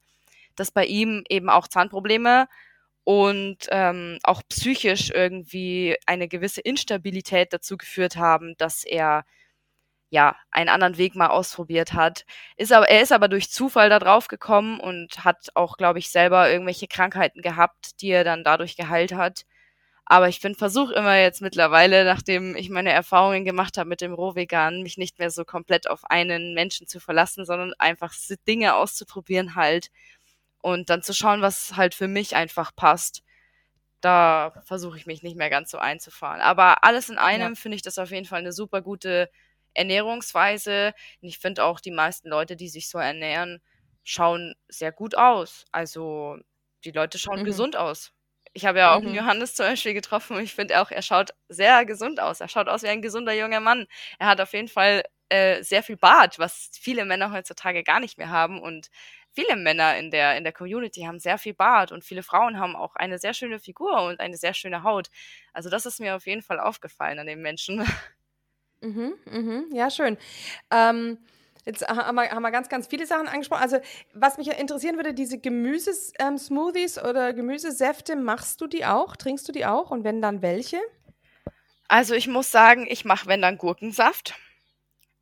dass 0.60 0.72
bei 0.72 0.86
ihm 0.86 1.24
eben 1.30 1.50
auch 1.50 1.68
Zahnprobleme 1.68 2.48
und 3.04 3.68
ähm, 3.72 4.20
auch 4.24 4.42
psychisch 4.50 5.12
irgendwie 5.12 5.96
eine 6.06 6.28
gewisse 6.28 6.62
Instabilität 6.62 7.54
dazu 7.54 7.78
geführt 7.78 8.18
haben, 8.18 8.56
dass 8.58 8.84
er 8.84 9.24
ja 10.10 10.36
einen 10.52 10.70
anderen 10.70 10.98
Weg 10.98 11.16
mal 11.16 11.28
ausprobiert 11.28 11.94
hat. 11.94 12.26
Ist 12.58 12.72
aber 12.74 12.90
er 12.90 13.02
ist 13.02 13.12
aber 13.12 13.28
durch 13.28 13.50
Zufall 13.52 13.90
da 13.90 14.00
drauf 14.00 14.28
gekommen 14.28 14.80
und 14.80 15.24
hat 15.26 15.50
auch, 15.56 15.78
glaube 15.78 16.00
ich, 16.00 16.10
selber 16.10 16.50
irgendwelche 16.50 16.88
Krankheiten 16.88 17.42
gehabt, 17.42 18.02
die 18.02 18.10
er 18.10 18.24
dann 18.24 18.44
dadurch 18.44 18.76
geheilt 18.78 19.14
hat. 19.14 19.46
Aber 20.06 20.30
ich 20.30 20.40
bin 20.40 20.56
versuche 20.56 20.94
immer 20.94 21.18
jetzt 21.18 21.42
mittlerweile, 21.42 22.06
nachdem 22.06 22.56
ich 22.56 22.70
meine 22.70 22.92
Erfahrungen 22.94 23.44
gemacht 23.44 23.78
habe 23.78 23.90
mit 23.90 24.00
dem 24.00 24.14
Rohvegan, 24.14 24.82
mich 24.82 24.98
nicht 24.98 25.20
mehr 25.20 25.30
so 25.30 25.44
komplett 25.44 25.90
auf 25.90 26.06
einen 26.06 26.54
Menschen 26.54 26.88
zu 26.88 27.02
verlassen, 27.02 27.46
sondern 27.46 27.74
einfach 27.78 28.14
Dinge 28.48 28.76
auszuprobieren 28.76 29.56
halt 29.56 29.90
und 30.68 30.90
dann 30.90 31.02
zu 31.02 31.14
schauen, 31.14 31.42
was 31.42 31.78
halt 31.78 31.96
für 31.96 32.10
mich 32.10 32.36
einfach 32.36 32.76
passt. 32.76 33.24
Da 34.02 34.62
versuche 34.66 34.98
ich 34.98 35.06
mich 35.06 35.24
nicht 35.24 35.38
mehr 35.38 35.50
ganz 35.50 35.72
so 35.72 35.78
einzufahren. 35.78 36.42
Aber 36.42 36.84
alles 36.84 37.08
in 37.08 37.18
einem 37.18 37.54
ja. 37.54 37.56
finde 37.56 37.78
ich 37.78 37.82
das 37.84 37.98
auf 37.98 38.12
jeden 38.12 38.26
Fall 38.26 38.40
eine 38.40 38.52
super 38.52 38.82
gute 38.82 39.30
Ernährungsweise. 39.74 40.94
Und 41.22 41.30
ich 41.30 41.40
finde 41.40 41.64
auch, 41.64 41.80
die 41.80 41.92
meisten 41.92 42.28
Leute, 42.28 42.58
die 42.58 42.68
sich 42.68 42.90
so 42.90 42.98
ernähren, 42.98 43.62
schauen 44.04 44.56
sehr 44.68 44.92
gut 44.92 45.16
aus. 45.16 45.64
Also 45.72 46.38
die 46.84 46.92
Leute 46.92 47.18
schauen 47.18 47.40
mhm. 47.40 47.46
gesund 47.46 47.78
aus. 47.78 48.12
Ich 48.52 48.66
habe 48.66 48.80
ja 48.80 48.94
auch 48.94 49.02
mhm. 49.02 49.16
Johannes 49.16 49.56
zum 49.56 49.68
Beispiel 49.68 49.94
getroffen 49.94 50.36
und 50.36 50.44
ich 50.44 50.54
finde 50.54 50.82
auch, 50.82 50.92
er 50.92 51.02
schaut 51.02 51.30
sehr 51.48 51.86
gesund 51.86 52.20
aus. 52.20 52.42
Er 52.42 52.50
schaut 52.50 52.68
aus 52.68 52.84
wie 52.84 52.90
ein 52.90 53.02
gesunder 53.02 53.32
junger 53.32 53.62
Mann. 53.62 53.88
Er 54.20 54.28
hat 54.28 54.42
auf 54.42 54.52
jeden 54.52 54.68
Fall 54.68 55.04
äh, 55.30 55.64
sehr 55.64 55.82
viel 55.82 55.96
Bart, 55.96 56.40
was 56.40 56.72
viele 56.74 57.06
Männer 57.06 57.32
heutzutage 57.32 57.84
gar 57.84 58.02
nicht 58.02 58.18
mehr 58.18 58.30
haben. 58.30 58.62
Und 58.62 58.90
viele 59.38 59.56
Männer 59.56 59.96
in 59.98 60.10
der, 60.10 60.36
in 60.36 60.44
der 60.44 60.52
Community 60.52 61.02
haben 61.02 61.20
sehr 61.20 61.38
viel 61.38 61.54
Bart 61.54 61.92
und 61.92 62.04
viele 62.04 62.24
Frauen 62.24 62.58
haben 62.58 62.76
auch 62.76 62.96
eine 62.96 63.20
sehr 63.20 63.36
schöne 63.36 63.60
Figur 63.60 64.02
und 64.02 64.20
eine 64.20 64.36
sehr 64.36 64.56
schöne 64.56 64.82
Haut. 64.82 65.12
Also 65.54 65.70
das 65.70 65.86
ist 65.86 66.00
mir 66.00 66.16
auf 66.16 66.26
jeden 66.26 66.42
Fall 66.42 66.60
aufgefallen 66.60 67.20
an 67.20 67.28
den 67.28 67.42
Menschen. 67.42 67.86
Mhm, 68.80 69.16
mhm, 69.26 69.66
ja, 69.74 69.90
schön. 69.90 70.20
Ähm, 70.70 71.18
jetzt 71.66 71.88
haben 71.88 72.14
wir, 72.14 72.30
haben 72.30 72.44
wir 72.44 72.52
ganz, 72.52 72.70
ganz 72.70 72.86
viele 72.86 73.08
Sachen 73.08 73.28
angesprochen. 73.28 73.64
Also, 73.64 73.80
was 74.14 74.38
mich 74.38 74.50
interessieren 74.50 74.98
würde, 74.98 75.16
diese 75.16 75.40
Gemüsesmoothies 75.40 76.98
ähm, 76.98 77.04
oder 77.10 77.34
Gemüsesäfte, 77.34 78.16
machst 78.16 78.62
du 78.62 78.68
die 78.68 78.86
auch? 78.86 79.16
Trinkst 79.16 79.48
du 79.48 79.52
die 79.52 79.66
auch? 79.66 79.90
Und 79.90 80.04
wenn 80.04 80.22
dann 80.22 80.44
welche? 80.44 80.78
Also, 81.88 82.14
ich 82.14 82.28
muss 82.28 82.52
sagen, 82.52 82.86
ich 82.88 83.04
mache, 83.04 83.26
wenn 83.26 83.42
dann 83.42 83.58
Gurkensaft. 83.58 84.36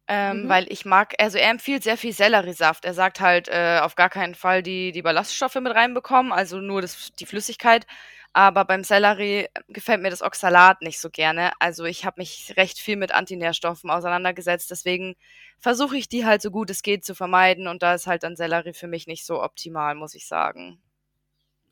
Ähm, 0.08 0.44
mhm. 0.44 0.50
Weil 0.50 0.72
ich 0.72 0.86
mag, 0.86 1.16
also 1.18 1.38
er 1.38 1.50
empfiehlt 1.50 1.84
sehr 1.84 1.98
viel 1.98 2.14
Selleriesaft. 2.14 2.86
Er 2.86 2.94
sagt 2.94 3.20
halt, 3.20 3.48
äh, 3.48 3.80
auf 3.82 3.96
gar 3.96 4.10
keinen 4.10 4.36
Fall 4.36 4.62
die, 4.62 4.92
die 4.92 5.02
Ballaststoffe 5.02 5.56
mit 5.56 5.74
reinbekommen, 5.74 6.32
also 6.32 6.60
nur 6.60 6.82
das, 6.82 7.12
die 7.14 7.26
Flüssigkeit. 7.26 7.88
Aber 8.34 8.66
beim 8.66 8.84
Sellerie 8.84 9.48
gefällt 9.70 10.02
mir 10.02 10.10
das 10.10 10.22
Oxalat 10.22 10.82
nicht 10.82 11.00
so 11.00 11.10
gerne. 11.10 11.54
Also 11.60 11.86
ich 11.86 12.06
habe 12.06 12.20
mich 12.20 12.54
recht 12.58 12.80
viel 12.80 12.98
mit 12.98 13.14
Antinährstoffen 13.16 13.90
auseinandergesetzt. 13.90 14.70
Deswegen 14.70 15.16
versuche 15.58 15.96
ich 15.98 16.10
die 16.10 16.26
halt 16.26 16.42
so 16.42 16.52
gut 16.52 16.70
es 16.70 16.82
geht 16.82 17.06
zu 17.06 17.16
vermeiden. 17.16 17.68
Und 17.70 17.82
da 17.82 17.94
ist 17.94 18.08
halt 18.08 18.24
dann 18.24 18.36
Sellerie 18.36 18.74
für 18.74 18.88
mich 18.88 19.08
nicht 19.08 19.26
so 19.26 19.42
optimal, 19.42 19.96
muss 19.96 20.16
ich 20.16 20.28
sagen. 20.28 20.82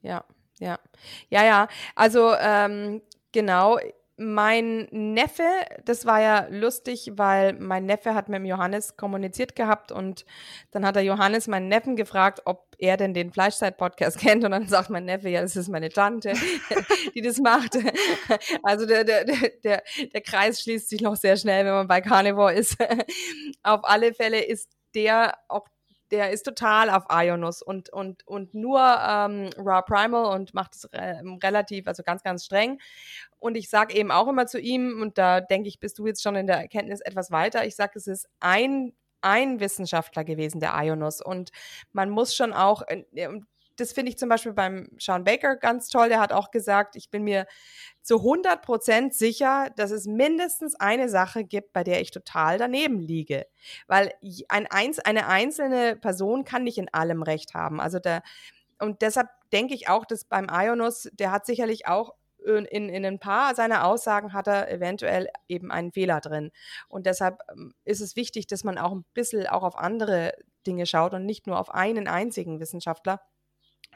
Ja, 0.02 0.24
ja. 0.60 0.80
Ja, 1.30 1.44
ja. 1.44 1.68
Also 1.96 2.34
ähm, 2.40 3.02
genau 3.34 3.78
mein 4.18 4.88
Neffe, 4.92 5.48
das 5.86 6.06
war 6.06 6.22
ja 6.22 6.48
lustig, 6.50 7.14
weil 7.16 7.54
mein 7.54 7.86
Neffe 7.86 8.14
hat 8.14 8.30
mit 8.30 8.38
dem 8.38 8.46
Johannes 8.46 8.96
kommuniziert 8.96 9.56
gehabt 9.56 9.92
und 9.92 10.26
dann 10.72 10.86
hat 10.86 10.96
der 10.96 11.04
Johannes 11.04 11.48
meinen 11.48 11.68
Neffen 11.68 11.96
gefragt, 11.96 12.42
ob 12.46 12.76
er 12.78 12.98
denn 12.98 13.14
den 13.14 13.32
Fleischzeit-Podcast 13.32 14.18
kennt 14.20 14.44
und 14.44 14.52
dann 14.52 14.68
sagt 14.68 14.90
mein 14.90 15.06
Neffe, 15.06 15.30
ja, 15.30 15.42
das 15.42 15.56
ist 15.56 15.68
meine 15.70 15.90
Tante, 15.90 16.34
die 17.16 17.22
das 17.22 17.40
macht. 17.40 17.78
Also 18.64 18.86
der, 18.86 19.04
der, 19.04 19.26
der, 19.64 19.84
der 20.14 20.22
Kreis 20.22 20.62
schließt 20.62 20.90
sich 20.90 21.02
noch 21.02 21.16
sehr 21.16 21.38
schnell, 21.38 21.66
wenn 21.66 21.74
man 21.74 21.88
bei 21.88 22.02
Carnivore 22.02 22.54
ist. 22.54 22.78
Auf 23.64 23.82
alle 23.84 24.14
Fälle 24.14 24.44
ist 24.44 24.70
der 24.96 25.38
auch 25.48 25.68
der 26.14 26.30
ist 26.30 26.44
total 26.44 26.92
auf 26.92 27.06
Ionus 27.10 27.64
und, 27.64 27.90
und, 27.90 28.26
und 28.28 28.54
nur 28.54 28.80
ähm, 28.80 29.50
Raw 29.58 29.82
Primal 29.82 30.26
und 30.36 30.54
macht 30.54 30.76
es 30.76 30.94
re 30.94 31.20
relativ, 31.44 31.88
also 31.88 32.04
ganz, 32.04 32.22
ganz 32.22 32.46
streng. 32.46 32.80
Und 33.40 33.58
ich 33.58 33.68
sage 33.68 33.96
eben 33.96 34.12
auch 34.12 34.28
immer 34.28 34.46
zu 34.46 34.60
ihm, 34.60 35.02
und 35.02 35.18
da 35.18 35.42
denke 35.42 35.68
ich, 35.68 35.80
bist 35.80 35.98
du 35.98 36.06
jetzt 36.06 36.22
schon 36.22 36.36
in 36.36 36.46
der 36.46 36.58
Erkenntnis 36.58 37.02
etwas 37.02 37.32
weiter, 37.32 37.66
ich 37.66 37.76
sage, 37.76 37.94
es 37.96 38.06
ist 38.06 38.30
ein, 38.40 38.94
ein 39.22 39.60
Wissenschaftler 39.60 40.24
gewesen, 40.24 40.60
der 40.60 40.76
Ionus. 40.76 41.20
Und 41.20 41.50
man 41.94 42.12
muss 42.12 42.36
schon 42.36 42.54
auch, 42.54 42.84
äh, 42.88 43.06
das 43.76 43.94
finde 43.94 44.12
ich 44.12 44.18
zum 44.18 44.30
Beispiel 44.30 44.54
beim 44.54 44.90
Sean 45.00 45.24
Baker 45.24 45.56
ganz 45.56 45.90
toll. 45.90 46.10
Der 46.10 46.20
hat 46.20 46.34
auch 46.34 46.52
gesagt, 46.52 46.96
ich 46.96 47.10
bin 47.10 47.24
mir 47.24 47.46
zu 48.02 48.18
100 48.18 48.62
Prozent 48.62 49.14
sicher, 49.14 49.70
dass 49.76 49.92
es 49.92 50.06
mindestens 50.06 50.76
eine 50.76 51.10
Sache 51.10 51.44
gibt, 51.44 51.74
bei 51.74 51.84
der 51.84 52.02
ich 52.02 52.12
total 52.12 52.58
daneben 52.58 53.00
liege. 53.00 53.46
Weil 53.88 54.14
ein, 54.50 54.68
eine 54.70 55.28
einzelne 55.28 55.96
Person 55.96 56.44
kann 56.44 56.64
nicht 56.64 56.78
in 56.78 56.94
allem 56.94 57.24
Recht 57.24 57.54
haben. 57.54 57.80
Also 57.80 58.00
der, 58.00 58.22
und 58.80 59.02
deshalb 59.02 59.30
denke 59.52 59.74
ich 59.74 59.90
auch, 59.90 60.06
dass 60.06 60.26
beim 60.26 60.48
Ionus, 60.52 61.10
der 61.14 61.32
hat 61.32 61.46
sicherlich 61.46 61.88
auch 61.88 62.14
in, 62.46 62.90
in 62.90 63.06
ein 63.06 63.20
paar 63.20 63.56
seiner 63.56 63.86
Aussagen 63.86 64.34
hat 64.34 64.48
er 64.48 64.70
eventuell 64.70 65.30
eben 65.48 65.72
einen 65.72 65.92
Fehler 65.92 66.20
drin. 66.20 66.52
Und 66.90 67.06
deshalb 67.06 67.40
ähm, 67.52 67.74
ist 67.86 68.02
es 68.02 68.16
wichtig, 68.16 68.48
dass 68.48 68.64
man 68.64 68.78
auch 68.78 68.92
ein 68.92 69.06
bisschen 69.14 69.48
auch 69.48 69.64
auf 69.64 69.78
andere 69.78 70.34
Dinge 70.68 70.86
schaut 70.86 71.14
und 71.14 71.26
nicht 71.26 71.48
nur 71.48 71.60
auf 71.60 71.74
einen 71.74 72.08
einzigen 72.08 72.60
Wissenschaftler. 72.60 73.22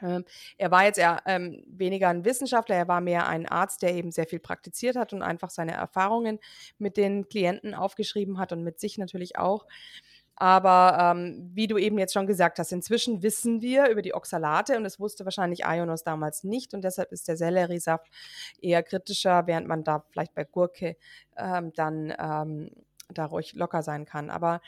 Ähm, 0.02 0.24
er 0.56 0.70
war 0.70 0.84
jetzt 0.84 0.98
eher 0.98 1.22
ähm, 1.26 1.62
weniger 1.66 2.08
ein 2.08 2.24
Wissenschaftler, 2.24 2.76
er 2.76 2.88
war 2.88 3.00
mehr 3.00 3.26
ein 3.28 3.46
Arzt, 3.46 3.82
der 3.82 3.94
eben 3.94 4.10
sehr 4.10 4.26
viel 4.26 4.40
praktiziert 4.40 4.96
hat 4.96 5.12
und 5.12 5.22
einfach 5.22 5.50
seine 5.50 5.72
Erfahrungen 5.72 6.38
mit 6.78 6.96
den 6.96 7.28
Klienten 7.28 7.74
aufgeschrieben 7.74 8.38
hat 8.38 8.52
und 8.52 8.62
mit 8.62 8.80
sich 8.80 8.98
natürlich 8.98 9.38
auch. 9.38 9.66
Aber 10.40 10.96
ähm, 11.16 11.50
wie 11.52 11.66
du 11.66 11.78
eben 11.78 11.98
jetzt 11.98 12.12
schon 12.12 12.28
gesagt 12.28 12.60
hast, 12.60 12.70
inzwischen 12.70 13.24
wissen 13.24 13.60
wir 13.60 13.88
über 13.88 14.02
die 14.02 14.14
Oxalate 14.14 14.76
und 14.76 14.84
das 14.84 15.00
wusste 15.00 15.24
wahrscheinlich 15.24 15.64
Ionos 15.64 16.04
damals 16.04 16.44
nicht 16.44 16.74
und 16.74 16.84
deshalb 16.84 17.10
ist 17.10 17.26
der 17.26 17.36
Selleriesaft 17.36 18.06
eher 18.60 18.84
kritischer, 18.84 19.48
während 19.48 19.66
man 19.66 19.82
da 19.82 20.04
vielleicht 20.10 20.34
bei 20.34 20.44
Gurke 20.44 20.96
ähm, 21.36 21.72
dann 21.74 22.14
ähm, 22.20 22.70
da 23.14 23.26
ruhig 23.26 23.54
locker 23.54 23.82
sein 23.82 24.04
kann. 24.04 24.30
Aber 24.30 24.60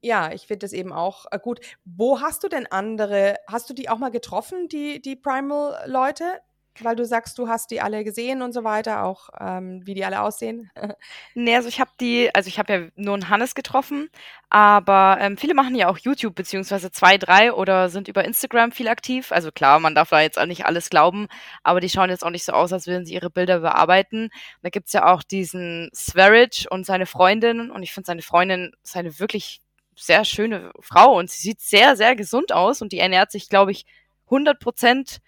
ja, 0.00 0.32
ich 0.32 0.46
finde 0.46 0.60
das 0.60 0.72
eben 0.72 0.92
auch 0.92 1.26
äh, 1.30 1.38
gut. 1.38 1.60
Wo 1.84 2.20
hast 2.20 2.42
du 2.44 2.48
denn 2.48 2.66
andere, 2.66 3.36
hast 3.46 3.68
du 3.70 3.74
die 3.74 3.88
auch 3.88 3.98
mal 3.98 4.10
getroffen, 4.10 4.68
die, 4.68 5.00
die 5.00 5.16
Primal-Leute? 5.16 6.40
Weil 6.80 6.96
du 6.96 7.04
sagst, 7.04 7.38
du 7.38 7.48
hast 7.48 7.70
die 7.70 7.80
alle 7.80 8.02
gesehen 8.02 8.42
und 8.42 8.52
so 8.52 8.64
weiter, 8.64 9.04
auch 9.04 9.28
ähm, 9.38 9.80
wie 9.84 9.94
die 9.94 10.04
alle 10.04 10.22
aussehen. 10.22 10.70
nee, 11.34 11.54
also 11.54 11.68
ich 11.68 11.80
habe 11.80 11.90
die, 12.00 12.34
also 12.34 12.48
ich 12.48 12.58
habe 12.58 12.72
ja 12.72 12.88
nur 12.96 13.14
einen 13.14 13.28
Hannes 13.28 13.54
getroffen, 13.54 14.10
aber 14.50 15.18
ähm, 15.20 15.36
viele 15.36 15.54
machen 15.54 15.74
ja 15.74 15.88
auch 15.88 15.98
YouTube, 15.98 16.34
beziehungsweise 16.34 16.90
zwei, 16.90 17.16
drei 17.18 17.52
oder 17.52 17.88
sind 17.88 18.08
über 18.08 18.24
Instagram 18.24 18.72
viel 18.72 18.88
aktiv. 18.88 19.30
Also 19.30 19.52
klar, 19.52 19.78
man 19.78 19.94
darf 19.94 20.10
da 20.10 20.20
jetzt 20.20 20.38
auch 20.38 20.46
nicht 20.46 20.66
alles 20.66 20.90
glauben, 20.90 21.28
aber 21.62 21.80
die 21.80 21.90
schauen 21.90 22.10
jetzt 22.10 22.24
auch 22.24 22.30
nicht 22.30 22.44
so 22.44 22.52
aus, 22.52 22.72
als 22.72 22.86
würden 22.86 23.06
sie 23.06 23.14
ihre 23.14 23.30
Bilder 23.30 23.60
bearbeiten. 23.60 24.30
Da 24.62 24.70
gibt's 24.70 24.92
ja 24.92 25.12
auch 25.12 25.22
diesen 25.22 25.90
Sverage 25.94 26.66
und 26.70 26.86
seine 26.86 27.06
Freundin 27.06 27.70
und 27.70 27.82
ich 27.82 27.92
finde 27.92 28.06
seine 28.06 28.22
Freundin 28.22 28.72
ist 28.82 28.96
eine 28.96 29.18
wirklich 29.18 29.60
sehr 29.96 30.24
schöne 30.24 30.72
Frau 30.80 31.16
und 31.18 31.30
sie 31.30 31.40
sieht 31.40 31.60
sehr, 31.60 31.96
sehr 31.96 32.16
gesund 32.16 32.52
aus 32.52 32.82
und 32.82 32.92
die 32.92 32.98
ernährt 32.98 33.30
sich, 33.30 33.48
glaube 33.48 33.70
ich, 33.70 33.86
100 34.26 34.58
Prozent 34.58 35.18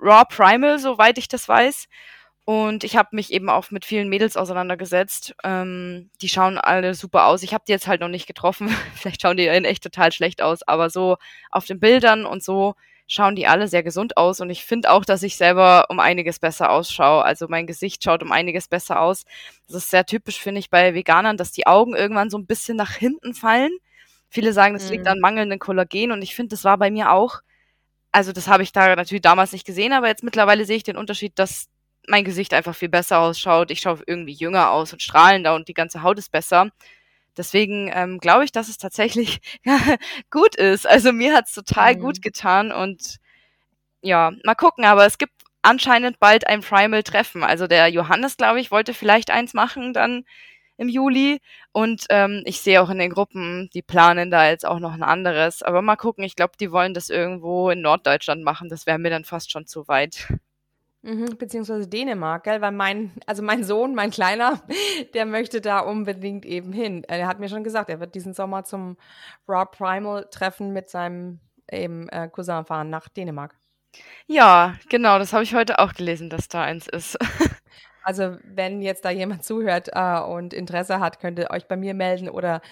Raw 0.00 0.24
Primal, 0.28 0.78
soweit 0.78 1.18
ich 1.18 1.28
das 1.28 1.48
weiß. 1.48 1.88
Und 2.44 2.84
ich 2.84 2.96
habe 2.96 3.08
mich 3.10 3.32
eben 3.32 3.50
auch 3.50 3.72
mit 3.72 3.84
vielen 3.84 4.08
Mädels 4.08 4.36
auseinandergesetzt. 4.36 5.34
Ähm, 5.42 6.10
die 6.22 6.28
schauen 6.28 6.58
alle 6.58 6.94
super 6.94 7.26
aus. 7.26 7.42
Ich 7.42 7.52
habe 7.52 7.64
die 7.66 7.72
jetzt 7.72 7.88
halt 7.88 8.00
noch 8.00 8.08
nicht 8.08 8.28
getroffen. 8.28 8.68
Vielleicht 8.94 9.22
schauen 9.22 9.36
die 9.36 9.46
in 9.46 9.64
echt 9.64 9.82
total 9.82 10.12
schlecht 10.12 10.40
aus, 10.40 10.62
aber 10.62 10.88
so 10.88 11.16
auf 11.50 11.66
den 11.66 11.80
Bildern 11.80 12.24
und 12.24 12.44
so 12.44 12.76
schauen 13.08 13.34
die 13.34 13.48
alle 13.48 13.66
sehr 13.66 13.82
gesund 13.82 14.16
aus. 14.16 14.40
Und 14.40 14.50
ich 14.50 14.64
finde 14.64 14.92
auch, 14.92 15.04
dass 15.04 15.24
ich 15.24 15.36
selber 15.36 15.86
um 15.88 15.98
einiges 15.98 16.38
besser 16.38 16.70
ausschaue. 16.70 17.24
Also 17.24 17.46
mein 17.48 17.66
Gesicht 17.66 18.04
schaut 18.04 18.22
um 18.22 18.30
einiges 18.30 18.68
besser 18.68 19.00
aus. 19.00 19.24
Das 19.66 19.78
ist 19.78 19.90
sehr 19.90 20.06
typisch, 20.06 20.40
finde 20.40 20.60
ich, 20.60 20.70
bei 20.70 20.94
Veganern, 20.94 21.36
dass 21.36 21.50
die 21.50 21.66
Augen 21.66 21.96
irgendwann 21.96 22.30
so 22.30 22.38
ein 22.38 22.46
bisschen 22.46 22.76
nach 22.76 22.92
hinten 22.92 23.34
fallen. 23.34 23.72
Viele 24.28 24.52
sagen, 24.52 24.74
das 24.74 24.88
liegt 24.90 25.04
mhm. 25.04 25.12
an 25.12 25.20
mangelndem 25.20 25.58
Kollagen 25.58 26.12
und 26.12 26.22
ich 26.22 26.34
finde, 26.36 26.50
das 26.50 26.62
war 26.62 26.78
bei 26.78 26.92
mir 26.92 27.10
auch 27.10 27.40
also 28.16 28.32
das 28.32 28.48
habe 28.48 28.62
ich 28.62 28.72
da 28.72 28.96
natürlich 28.96 29.20
damals 29.20 29.52
nicht 29.52 29.66
gesehen, 29.66 29.92
aber 29.92 30.08
jetzt 30.08 30.22
mittlerweile 30.22 30.64
sehe 30.64 30.78
ich 30.78 30.82
den 30.82 30.96
Unterschied, 30.96 31.38
dass 31.38 31.68
mein 32.08 32.24
Gesicht 32.24 32.54
einfach 32.54 32.74
viel 32.74 32.88
besser 32.88 33.18
ausschaut. 33.18 33.70
Ich 33.70 33.80
schaue 33.80 34.00
irgendwie 34.06 34.32
jünger 34.32 34.70
aus 34.70 34.94
und 34.94 35.02
strahlender 35.02 35.54
und 35.54 35.68
die 35.68 35.74
ganze 35.74 36.02
Haut 36.02 36.18
ist 36.18 36.32
besser. 36.32 36.70
Deswegen 37.36 37.90
ähm, 37.92 38.18
glaube 38.18 38.44
ich, 38.44 38.52
dass 38.52 38.68
es 38.70 38.78
tatsächlich 38.78 39.40
gut 40.30 40.54
ist. 40.54 40.86
Also 40.86 41.12
mir 41.12 41.34
hat 41.34 41.48
es 41.48 41.52
total 41.52 41.96
mhm. 41.96 42.00
gut 42.00 42.22
getan 42.22 42.72
und 42.72 43.18
ja, 44.00 44.32
mal 44.44 44.54
gucken. 44.54 44.86
Aber 44.86 45.04
es 45.04 45.18
gibt 45.18 45.34
anscheinend 45.60 46.18
bald 46.18 46.46
ein 46.46 46.62
Primal-Treffen. 46.62 47.44
Also 47.44 47.66
der 47.66 47.88
Johannes, 47.88 48.38
glaube 48.38 48.60
ich, 48.60 48.70
wollte 48.70 48.94
vielleicht 48.94 49.30
eins 49.30 49.52
machen 49.52 49.92
dann 49.92 50.24
im 50.76 50.88
Juli. 50.88 51.40
Und 51.72 52.06
ähm, 52.10 52.42
ich 52.44 52.60
sehe 52.60 52.82
auch 52.82 52.90
in 52.90 52.98
den 52.98 53.10
Gruppen, 53.10 53.70
die 53.74 53.82
planen 53.82 54.30
da 54.30 54.48
jetzt 54.48 54.66
auch 54.66 54.78
noch 54.78 54.92
ein 54.92 55.02
anderes. 55.02 55.62
Aber 55.62 55.82
mal 55.82 55.96
gucken, 55.96 56.24
ich 56.24 56.36
glaube, 56.36 56.54
die 56.58 56.72
wollen 56.72 56.94
das 56.94 57.10
irgendwo 57.10 57.70
in 57.70 57.80
Norddeutschland 57.80 58.42
machen. 58.44 58.68
Das 58.68 58.86
wäre 58.86 58.98
mir 58.98 59.10
dann 59.10 59.24
fast 59.24 59.50
schon 59.50 59.66
zu 59.66 59.88
weit. 59.88 60.28
Mhm, 61.02 61.38
beziehungsweise 61.38 61.86
Dänemark, 61.86 62.44
gell? 62.44 62.60
Weil 62.60 62.72
mein, 62.72 63.12
also 63.26 63.40
mein 63.42 63.62
Sohn, 63.62 63.94
mein 63.94 64.10
Kleiner, 64.10 64.60
der 65.14 65.24
möchte 65.24 65.60
da 65.60 65.78
unbedingt 65.78 66.44
eben 66.44 66.72
hin. 66.72 67.04
Er 67.06 67.28
hat 67.28 67.38
mir 67.38 67.48
schon 67.48 67.62
gesagt, 67.64 67.90
er 67.90 68.00
wird 68.00 68.14
diesen 68.14 68.34
Sommer 68.34 68.64
zum 68.64 68.96
Raw 69.48 69.66
Primal 69.70 70.26
Treffen 70.30 70.72
mit 70.72 70.90
seinem 70.90 71.38
eben 71.70 72.08
äh, 72.08 72.28
Cousin 72.28 72.64
fahren 72.64 72.90
nach 72.90 73.08
Dänemark. 73.08 73.54
Ja, 74.26 74.74
genau, 74.88 75.18
das 75.18 75.32
habe 75.32 75.44
ich 75.44 75.54
heute 75.54 75.78
auch 75.78 75.94
gelesen, 75.94 76.28
dass 76.28 76.48
da 76.48 76.62
eins 76.62 76.86
ist. 76.88 77.16
Also 78.06 78.36
wenn 78.44 78.82
jetzt 78.82 79.04
da 79.04 79.10
jemand 79.10 79.44
zuhört 79.44 79.88
äh, 79.92 80.20
und 80.20 80.54
Interesse 80.54 81.00
hat, 81.00 81.18
könnt 81.18 81.40
ihr 81.40 81.50
euch 81.50 81.66
bei 81.66 81.76
mir 81.76 81.92
melden 81.92 82.28
oder 82.28 82.62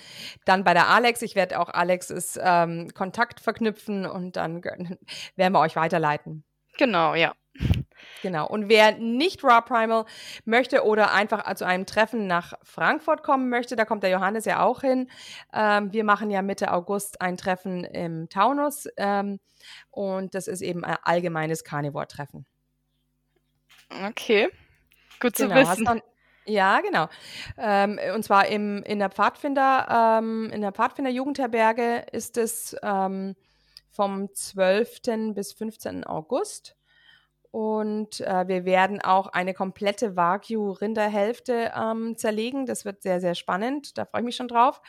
dann 0.45 0.63
bei 0.63 0.75
der 0.75 0.89
Alex. 0.89 1.23
Ich 1.23 1.35
werde 1.35 1.59
auch 1.59 1.69
Alexes 1.69 2.39
ähm, 2.41 2.95
Kontakt 2.95 3.41
verknüpfen 3.41 4.07
und 4.07 4.37
dann 4.37 4.63
werden 5.37 5.53
wir 5.53 5.59
euch 5.59 5.75
weiterleiten. 5.75 6.45
Genau, 6.79 7.17
ja. 7.17 7.35
Genau. 8.23 8.47
Und 8.47 8.69
wer 8.69 8.97
nicht 8.97 9.43
Raw 9.43 9.61
Primal 9.61 10.05
möchte 10.45 10.85
oder 10.85 11.13
einfach 11.13 11.53
zu 11.55 11.67
einem 11.67 11.85
Treffen 11.85 12.29
nach 12.29 12.53
Frankfurt 12.63 13.25
kommen 13.25 13.49
möchte, 13.49 13.75
da 13.75 13.85
kommt 13.85 14.05
der 14.05 14.11
Johannes 14.11 14.45
ja 14.45 14.63
auch 14.63 14.83
hin. 14.83 15.11
Ähm, 15.53 15.93
wir 15.93 16.05
machen 16.05 16.31
ja 16.31 16.43
Mitte 16.43 16.73
August 16.73 17.21
ein 17.21 17.37
Treffen 17.37 17.83
im 17.83 18.29
Taunus 18.29 18.87
ähm, 18.97 19.41
und 19.91 20.37
das 20.37 20.47
ist 20.47 20.61
eben 20.61 20.85
ein 20.85 20.97
allgemeines 21.03 21.65
Carnivore-Treffen. 21.65 22.47
Okay. 24.09 24.49
Gut 25.21 25.37
zu 25.37 25.49
genau, 25.49 25.61
wissen. 25.61 25.85
Dann, 25.85 26.03
ja, 26.47 26.81
genau. 26.81 27.09
Ähm, 27.57 27.99
und 28.15 28.23
zwar 28.23 28.47
im, 28.49 28.83
in 28.83 28.99
der 28.99 29.11
Pfadfinder, 29.11 30.19
ähm, 30.21 30.51
in 30.53 30.61
der 30.61 30.73
Pfadfinder 30.73 31.11
Jugendherberge 31.11 32.07
ist 32.13 32.37
es 32.37 32.77
ähm, 32.83 33.35
vom 33.91 34.33
12. 34.35 35.35
bis 35.35 35.53
15. 35.53 36.05
August. 36.05 36.77
Und 37.55 38.21
äh, 38.21 38.49
wir 38.49 38.65
werden 38.65 39.01
auch 39.01 39.29
eine 39.29 39.55
komplette 39.55 40.17
Wagyu-Rinderhälfte 40.17 41.73
ähm, 41.77 42.17
zerlegen. 42.17 42.67
Das 42.67 42.85
wird 42.85 43.03
sehr, 43.03 43.21
sehr 43.21 43.37
spannend. 43.37 43.97
Da 43.97 44.07
freue 44.07 44.23
ich 44.23 44.25
mich 44.25 44.35
schon 44.37 44.49
drauf. 44.49 44.83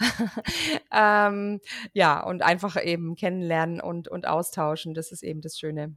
ähm, 0.92 1.60
ja, 1.92 2.20
und 2.20 2.42
einfach 2.42 2.82
eben 2.84 3.14
kennenlernen 3.14 3.80
und, 3.80 4.08
und 4.08 4.26
austauschen. 4.26 4.94
Das 4.94 5.12
ist 5.12 5.22
eben 5.22 5.42
das 5.42 5.60
Schöne. 5.60 5.96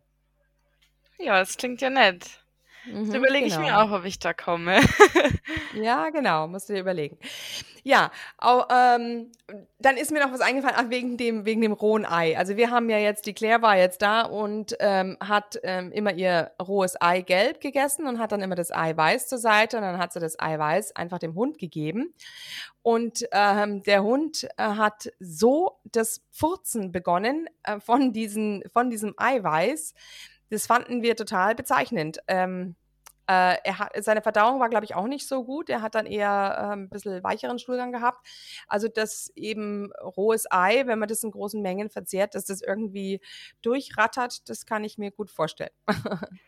Ja, 1.17 1.39
das 1.39 1.57
klingt 1.57 1.81
ja 1.81 1.89
nett. 1.89 2.40
Mhm, 2.85 3.13
überlege 3.13 3.47
genau. 3.47 3.61
ich 3.61 3.67
mir 3.67 3.79
auch, 3.79 3.91
ob 3.91 4.05
ich 4.05 4.19
da 4.19 4.33
komme. 4.33 4.79
ja, 5.75 6.09
genau, 6.09 6.47
musst 6.47 6.69
du 6.69 6.73
dir 6.73 6.79
überlegen. 6.79 7.17
Ja, 7.83 8.11
auch, 8.37 8.67
ähm, 8.71 9.31
dann 9.79 9.97
ist 9.97 10.11
mir 10.11 10.19
noch 10.19 10.31
was 10.31 10.41
eingefallen, 10.41 10.75
ach, 10.77 10.89
wegen 10.89 11.17
dem, 11.17 11.45
wegen 11.45 11.61
dem 11.61 11.73
rohen 11.73 12.05
Ei. 12.05 12.37
Also 12.37 12.55
wir 12.55 12.69
haben 12.69 12.89
ja 12.89 12.97
jetzt, 12.97 13.25
die 13.25 13.33
Claire 13.33 13.61
war 13.61 13.75
jetzt 13.75 14.03
da 14.03 14.21
und 14.21 14.75
ähm, 14.79 15.17
hat 15.19 15.59
ähm, 15.63 15.91
immer 15.91 16.13
ihr 16.13 16.51
rohes 16.61 16.99
Ei 17.01 17.21
gelb 17.21 17.59
gegessen 17.59 18.05
und 18.05 18.19
hat 18.19 18.31
dann 18.31 18.41
immer 18.41 18.55
das 18.55 18.71
Ei 18.71 18.95
weiß 18.95 19.27
zur 19.27 19.39
Seite 19.39 19.77
und 19.77 19.83
dann 19.83 19.97
hat 19.97 20.13
sie 20.13 20.19
das 20.19 20.39
Ei 20.39 20.59
weiß 20.59 20.95
einfach 20.95 21.17
dem 21.17 21.33
Hund 21.33 21.57
gegeben. 21.57 22.13
Und 22.83 23.25
ähm, 23.31 23.83
der 23.83 24.03
Hund 24.03 24.47
äh, 24.57 24.63
hat 24.63 25.11
so 25.19 25.79
das 25.85 26.21
Furzen 26.31 26.91
begonnen 26.91 27.47
äh, 27.63 27.79
von, 27.79 28.13
diesen, 28.13 28.63
von 28.71 28.89
diesem 28.89 29.13
Eiweiß. 29.17 29.93
Das 30.51 30.67
fanden 30.67 31.01
wir 31.01 31.15
total 31.15 31.55
bezeichnend. 31.55 32.19
Ähm, 32.27 32.75
äh, 33.27 33.55
er 33.63 33.79
hat, 33.79 33.91
seine 34.03 34.21
Verdauung 34.21 34.59
war, 34.59 34.69
glaube 34.69 34.83
ich, 34.83 34.95
auch 34.95 35.07
nicht 35.07 35.25
so 35.25 35.45
gut. 35.45 35.69
Er 35.69 35.81
hat 35.81 35.95
dann 35.95 36.05
eher 36.05 36.57
äh, 36.57 36.73
ein 36.73 36.89
bisschen 36.89 37.23
weicheren 37.23 37.57
Stuhlgang 37.59 37.93
gehabt. 37.93 38.27
Also, 38.67 38.89
dass 38.89 39.31
eben 39.35 39.93
rohes 39.93 40.45
Ei, 40.51 40.85
wenn 40.87 40.99
man 40.99 41.07
das 41.07 41.23
in 41.23 41.31
großen 41.31 41.61
Mengen 41.61 41.89
verzehrt, 41.89 42.35
dass 42.35 42.45
das 42.45 42.61
irgendwie 42.61 43.21
durchrattert, 43.61 44.49
das 44.49 44.65
kann 44.65 44.83
ich 44.83 44.97
mir 44.97 45.11
gut 45.11 45.31
vorstellen. 45.31 45.71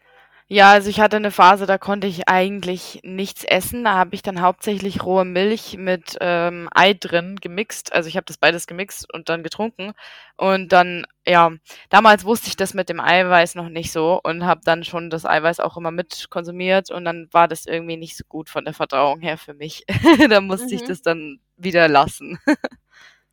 Ja, 0.54 0.70
also 0.70 0.88
ich 0.88 1.00
hatte 1.00 1.16
eine 1.16 1.32
Phase, 1.32 1.66
da 1.66 1.80
konnte 1.80 2.06
ich 2.06 2.28
eigentlich 2.30 3.00
nichts 3.02 3.44
essen. 3.44 3.86
Da 3.86 3.96
habe 3.96 4.14
ich 4.14 4.22
dann 4.22 4.40
hauptsächlich 4.40 5.04
rohe 5.04 5.26
Milch 5.26 5.78
mit 5.80 6.16
ähm, 6.22 6.70
Ei 6.72 6.94
drin 6.94 7.38
gemixt. 7.42 7.92
Also 7.92 8.08
ich 8.08 8.18
habe 8.18 8.26
das 8.28 8.38
beides 8.38 8.68
gemixt 8.68 9.12
und 9.12 9.30
dann 9.30 9.42
getrunken. 9.42 9.94
Und 10.38 10.72
dann, 10.72 11.08
ja, 11.26 11.54
damals 11.90 12.24
wusste 12.24 12.50
ich 12.50 12.56
das 12.56 12.76
mit 12.76 12.88
dem 12.88 13.00
Eiweiß 13.00 13.56
noch 13.56 13.68
nicht 13.68 13.92
so 13.92 14.22
und 14.22 14.46
habe 14.46 14.62
dann 14.64 14.84
schon 14.84 15.10
das 15.10 15.26
Eiweiß 15.26 15.60
auch 15.60 15.76
immer 15.76 15.90
mit 15.90 16.28
konsumiert. 16.30 16.92
Und 16.92 17.06
dann 17.06 17.30
war 17.32 17.48
das 17.48 17.66
irgendwie 17.66 17.98
nicht 17.98 18.16
so 18.16 18.24
gut 18.30 18.48
von 18.48 18.64
der 18.64 18.76
Verdauung 18.76 19.22
her 19.22 19.40
für 19.40 19.56
mich. 19.56 19.86
da 20.30 20.40
musste 20.40 20.68
mhm. 20.68 20.74
ich 20.74 20.84
das 20.84 21.02
dann 21.02 21.40
wieder 21.58 21.88
lassen. 21.88 22.38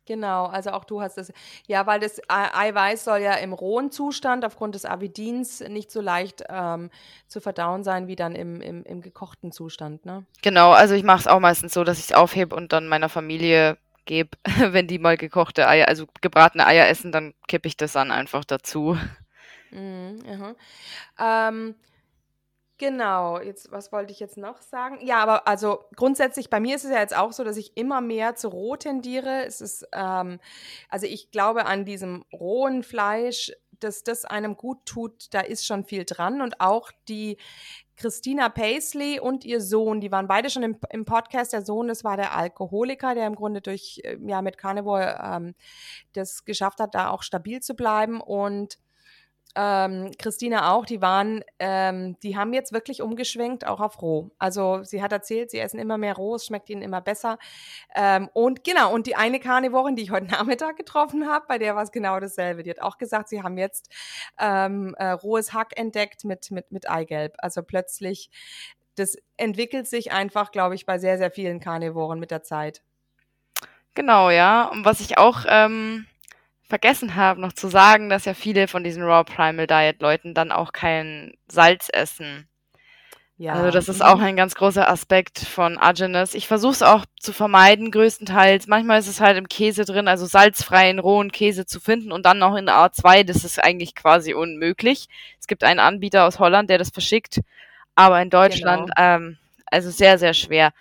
Genau, 0.05 0.45
also 0.45 0.71
auch 0.71 0.83
du 0.83 1.01
hast 1.01 1.17
das. 1.17 1.31
Ja, 1.67 1.85
weil 1.85 1.99
das 1.99 2.19
Eiweiß 2.27 3.03
soll 3.03 3.19
ja 3.19 3.33
im 3.35 3.53
rohen 3.53 3.91
Zustand 3.91 4.43
aufgrund 4.43 4.75
des 4.75 4.85
Avidins 4.85 5.59
nicht 5.61 5.91
so 5.91 6.01
leicht 6.01 6.43
ähm, 6.49 6.89
zu 7.27 7.39
verdauen 7.39 7.83
sein 7.83 8.07
wie 8.07 8.15
dann 8.15 8.35
im, 8.35 8.61
im, 8.61 8.83
im 8.83 9.01
gekochten 9.01 9.51
Zustand, 9.51 10.05
ne? 10.05 10.25
Genau, 10.41 10.71
also 10.71 10.95
ich 10.95 11.03
mache 11.03 11.19
es 11.19 11.27
auch 11.27 11.39
meistens 11.39 11.73
so, 11.73 11.83
dass 11.83 11.99
ich 11.99 12.05
es 12.05 12.13
aufhebe 12.13 12.55
und 12.55 12.73
dann 12.73 12.87
meiner 12.87 13.09
Familie 13.09 13.77
gebe, 14.05 14.37
wenn 14.57 14.87
die 14.87 14.99
mal 14.99 15.17
gekochte 15.17 15.67
Eier, 15.67 15.87
also 15.87 16.07
gebratene 16.21 16.65
Eier 16.65 16.87
essen, 16.87 17.11
dann 17.11 17.33
kippe 17.47 17.67
ich 17.67 17.77
das 17.77 17.93
dann 17.93 18.11
einfach 18.11 18.43
dazu. 18.43 18.97
Mhm, 19.71 20.55
ähm, 21.19 21.75
Genau, 22.81 23.39
jetzt, 23.39 23.71
was 23.71 23.91
wollte 23.91 24.11
ich 24.11 24.19
jetzt 24.19 24.37
noch 24.37 24.59
sagen? 24.59 25.05
Ja, 25.05 25.21
aber 25.21 25.47
also 25.47 25.85
grundsätzlich, 25.95 26.49
bei 26.49 26.59
mir 26.59 26.75
ist 26.75 26.83
es 26.83 26.89
ja 26.89 26.97
jetzt 26.97 27.15
auch 27.15 27.31
so, 27.31 27.43
dass 27.43 27.55
ich 27.55 27.77
immer 27.77 28.01
mehr 28.01 28.33
zu 28.33 28.47
roh 28.47 28.75
tendiere. 28.75 29.45
Es 29.45 29.61
ist, 29.61 29.87
ähm, 29.93 30.39
also 30.89 31.05
ich 31.05 31.29
glaube 31.29 31.67
an 31.67 31.85
diesem 31.85 32.25
rohen 32.33 32.81
Fleisch, 32.81 33.51
dass 33.79 34.03
das 34.03 34.25
einem 34.25 34.57
gut 34.57 34.83
tut, 34.87 35.31
da 35.31 35.41
ist 35.41 35.63
schon 35.63 35.83
viel 35.83 36.05
dran. 36.05 36.41
Und 36.41 36.59
auch 36.59 36.91
die 37.07 37.37
Christina 37.97 38.49
Paisley 38.49 39.19
und 39.19 39.45
ihr 39.45 39.61
Sohn, 39.61 40.01
die 40.01 40.11
waren 40.11 40.27
beide 40.27 40.49
schon 40.49 40.63
im, 40.63 40.79
im 40.89 41.05
Podcast. 41.05 41.53
Der 41.53 41.61
Sohn, 41.61 41.87
das 41.87 42.03
war 42.03 42.17
der 42.17 42.35
Alkoholiker, 42.35 43.13
der 43.13 43.27
im 43.27 43.35
Grunde 43.35 43.61
durch, 43.61 44.01
äh, 44.03 44.17
ja, 44.25 44.41
mit 44.41 44.57
Carnivore 44.57 45.19
ähm, 45.23 45.53
das 46.13 46.45
geschafft 46.45 46.79
hat, 46.79 46.95
da 46.95 47.11
auch 47.11 47.21
stabil 47.21 47.59
zu 47.59 47.75
bleiben. 47.75 48.21
Und 48.21 48.79
ähm, 49.55 50.11
Christina 50.17 50.71
auch, 50.71 50.85
die 50.85 51.01
waren, 51.01 51.43
ähm, 51.59 52.17
die 52.21 52.37
haben 52.37 52.53
jetzt 52.53 52.71
wirklich 52.71 53.01
umgeschwenkt, 53.01 53.65
auch 53.65 53.79
auf 53.81 54.01
roh. 54.01 54.31
Also 54.39 54.83
sie 54.83 55.01
hat 55.01 55.11
erzählt, 55.11 55.51
sie 55.51 55.59
essen 55.59 55.79
immer 55.79 55.97
mehr 55.97 56.15
roh, 56.15 56.35
es 56.35 56.45
schmeckt 56.45 56.69
ihnen 56.69 56.81
immer 56.81 57.01
besser. 57.01 57.37
Ähm, 57.95 58.29
und 58.33 58.63
genau, 58.63 58.93
und 58.93 59.07
die 59.07 59.15
eine 59.15 59.39
Karnivorin, 59.39 59.95
die 59.95 60.03
ich 60.03 60.11
heute 60.11 60.27
Nachmittag 60.31 60.77
getroffen 60.77 61.27
habe, 61.27 61.45
bei 61.47 61.57
der 61.57 61.75
war 61.75 61.83
es 61.83 61.91
genau 61.91 62.19
dasselbe. 62.19 62.63
Die 62.63 62.69
hat 62.69 62.81
auch 62.81 62.97
gesagt, 62.97 63.29
sie 63.29 63.43
haben 63.43 63.57
jetzt 63.57 63.93
ähm, 64.39 64.95
äh, 64.97 65.09
rohes 65.11 65.53
Hack 65.53 65.77
entdeckt 65.77 66.23
mit, 66.23 66.51
mit, 66.51 66.71
mit 66.71 66.89
Eigelb. 66.89 67.35
Also 67.39 67.61
plötzlich, 67.61 68.29
das 68.95 69.17
entwickelt 69.37 69.87
sich 69.87 70.11
einfach, 70.11 70.51
glaube 70.51 70.75
ich, 70.75 70.85
bei 70.85 70.97
sehr, 70.97 71.17
sehr 71.17 71.31
vielen 71.31 71.59
Karnivoren 71.59 72.19
mit 72.19 72.31
der 72.31 72.43
Zeit. 72.43 72.81
Genau, 73.95 74.29
ja. 74.29 74.69
Und 74.69 74.85
was 74.85 75.01
ich 75.01 75.17
auch 75.17 75.45
ähm, 75.47 76.05
vergessen 76.71 77.15
habe, 77.17 77.41
noch 77.41 77.51
zu 77.51 77.67
sagen, 77.67 78.09
dass 78.09 78.23
ja 78.23 78.33
viele 78.33 78.69
von 78.69 78.81
diesen 78.81 79.03
Raw 79.03 79.25
Primal 79.25 79.67
Diet 79.67 80.01
Leuten 80.01 80.33
dann 80.33 80.53
auch 80.53 80.71
kein 80.71 81.33
Salz 81.49 81.89
essen. 81.91 82.47
Ja. 83.35 83.53
Also 83.53 83.71
das 83.71 83.89
ist 83.89 84.01
auch 84.01 84.21
ein 84.21 84.37
ganz 84.37 84.55
großer 84.55 84.87
Aspekt 84.87 85.39
von 85.39 85.77
Agenes. 85.77 86.33
Ich 86.33 86.47
versuche 86.47 86.71
es 86.71 86.81
auch 86.81 87.05
zu 87.19 87.33
vermeiden, 87.33 87.91
größtenteils. 87.91 88.67
Manchmal 88.67 88.99
ist 88.99 89.09
es 89.09 89.19
halt 89.19 89.37
im 89.37 89.49
Käse 89.49 89.83
drin, 89.83 90.07
also 90.07 90.25
salzfreien, 90.25 90.99
rohen 90.99 91.33
Käse 91.33 91.65
zu 91.65 91.81
finden 91.81 92.13
und 92.13 92.25
dann 92.25 92.37
noch 92.37 92.55
in 92.55 92.69
A2, 92.69 93.25
das 93.25 93.43
ist 93.43 93.61
eigentlich 93.61 93.93
quasi 93.93 94.33
unmöglich. 94.33 95.09
Es 95.41 95.47
gibt 95.47 95.65
einen 95.65 95.79
Anbieter 95.81 96.25
aus 96.25 96.39
Holland, 96.39 96.69
der 96.69 96.77
das 96.77 96.91
verschickt, 96.91 97.41
aber 97.95 98.21
in 98.21 98.29
Deutschland, 98.29 98.91
genau. 98.95 99.15
ähm, 99.15 99.37
also 99.65 99.89
sehr, 99.89 100.17
sehr 100.17 100.33
schwer. 100.33 100.71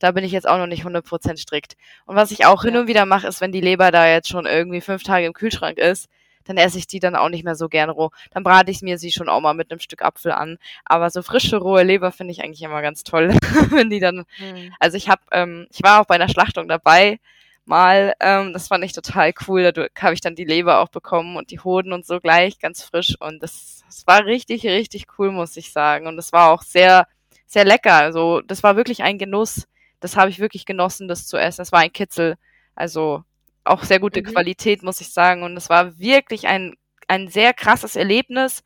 Da 0.00 0.10
bin 0.10 0.24
ich 0.24 0.32
jetzt 0.32 0.48
auch 0.48 0.58
noch 0.58 0.66
nicht 0.66 0.84
100% 0.84 1.36
strikt. 1.36 1.76
Und 2.06 2.16
was 2.16 2.32
ich 2.32 2.46
auch 2.46 2.64
ja. 2.64 2.70
hin 2.70 2.80
und 2.80 2.88
wieder 2.88 3.06
mache, 3.06 3.28
ist, 3.28 3.40
wenn 3.40 3.52
die 3.52 3.60
Leber 3.60 3.92
da 3.92 4.08
jetzt 4.08 4.28
schon 4.28 4.46
irgendwie 4.46 4.80
fünf 4.80 5.04
Tage 5.04 5.26
im 5.26 5.32
Kühlschrank 5.32 5.78
ist, 5.78 6.08
dann 6.44 6.56
esse 6.56 6.78
ich 6.78 6.86
die 6.86 7.00
dann 7.00 7.14
auch 7.14 7.28
nicht 7.28 7.44
mehr 7.44 7.54
so 7.54 7.68
gern 7.68 7.90
roh. 7.90 8.10
Dann 8.32 8.42
brate 8.42 8.70
ich 8.70 8.82
mir 8.82 8.98
sie 8.98 9.12
schon 9.12 9.28
auch 9.28 9.40
mal 9.40 9.54
mit 9.54 9.70
einem 9.70 9.78
Stück 9.78 10.02
Apfel 10.02 10.32
an. 10.32 10.58
Aber 10.84 11.10
so 11.10 11.22
frische, 11.22 11.58
rohe 11.58 11.82
Leber 11.82 12.12
finde 12.12 12.32
ich 12.32 12.42
eigentlich 12.42 12.62
immer 12.62 12.82
ganz 12.82 13.04
toll, 13.04 13.28
wenn 13.70 13.90
die 13.90 14.00
dann. 14.00 14.24
Mhm. 14.38 14.74
Also 14.80 14.96
ich 14.96 15.08
habe, 15.08 15.22
ähm, 15.32 15.66
ich 15.70 15.82
war 15.82 16.00
auch 16.00 16.06
bei 16.06 16.16
einer 16.16 16.28
Schlachtung 16.28 16.66
dabei 16.66 17.20
mal. 17.66 18.14
Ähm, 18.20 18.52
das 18.52 18.68
fand 18.68 18.84
ich 18.84 18.92
total 18.92 19.32
cool. 19.46 19.62
Dadurch 19.62 19.90
habe 20.00 20.14
ich 20.14 20.20
dann 20.20 20.34
die 20.34 20.44
Leber 20.44 20.80
auch 20.80 20.88
bekommen 20.88 21.36
und 21.36 21.50
die 21.50 21.60
Hoden 21.60 21.92
und 21.92 22.06
so 22.06 22.20
gleich 22.20 22.58
ganz 22.58 22.82
frisch. 22.82 23.16
Und 23.20 23.42
das, 23.42 23.82
das 23.86 24.06
war 24.06 24.24
richtig, 24.24 24.64
richtig 24.64 25.06
cool, 25.18 25.30
muss 25.30 25.56
ich 25.56 25.72
sagen. 25.72 26.06
Und 26.06 26.18
es 26.18 26.32
war 26.32 26.50
auch 26.50 26.62
sehr, 26.62 27.06
sehr 27.46 27.64
lecker. 27.64 27.94
Also 27.94 28.40
das 28.40 28.62
war 28.62 28.76
wirklich 28.76 29.02
ein 29.02 29.18
Genuss 29.18 29.66
das 30.00 30.16
habe 30.16 30.30
ich 30.30 30.38
wirklich 30.38 30.64
genossen, 30.64 31.08
das 31.08 31.26
zu 31.26 31.36
essen. 31.36 31.62
Es 31.62 31.72
war 31.72 31.80
ein 31.80 31.92
Kitzel. 31.92 32.36
Also 32.74 33.24
auch 33.64 33.84
sehr 33.84 34.00
gute 34.00 34.20
mhm. 34.20 34.26
Qualität, 34.26 34.82
muss 34.82 35.00
ich 35.00 35.12
sagen. 35.12 35.42
Und 35.42 35.56
es 35.56 35.68
war 35.68 35.98
wirklich 35.98 36.46
ein, 36.48 36.74
ein 37.08 37.28
sehr 37.28 37.52
krasses 37.52 37.96
Erlebnis. 37.96 38.62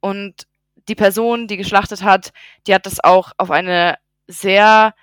Und 0.00 0.46
die 0.88 0.94
Person, 0.94 1.46
die 1.46 1.56
geschlachtet 1.56 2.02
hat, 2.02 2.32
die 2.66 2.74
hat 2.74 2.86
das 2.86 3.02
auch 3.02 3.32
auf 3.38 3.50
eine 3.50 3.96
sehr, 4.26 4.94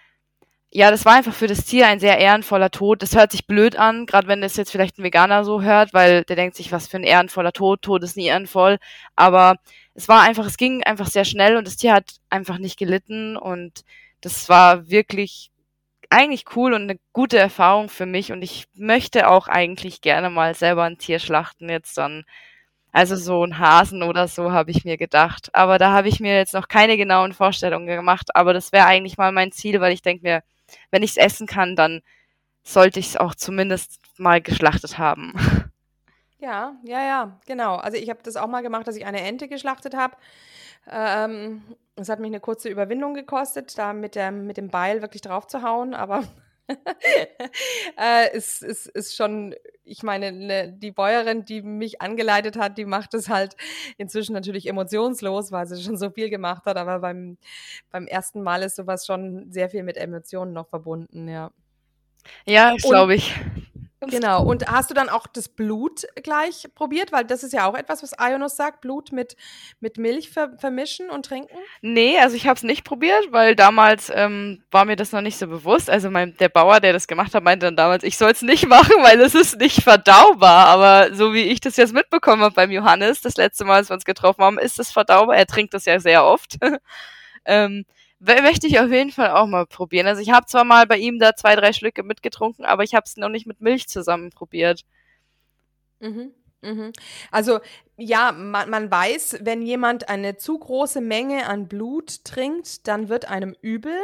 ja, 0.70 0.92
das 0.92 1.06
war 1.06 1.14
einfach 1.14 1.34
für 1.34 1.48
das 1.48 1.66
Tier 1.66 1.88
ein 1.88 2.00
sehr 2.00 2.18
ehrenvoller 2.18 2.72
Tod. 2.72 3.02
Das 3.02 3.16
hört 3.16 3.32
sich 3.32 3.48
blöd 3.48 3.76
an, 3.76 4.06
gerade 4.06 4.28
wenn 4.28 4.42
das 4.42 4.58
jetzt 4.58 4.72
vielleicht 4.72 4.98
ein 4.98 5.04
Veganer 5.04 5.46
so 5.46 5.62
hört, 5.62 5.94
weil 5.94 6.24
der 6.24 6.36
denkt 6.36 6.56
sich, 6.56 6.72
was 6.72 6.88
für 6.88 6.98
ein 6.98 7.04
ehrenvoller 7.04 7.54
Tod, 7.54 7.82
Tod 7.82 8.04
ist 8.04 8.18
nie 8.18 8.28
ehrenvoll. 8.28 8.80
Aber 9.16 9.58
es 9.94 10.08
war 10.08 10.22
einfach, 10.22 10.46
es 10.46 10.58
ging 10.58 10.84
einfach 10.84 11.08
sehr 11.08 11.26
schnell 11.26 11.58
und 11.58 11.68
das 11.68 11.78
Tier 11.78 11.94
hat 11.94 12.16
einfach 12.30 12.58
nicht 12.58 12.78
gelitten 12.78 13.38
und 13.38 13.84
das 14.22 14.48
war 14.50 14.90
wirklich 14.90 15.52
eigentlich 16.14 16.46
cool 16.56 16.74
und 16.74 16.84
eine 16.84 17.00
gute 17.12 17.38
Erfahrung 17.38 17.90
für 17.90 18.06
mich 18.06 18.32
und 18.32 18.42
ich 18.44 18.66
möchte 18.76 19.30
auch 19.30 19.48
eigentlich 19.48 20.02
gerne 20.02 20.30
mal 20.30 20.56
selber 20.56 20.84
ein 20.84 20.98
Tier 20.98 21.20
schlachten 21.20 21.70
jetzt 21.70 21.98
dann. 21.98 22.24
Also 22.94 23.16
so 23.16 23.44
ein 23.44 23.58
Hasen 23.60 24.04
oder 24.04 24.28
so 24.28 24.52
habe 24.52 24.72
ich 24.72 24.86
mir 24.86 24.98
gedacht. 24.98 25.50
Aber 25.54 25.80
da 25.80 25.92
habe 25.94 26.10
ich 26.10 26.20
mir 26.20 26.36
jetzt 26.38 26.54
noch 26.54 26.68
keine 26.68 26.98
genauen 26.98 27.34
Vorstellungen 27.34 27.88
gemacht. 27.88 28.36
Aber 28.36 28.54
das 28.54 28.72
wäre 28.72 28.86
eigentlich 28.86 29.18
mal 29.18 29.32
mein 29.32 29.52
Ziel, 29.52 29.82
weil 29.82 29.94
ich 29.94 30.04
denke 30.04 30.24
mir, 30.24 30.44
wenn 30.92 31.04
ich 31.04 31.12
es 31.12 31.18
essen 31.18 31.48
kann, 31.48 31.76
dann 31.76 32.02
sollte 32.64 33.00
ich 33.00 33.08
es 33.08 33.18
auch 33.18 33.36
zumindest 33.36 34.00
mal 34.18 34.42
geschlachtet 34.42 34.98
haben. 35.00 35.34
Ja, 36.44 36.76
ja, 36.84 37.02
ja, 37.06 37.40
genau. 37.46 37.78
Also 37.78 37.98
ich 37.98 38.10
habe 38.10 38.20
das 38.22 38.36
auch 38.36 38.48
mal 38.48 38.62
gemacht, 38.62 38.86
dass 38.86 38.98
ich 38.98 39.06
eine 39.06 39.22
Ente 39.22 39.48
geschlachtet 39.48 39.96
habe. 39.96 40.18
Ähm, 40.92 41.64
es 41.96 42.10
hat 42.10 42.20
mich 42.20 42.28
eine 42.28 42.42
kurze 42.42 42.68
Überwindung 42.68 43.14
gekostet, 43.14 43.78
da 43.78 43.94
mit, 43.94 44.16
der, 44.16 44.32
mit 44.32 44.58
dem 44.58 44.68
Beil 44.68 45.02
wirklich 45.02 45.22
drauf 45.22 45.48
zu 45.48 45.62
hauen, 45.62 45.94
aber 45.94 46.26
äh, 47.98 48.30
es, 48.34 48.62
es 48.62 48.88
ist 48.88 49.16
schon, 49.16 49.56
ich 49.86 50.04
meine, 50.04 50.34
ne, 50.34 50.74
die 50.74 50.92
Bäuerin, 50.92 51.46
die 51.46 51.62
mich 51.62 52.02
angeleitet 52.02 52.58
hat, 52.58 52.78
die 52.78 52.84
macht 52.84 53.14
es 53.14 53.30
halt 53.30 53.56
inzwischen 53.98 54.34
natürlich 54.34 54.68
emotionslos, 54.68 55.54
weil 55.54 55.66
sie 55.66 55.82
schon 55.82 55.96
so 55.96 56.10
viel 56.10 56.30
gemacht 56.30 56.66
hat, 56.66 56.76
aber 56.76 57.00
beim, 57.00 57.38
beim 57.90 58.06
ersten 58.06 58.42
Mal 58.42 58.64
ist 58.64 58.76
sowas 58.76 59.06
schon 59.06 59.50
sehr 59.50 59.70
viel 59.70 59.84
mit 59.84 59.96
Emotionen 59.96 60.52
noch 60.52 60.68
verbunden, 60.68 61.30
ja. 61.30 61.52
Ja, 62.46 62.76
glaube 62.82 63.16
ich. 63.16 63.34
Genau. 64.10 64.44
Und 64.44 64.68
hast 64.68 64.90
du 64.90 64.94
dann 64.94 65.10
auch 65.10 65.28
das 65.28 65.50
Blut 65.50 66.06
gleich 66.24 66.68
probiert? 66.76 67.12
Weil 67.12 67.26
das 67.26 67.44
ist 67.44 67.54
ja 67.54 67.68
auch 67.68 67.76
etwas, 67.76 68.04
was 68.04 68.14
Ionos 68.20 68.56
sagt, 68.56 68.82
Blut 68.82 69.12
mit, 69.12 69.36
mit 69.80 69.98
Milch 69.98 70.30
ver 70.30 70.58
vermischen 70.58 71.10
und 71.10 71.26
trinken? 71.26 71.56
Nee, 71.82 72.20
also 72.20 72.36
ich 72.36 72.48
habe 72.48 72.58
es 72.58 72.64
nicht 72.64 72.84
probiert, 72.84 73.32
weil 73.32 73.56
damals 73.56 74.12
ähm, 74.14 74.64
war 74.72 74.86
mir 74.86 74.96
das 74.96 75.12
noch 75.12 75.22
nicht 75.22 75.38
so 75.38 75.48
bewusst. 75.48 75.90
Also 75.90 76.10
mein, 76.10 76.36
der 76.38 76.50
Bauer, 76.50 76.80
der 76.80 76.94
das 76.94 77.08
gemacht 77.08 77.34
hat, 77.34 77.44
meinte 77.44 77.66
dann 77.66 77.76
damals, 77.76 78.04
ich 78.04 78.18
soll 78.18 78.32
es 78.32 78.42
nicht 78.42 78.68
machen, 78.68 78.96
weil 79.02 79.20
es 79.22 79.36
ist 79.36 79.60
nicht 79.60 79.84
verdaubar. 79.84 80.68
Aber 80.68 81.14
so 81.14 81.34
wie 81.34 81.44
ich 81.44 81.62
das 81.62 81.78
jetzt 81.78 81.94
mitbekommen 81.94 82.44
habe 82.44 82.56
beim 82.56 82.72
Johannes, 82.72 83.22
das 83.22 83.38
letzte 83.38 83.66
Mal, 83.66 83.78
als 83.78 83.90
wir 83.90 83.96
uns 83.96 84.06
getroffen 84.06 84.44
haben, 84.44 84.60
ist 84.60 84.80
es 84.80 84.92
verdaubar. 84.92 85.36
Er 85.36 85.48
trinkt 85.48 85.74
das 85.74 85.86
ja 85.86 86.00
sehr 86.00 86.26
oft. 86.26 86.58
Ähm, 87.46 87.86
möchte 88.24 88.68
ich 88.68 88.80
auf 88.80 88.90
jeden 88.92 89.12
Fall 89.12 89.32
auch 89.32 89.48
mal 89.48 89.66
probieren. 89.66 90.08
Also 90.08 90.22
ich 90.22 90.32
habe 90.32 90.46
zwar 90.46 90.64
mal 90.64 90.86
bei 90.88 90.98
ihm 90.98 91.20
da 91.20 91.36
zwei, 91.36 91.56
drei 91.56 91.74
Schlücke 91.74 92.04
mitgetrunken, 92.04 92.66
aber 92.66 92.84
ich 92.84 92.96
habe 92.96 93.04
es 93.06 93.18
noch 93.18 93.30
nicht 93.30 93.46
mit 93.46 93.62
Milch 93.62 93.88
zusammen 93.88 94.30
probiert. 94.30 94.84
Mhm. 96.00 96.34
Mhm. 96.62 96.94
Also 97.32 97.60
ja, 97.98 98.32
man, 98.32 98.70
man 98.70 98.90
weiß, 98.90 99.40
wenn 99.42 99.62
jemand 99.62 100.10
eine 100.10 100.38
zu 100.38 100.58
große 100.58 101.02
Menge 101.02 101.48
an 101.48 101.68
Blut 101.68 102.24
trinkt, 102.24 102.88
dann 102.88 103.10
wird 103.10 103.30
einem 103.30 103.56
übel 103.62 103.98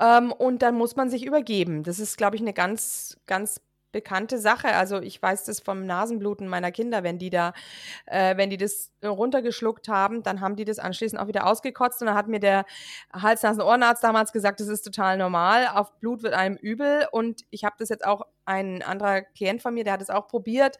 ähm, 0.00 0.32
und 0.32 0.62
dann 0.62 0.74
muss 0.74 0.96
man 0.96 1.10
sich 1.10 1.24
übergeben. 1.24 1.82
Das 1.82 1.98
ist, 1.98 2.16
glaube 2.16 2.36
ich, 2.36 2.42
eine 2.42 2.54
ganz, 2.54 3.18
ganz 3.26 3.60
bekannte 3.92 4.38
Sache. 4.38 4.68
Also 4.68 5.00
ich 5.00 5.20
weiß 5.20 5.44
das 5.44 5.60
vom 5.60 5.86
Nasenbluten 5.86 6.48
meiner 6.48 6.72
Kinder, 6.72 7.02
wenn 7.02 7.18
die 7.18 7.30
da, 7.30 7.52
äh, 8.06 8.36
wenn 8.36 8.50
die 8.50 8.56
das 8.56 8.90
runtergeschluckt 9.04 9.88
haben, 9.88 10.22
dann 10.22 10.40
haben 10.40 10.56
die 10.56 10.64
das 10.64 10.78
anschließend 10.78 11.20
auch 11.20 11.28
wieder 11.28 11.46
ausgekotzt 11.46 12.00
und 12.00 12.06
dann 12.06 12.16
hat 12.16 12.28
mir 12.28 12.40
der 12.40 12.64
Hals-Nasen-Ohrenarzt 13.12 14.02
damals 14.02 14.32
gesagt, 14.32 14.60
das 14.60 14.68
ist 14.68 14.82
total 14.82 15.18
normal, 15.18 15.68
auf 15.68 15.92
Blut 16.00 16.22
wird 16.22 16.34
einem 16.34 16.56
übel 16.56 17.06
und 17.12 17.42
ich 17.50 17.64
habe 17.64 17.76
das 17.78 17.88
jetzt 17.88 18.04
auch, 18.04 18.22
ein 18.44 18.82
anderer 18.82 19.22
Klient 19.22 19.62
von 19.62 19.72
mir, 19.72 19.84
der 19.84 19.92
hat 19.92 20.02
es 20.02 20.10
auch 20.10 20.26
probiert, 20.26 20.76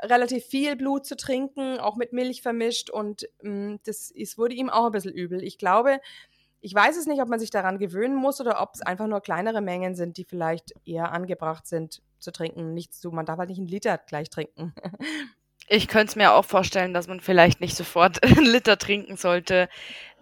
relativ 0.00 0.44
viel 0.44 0.76
Blut 0.76 1.06
zu 1.06 1.16
trinken, 1.16 1.78
auch 1.78 1.96
mit 1.96 2.12
Milch 2.12 2.42
vermischt 2.42 2.90
und 2.90 3.28
mh, 3.42 3.50
mm, 3.74 3.80
das 3.84 4.12
es 4.16 4.38
wurde 4.38 4.54
ihm 4.54 4.70
auch 4.70 4.86
ein 4.86 4.92
bisschen 4.92 5.12
übel. 5.12 5.42
Ich 5.42 5.58
glaube, 5.58 6.00
ich 6.62 6.74
weiß 6.74 6.96
es 6.96 7.06
nicht, 7.06 7.20
ob 7.20 7.28
man 7.28 7.40
sich 7.40 7.50
daran 7.50 7.78
gewöhnen 7.78 8.14
muss 8.14 8.40
oder 8.40 8.62
ob 8.62 8.70
es 8.74 8.82
einfach 8.82 9.08
nur 9.08 9.20
kleinere 9.20 9.60
Mengen 9.60 9.96
sind, 9.96 10.16
die 10.16 10.24
vielleicht 10.24 10.72
eher 10.84 11.10
angebracht 11.10 11.66
sind 11.66 12.00
zu 12.20 12.30
trinken. 12.30 12.72
Nicht 12.72 12.94
so, 12.94 13.10
man 13.10 13.26
darf 13.26 13.38
halt 13.38 13.50
nicht 13.50 13.58
einen 13.58 13.66
Liter 13.66 13.98
gleich 13.98 14.30
trinken. 14.30 14.72
Ich 15.68 15.88
könnte 15.88 16.10
es 16.10 16.16
mir 16.16 16.32
auch 16.32 16.44
vorstellen, 16.44 16.92
dass 16.92 17.06
man 17.06 17.20
vielleicht 17.20 17.60
nicht 17.60 17.76
sofort 17.76 18.22
einen 18.24 18.46
Liter 18.46 18.78
trinken 18.78 19.16
sollte. 19.16 19.68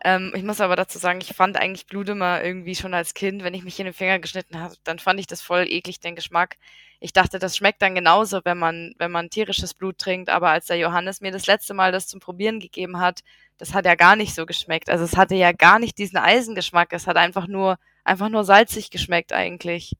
Ähm, 0.05 0.33
ich 0.35 0.43
muss 0.43 0.61
aber 0.61 0.77
dazu 0.77 0.99
sagen, 0.99 1.21
ich 1.21 1.33
fand 1.33 1.57
eigentlich 1.57 1.87
Blut 1.87 2.09
immer 2.09 2.43
irgendwie 2.45 2.75
schon 2.75 2.95
als 2.95 3.15
Kind, 3.15 3.43
wenn 3.43 3.55
ich 3.55 3.65
mich 3.65 3.79
in 3.81 3.87
den 3.87 3.95
Finger 3.95 4.19
geschnitten 4.19 4.61
habe, 4.61 4.75
dann 4.85 4.99
fand 4.99 5.19
ich 5.19 5.27
das 5.27 5.43
voll 5.43 5.67
eklig, 5.69 5.99
den 6.01 6.15
Geschmack. 6.15 6.57
Ich 7.01 7.13
dachte, 7.13 7.39
das 7.39 7.57
schmeckt 7.57 7.83
dann 7.83 7.95
genauso, 7.95 8.41
wenn 8.45 8.59
man, 8.59 8.95
wenn 8.99 9.11
man 9.11 9.31
tierisches 9.31 9.75
Blut 9.75 9.99
trinkt. 9.99 10.29
Aber 10.29 10.51
als 10.51 10.67
der 10.67 10.77
Johannes 10.77 11.21
mir 11.21 11.33
das 11.33 11.47
letzte 11.47 11.75
Mal 11.75 11.91
das 11.91 12.07
zum 12.07 12.21
Probieren 12.21 12.61
gegeben 12.61 13.01
hat, 13.01 13.21
das 13.61 13.75
hat 13.75 13.85
ja 13.85 13.95
gar 13.95 14.17
nicht 14.17 14.35
so 14.35 14.47
geschmeckt. 14.47 14.89
Also 14.89 15.05
es 15.05 15.19
hatte 15.19 15.35
ja 15.35 15.53
gar 15.53 15.79
nicht 15.79 15.99
diesen 15.99 16.17
Eisengeschmack. 16.17 16.95
Es 16.95 17.07
hat 17.07 17.17
einfach 17.17 17.47
nur, 17.47 17.79
einfach 18.05 18.31
nur 18.31 18.43
salzig 18.43 18.91
geschmeckt 18.91 19.35
eigentlich. 19.35 19.93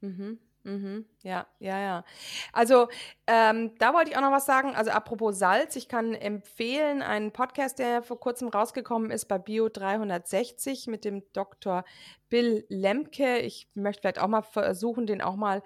Mhm. 0.00 0.38
Mhm. 0.62 1.04
Ja, 1.22 1.48
ja, 1.58 1.80
ja. 1.80 2.04
Also 2.52 2.88
ähm, 3.26 3.72
da 3.78 3.92
wollte 3.94 4.10
ich 4.10 4.16
auch 4.16 4.22
noch 4.22 4.30
was 4.30 4.46
sagen. 4.46 4.76
Also 4.76 4.92
apropos 4.92 5.36
Salz, 5.36 5.74
ich 5.74 5.88
kann 5.88 6.14
empfehlen 6.14 7.02
einen 7.02 7.32
Podcast, 7.32 7.80
der 7.80 8.04
vor 8.04 8.20
kurzem 8.20 8.46
rausgekommen 8.46 9.10
ist 9.10 9.26
bei 9.26 9.38
Bio 9.38 9.68
360 9.68 10.86
mit 10.86 11.04
dem 11.04 11.24
Dr. 11.32 11.84
Bill 12.28 12.64
Lemke. 12.68 13.38
Ich 13.38 13.68
möchte 13.74 14.02
vielleicht 14.02 14.20
auch 14.20 14.28
mal 14.28 14.42
versuchen, 14.42 15.06
den 15.06 15.20
auch 15.20 15.36
mal 15.36 15.64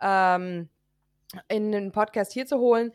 ähm, 0.00 0.68
in 1.48 1.72
den 1.72 1.90
Podcast 1.90 2.32
hier 2.32 2.46
zu 2.46 2.58
holen. 2.58 2.92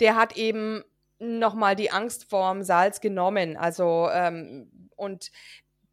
Der 0.00 0.16
hat 0.16 0.38
eben 0.38 0.82
nochmal 1.18 1.76
die 1.76 1.90
Angst 1.90 2.28
vorm 2.28 2.62
Salz 2.62 3.00
genommen. 3.00 3.56
Also, 3.56 4.08
ähm, 4.12 4.90
und 4.96 5.30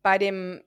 bei 0.02 0.18
dem, 0.18 0.62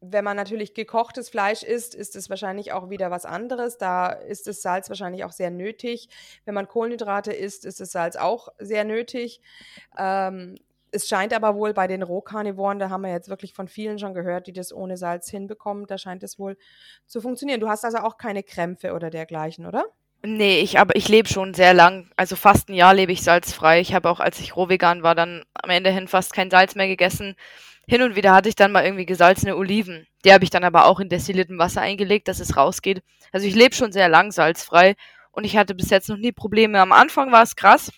wenn 0.00 0.24
man 0.24 0.36
natürlich 0.36 0.74
gekochtes 0.74 1.28
Fleisch 1.30 1.62
isst, 1.62 1.94
ist 1.94 2.16
es 2.16 2.28
wahrscheinlich 2.28 2.72
auch 2.72 2.90
wieder 2.90 3.10
was 3.10 3.24
anderes. 3.24 3.78
Da 3.78 4.08
ist 4.08 4.46
das 4.46 4.62
Salz 4.62 4.88
wahrscheinlich 4.88 5.24
auch 5.24 5.32
sehr 5.32 5.50
nötig. 5.50 6.08
Wenn 6.44 6.54
man 6.54 6.68
Kohlenhydrate 6.68 7.32
isst, 7.32 7.64
ist 7.64 7.80
das 7.80 7.92
Salz 7.92 8.16
auch 8.16 8.48
sehr 8.58 8.84
nötig. 8.84 9.40
Ähm, 9.96 10.56
es 10.92 11.08
scheint 11.08 11.32
aber 11.32 11.54
wohl 11.56 11.72
bei 11.72 11.86
den 11.86 12.02
Rohkarnivoren, 12.02 12.78
da 12.78 12.90
haben 12.90 13.00
wir 13.02 13.10
jetzt 13.10 13.30
wirklich 13.30 13.54
von 13.54 13.66
vielen 13.66 13.98
schon 13.98 14.12
gehört, 14.12 14.46
die 14.46 14.52
das 14.52 14.74
ohne 14.74 14.98
Salz 14.98 15.30
hinbekommen, 15.30 15.86
da 15.86 15.96
scheint 15.96 16.22
es 16.22 16.38
wohl 16.38 16.58
zu 17.06 17.22
funktionieren. 17.22 17.60
Du 17.60 17.68
hast 17.68 17.84
also 17.84 17.98
auch 17.98 18.18
keine 18.18 18.42
Krämpfe 18.42 18.92
oder 18.92 19.08
dergleichen, 19.08 19.64
oder? 19.64 19.86
Nee, 20.24 20.60
ich 20.60 20.78
aber 20.78 20.94
ich 20.94 21.08
lebe 21.08 21.28
schon 21.28 21.52
sehr 21.52 21.74
lang, 21.74 22.08
also 22.16 22.36
fast 22.36 22.68
ein 22.68 22.74
Jahr 22.74 22.94
lebe 22.94 23.10
ich 23.10 23.22
salzfrei. 23.22 23.80
Ich 23.80 23.92
habe 23.92 24.08
auch, 24.08 24.20
als 24.20 24.38
ich 24.38 24.54
rohvegan 24.54 25.02
war, 25.02 25.16
dann 25.16 25.42
am 25.54 25.70
Ende 25.70 25.90
hin 25.90 26.06
fast 26.06 26.32
kein 26.32 26.50
Salz 26.50 26.76
mehr 26.76 26.86
gegessen. 26.86 27.34
Hin 27.88 28.02
und 28.02 28.14
wieder 28.14 28.32
hatte 28.32 28.48
ich 28.48 28.54
dann 28.54 28.70
mal 28.70 28.84
irgendwie 28.84 29.06
gesalzene 29.06 29.56
Oliven. 29.56 30.06
Die 30.24 30.32
habe 30.32 30.44
ich 30.44 30.50
dann 30.50 30.62
aber 30.62 30.86
auch 30.86 31.00
in 31.00 31.08
destilliertem 31.08 31.58
Wasser 31.58 31.80
eingelegt, 31.80 32.28
dass 32.28 32.38
es 32.38 32.56
rausgeht. 32.56 33.02
Also 33.32 33.48
ich 33.48 33.56
lebe 33.56 33.74
schon 33.74 33.90
sehr 33.90 34.08
lang 34.08 34.30
salzfrei 34.30 34.94
und 35.32 35.42
ich 35.44 35.56
hatte 35.56 35.74
bis 35.74 35.90
jetzt 35.90 36.08
noch 36.08 36.16
nie 36.16 36.30
Probleme. 36.30 36.80
Am 36.80 36.92
Anfang 36.92 37.32
war 37.32 37.42
es 37.42 37.56
krass. 37.56 37.90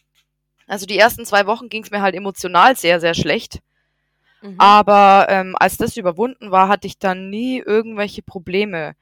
Also 0.66 0.86
die 0.86 0.98
ersten 0.98 1.26
zwei 1.26 1.46
Wochen 1.46 1.68
ging 1.68 1.82
es 1.82 1.90
mir 1.90 2.00
halt 2.00 2.14
emotional 2.14 2.74
sehr, 2.74 3.00
sehr 3.00 3.12
schlecht. 3.12 3.58
Mhm. 4.40 4.54
Aber 4.58 5.26
ähm, 5.28 5.56
als 5.58 5.76
das 5.76 5.98
überwunden 5.98 6.50
war, 6.50 6.68
hatte 6.68 6.86
ich 6.86 6.98
dann 6.98 7.28
nie 7.28 7.58
irgendwelche 7.58 8.22
Probleme. 8.22 8.94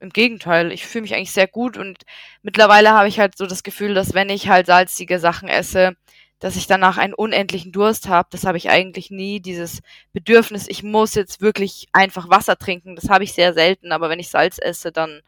Im 0.00 0.10
Gegenteil, 0.10 0.72
ich 0.72 0.86
fühle 0.86 1.02
mich 1.02 1.14
eigentlich 1.14 1.32
sehr 1.32 1.46
gut 1.46 1.76
und 1.76 2.02
mittlerweile 2.42 2.90
habe 2.90 3.08
ich 3.08 3.18
halt 3.18 3.36
so 3.36 3.46
das 3.46 3.62
Gefühl, 3.62 3.94
dass 3.94 4.14
wenn 4.14 4.28
ich 4.28 4.48
halt 4.48 4.66
salzige 4.66 5.18
Sachen 5.18 5.48
esse, 5.48 5.96
dass 6.38 6.56
ich 6.56 6.66
danach 6.66 6.98
einen 6.98 7.14
unendlichen 7.14 7.72
Durst 7.72 8.08
habe. 8.08 8.28
Das 8.30 8.44
habe 8.44 8.58
ich 8.58 8.68
eigentlich 8.68 9.10
nie. 9.10 9.40
Dieses 9.40 9.80
Bedürfnis, 10.12 10.68
ich 10.68 10.82
muss 10.82 11.14
jetzt 11.14 11.40
wirklich 11.40 11.88
einfach 11.92 12.28
Wasser 12.28 12.56
trinken, 12.56 12.96
das 12.96 13.08
habe 13.08 13.24
ich 13.24 13.32
sehr 13.32 13.54
selten. 13.54 13.92
Aber 13.92 14.10
wenn 14.10 14.20
ich 14.20 14.30
Salz 14.30 14.58
esse, 14.60 14.92
dann 14.92 15.22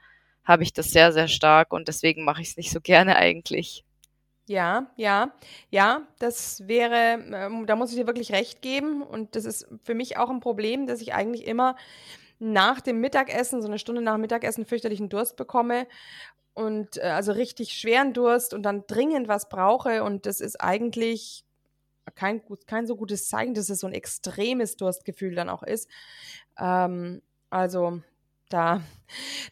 habe 0.44 0.62
ich 0.62 0.72
das 0.72 0.90
sehr, 0.90 1.12
sehr 1.12 1.28
stark 1.28 1.72
und 1.72 1.88
deswegen 1.88 2.24
mache 2.24 2.42
ich 2.42 2.50
es 2.50 2.56
nicht 2.56 2.70
so 2.70 2.80
gerne 2.80 3.16
eigentlich. 3.16 3.84
Ja, 4.46 4.90
ja, 4.96 5.32
ja, 5.68 6.08
das 6.18 6.66
wäre, 6.66 7.22
ähm, 7.34 7.66
da 7.66 7.76
muss 7.76 7.90
ich 7.90 7.98
dir 7.98 8.06
wirklich 8.06 8.32
recht 8.32 8.62
geben. 8.62 9.02
Und 9.02 9.36
das 9.36 9.44
ist 9.44 9.68
für 9.84 9.94
mich 9.94 10.16
auch 10.16 10.30
ein 10.30 10.40
Problem, 10.40 10.86
dass 10.86 11.02
ich 11.02 11.12
eigentlich 11.12 11.46
immer 11.46 11.76
nach 12.38 12.80
dem 12.80 13.00
Mittagessen, 13.00 13.62
so 13.62 13.68
eine 13.68 13.78
Stunde 13.78 14.02
nach 14.02 14.14
dem 14.14 14.22
Mittagessen, 14.22 14.64
fürchterlichen 14.64 15.08
Durst 15.08 15.36
bekomme 15.36 15.86
und 16.54 16.96
äh, 16.96 17.02
also 17.02 17.32
richtig 17.32 17.72
schweren 17.72 18.12
Durst 18.12 18.54
und 18.54 18.62
dann 18.62 18.84
dringend 18.86 19.28
was 19.28 19.48
brauche. 19.48 20.02
Und 20.02 20.26
das 20.26 20.40
ist 20.40 20.60
eigentlich 20.60 21.44
kein, 22.14 22.42
kein 22.66 22.86
so 22.86 22.96
gutes 22.96 23.28
Zeichen, 23.28 23.54
dass 23.54 23.70
es 23.70 23.80
so 23.80 23.86
ein 23.86 23.92
extremes 23.92 24.76
Durstgefühl 24.76 25.34
dann 25.34 25.48
auch 25.48 25.62
ist. 25.62 25.88
Ähm, 26.58 27.22
also 27.50 28.00
da, 28.48 28.82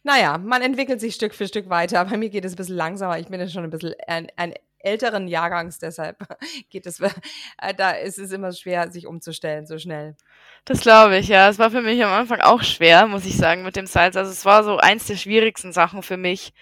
naja, 0.02 0.38
man 0.38 0.62
entwickelt 0.62 1.00
sich 1.00 1.14
Stück 1.14 1.34
für 1.34 1.46
Stück 1.46 1.68
weiter. 1.68 2.04
Bei 2.04 2.16
mir 2.16 2.30
geht 2.30 2.44
es 2.44 2.54
ein 2.54 2.56
bisschen 2.56 2.76
langsamer. 2.76 3.18
Ich 3.18 3.28
bin 3.28 3.40
ja 3.40 3.48
schon 3.48 3.64
ein 3.64 3.70
bisschen 3.70 3.94
ein, 4.06 4.28
ein 4.36 4.54
älteren 4.78 5.28
Jahrgangs, 5.28 5.78
deshalb 5.78 6.18
geht 6.70 6.86
es, 6.86 7.00
äh, 7.00 7.10
da 7.76 7.90
ist 7.90 8.18
es 8.18 8.32
immer 8.32 8.52
schwer, 8.52 8.90
sich 8.90 9.06
umzustellen 9.06 9.66
so 9.66 9.78
schnell. 9.78 10.16
Das 10.64 10.80
glaube 10.80 11.18
ich, 11.18 11.28
ja. 11.28 11.48
Es 11.48 11.58
war 11.58 11.70
für 11.70 11.82
mich 11.82 12.02
am 12.04 12.12
Anfang 12.12 12.40
auch 12.40 12.62
schwer, 12.62 13.06
muss 13.06 13.24
ich 13.24 13.36
sagen, 13.36 13.62
mit 13.62 13.76
dem 13.76 13.86
Salz. 13.86 14.16
Also 14.16 14.30
es 14.30 14.44
war 14.44 14.64
so 14.64 14.78
eins 14.78 15.06
der 15.06 15.16
schwierigsten 15.16 15.72
Sachen 15.72 16.02
für 16.02 16.16
mich. 16.16 16.52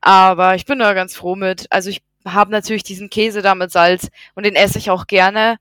Aber 0.00 0.54
ich 0.54 0.66
bin 0.66 0.78
da 0.78 0.92
ganz 0.94 1.16
froh 1.16 1.36
mit. 1.36 1.66
Also 1.70 1.88
ich 1.90 2.02
habe 2.26 2.50
natürlich 2.50 2.82
diesen 2.82 3.10
Käse 3.10 3.42
da 3.42 3.54
mit 3.54 3.70
Salz 3.70 4.08
und 4.34 4.44
den 4.44 4.54
esse 4.54 4.78
ich 4.78 4.90
auch 4.90 5.06
gerne. 5.06 5.58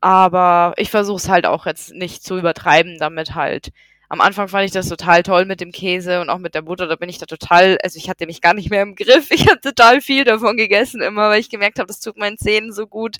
Aber 0.00 0.74
ich 0.76 0.90
versuche 0.90 1.18
es 1.18 1.28
halt 1.28 1.46
auch 1.46 1.66
jetzt 1.66 1.92
nicht 1.92 2.22
zu 2.22 2.38
übertreiben 2.38 2.98
damit 2.98 3.34
halt 3.34 3.72
am 4.08 4.20
Anfang 4.20 4.48
fand 4.48 4.64
ich 4.64 4.70
das 4.70 4.88
total 4.88 5.22
toll 5.22 5.44
mit 5.46 5.60
dem 5.60 5.72
Käse 5.72 6.20
und 6.20 6.30
auch 6.30 6.38
mit 6.38 6.54
der 6.54 6.62
Butter. 6.62 6.86
Da 6.86 6.96
bin 6.96 7.08
ich 7.08 7.18
da 7.18 7.26
total, 7.26 7.78
also 7.82 7.96
ich 7.96 8.08
hatte 8.08 8.26
mich 8.26 8.40
gar 8.40 8.54
nicht 8.54 8.70
mehr 8.70 8.82
im 8.82 8.94
Griff. 8.94 9.30
Ich 9.36 9.48
habe 9.48 9.60
total 9.60 10.00
viel 10.00 10.24
davon 10.24 10.56
gegessen 10.56 11.02
immer, 11.02 11.28
weil 11.28 11.40
ich 11.40 11.50
gemerkt 11.50 11.78
habe, 11.78 11.88
das 11.88 12.00
tut 12.00 12.16
meinen 12.16 12.38
Zähnen 12.38 12.72
so 12.72 12.86
gut. 12.86 13.16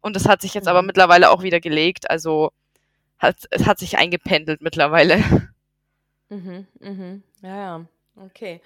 Und 0.00 0.16
das 0.16 0.26
hat 0.26 0.40
sich 0.40 0.54
jetzt 0.54 0.68
aber 0.68 0.82
mhm. 0.82 0.86
mittlerweile 0.86 1.30
auch 1.30 1.42
wieder 1.42 1.60
gelegt. 1.60 2.10
Also 2.10 2.52
hat, 3.18 3.36
es 3.50 3.66
hat 3.66 3.78
sich 3.78 3.98
eingependelt 3.98 4.60
mittlerweile. 4.60 5.22
Mhm, 6.32 6.68
mhm. 6.78 7.24
Ja, 7.42 7.56
ja. 7.56 7.86
Okay. 8.14 8.60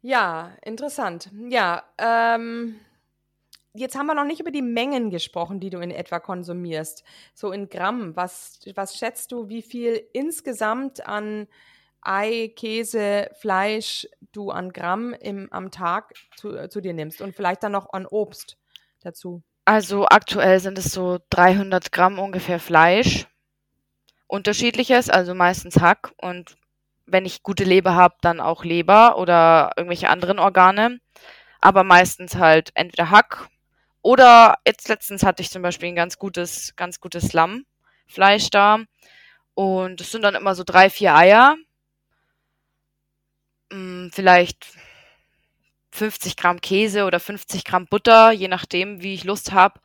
Ja, 0.00 0.52
interessant. 0.62 1.28
Ja, 1.50 1.82
ähm, 1.98 2.80
Jetzt 3.72 3.96
haben 3.96 4.06
wir 4.06 4.14
noch 4.14 4.24
nicht 4.24 4.40
über 4.40 4.50
die 4.50 4.62
Mengen 4.62 5.10
gesprochen, 5.10 5.60
die 5.60 5.70
du 5.70 5.78
in 5.78 5.92
etwa 5.92 6.18
konsumierst. 6.18 7.04
So 7.34 7.52
in 7.52 7.68
Gramm. 7.68 8.16
Was, 8.16 8.60
was 8.74 8.96
schätzt 8.96 9.30
du, 9.30 9.48
wie 9.48 9.62
viel 9.62 10.02
insgesamt 10.12 11.06
an 11.06 11.46
Ei, 12.02 12.52
Käse, 12.56 13.30
Fleisch 13.38 14.08
du 14.32 14.50
an 14.50 14.72
Gramm 14.72 15.12
im, 15.12 15.52
am 15.52 15.70
Tag 15.70 16.14
zu, 16.36 16.68
zu 16.68 16.80
dir 16.80 16.94
nimmst? 16.94 17.20
Und 17.20 17.36
vielleicht 17.36 17.62
dann 17.62 17.72
noch 17.72 17.92
an 17.92 18.06
Obst 18.06 18.56
dazu? 19.02 19.42
Also 19.64 20.06
aktuell 20.06 20.58
sind 20.58 20.76
es 20.76 20.92
so 20.92 21.18
300 21.30 21.92
Gramm 21.92 22.18
ungefähr 22.18 22.58
Fleisch. 22.58 23.28
Unterschiedliches, 24.26 25.10
also 25.10 25.32
meistens 25.34 25.80
Hack. 25.80 26.12
Und 26.16 26.56
wenn 27.06 27.24
ich 27.24 27.44
gute 27.44 27.62
Leber 27.62 27.94
habe, 27.94 28.16
dann 28.20 28.40
auch 28.40 28.64
Leber 28.64 29.16
oder 29.16 29.70
irgendwelche 29.76 30.08
anderen 30.08 30.40
Organe. 30.40 30.98
Aber 31.60 31.84
meistens 31.84 32.34
halt 32.34 32.72
entweder 32.74 33.10
Hack 33.10 33.48
oder 34.02 34.58
jetzt 34.66 34.88
letztens 34.88 35.22
hatte 35.22 35.42
ich 35.42 35.50
zum 35.50 35.62
Beispiel 35.62 35.88
ein 35.88 35.96
ganz 35.96 36.18
gutes, 36.18 36.74
ganz 36.76 37.00
gutes 37.00 37.32
Lammfleisch 37.32 38.50
da. 38.50 38.80
Und 39.54 40.00
es 40.00 40.10
sind 40.12 40.22
dann 40.22 40.34
immer 40.34 40.54
so 40.54 40.64
drei, 40.64 40.90
vier 40.90 41.14
Eier. 41.14 41.56
Hm, 43.72 44.10
vielleicht 44.12 44.66
50 45.92 46.36
Gramm 46.36 46.60
Käse 46.60 47.04
oder 47.04 47.20
50 47.20 47.64
Gramm 47.64 47.86
Butter, 47.86 48.30
je 48.32 48.48
nachdem, 48.48 49.02
wie 49.02 49.14
ich 49.14 49.24
Lust 49.24 49.52
habe. 49.52 49.80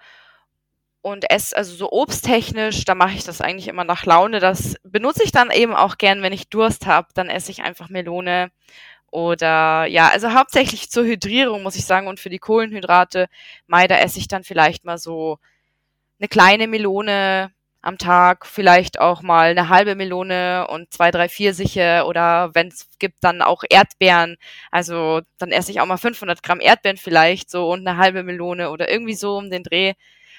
und 1.02 1.30
esse 1.30 1.56
also 1.56 1.76
so 1.76 1.92
obsttechnisch, 1.92 2.84
da 2.86 2.96
mache 2.96 3.14
ich 3.14 3.24
das 3.24 3.40
eigentlich 3.40 3.68
immer 3.68 3.84
nach 3.84 4.06
Laune. 4.06 4.40
Das 4.40 4.76
benutze 4.84 5.24
ich 5.24 5.32
dann 5.32 5.52
eben 5.52 5.76
auch 5.76 6.00
gern, 6.00 6.24
wenn 6.24 6.34
ich 6.34 6.50
Durst 6.50 6.88
habe, 6.88 7.10
dann 7.14 7.30
esse 7.30 7.52
ich 7.52 7.62
einfach 7.62 7.90
Melone 7.90 8.52
oder 9.16 9.86
ja, 9.86 10.10
also 10.10 10.34
hauptsächlich 10.34 10.90
zur 10.92 11.06
Hydrierung 11.06 11.64
muss 11.64 11.78
ich 11.78 11.86
sagen 11.86 12.08
und 12.08 12.20
für 12.20 12.30
die 12.30 12.40
Kohlenhydrate, 12.40 13.28
mei, 13.66 13.88
da 13.88 13.98
esse 13.98 14.20
ich 14.20 14.28
dann 14.28 14.44
vielleicht 14.44 14.84
mal 14.84 14.98
so 14.98 15.40
eine 16.20 16.28
kleine 16.28 16.68
Melone 16.68 17.52
am 17.82 17.98
Tag, 17.98 18.46
vielleicht 18.46 19.00
auch 19.00 19.22
mal 19.22 19.52
eine 19.52 19.70
halbe 19.70 19.96
Melone 19.96 20.68
und 20.68 20.92
zwei, 20.92 21.12
drei 21.12 21.30
Pfirsiche 21.30 22.04
oder 22.08 22.54
wenn 22.56 22.68
es 22.68 22.90
gibt, 23.00 23.24
dann 23.24 23.42
auch 23.42 23.64
Erdbeeren. 23.70 24.36
Also 24.72 25.22
dann 25.38 25.52
esse 25.52 25.72
ich 25.72 25.80
auch 25.80 25.86
mal 25.86 25.98
500 25.98 26.44
Gramm 26.44 26.60
Erdbeeren 26.60 26.98
vielleicht 26.98 27.50
so 27.50 27.72
und 27.72 27.88
eine 27.88 27.98
halbe 27.98 28.24
Melone 28.24 28.70
oder 28.70 28.90
irgendwie 28.92 29.16
so 29.16 29.38
um 29.38 29.50
den 29.50 29.64
Dreh. 29.64 29.94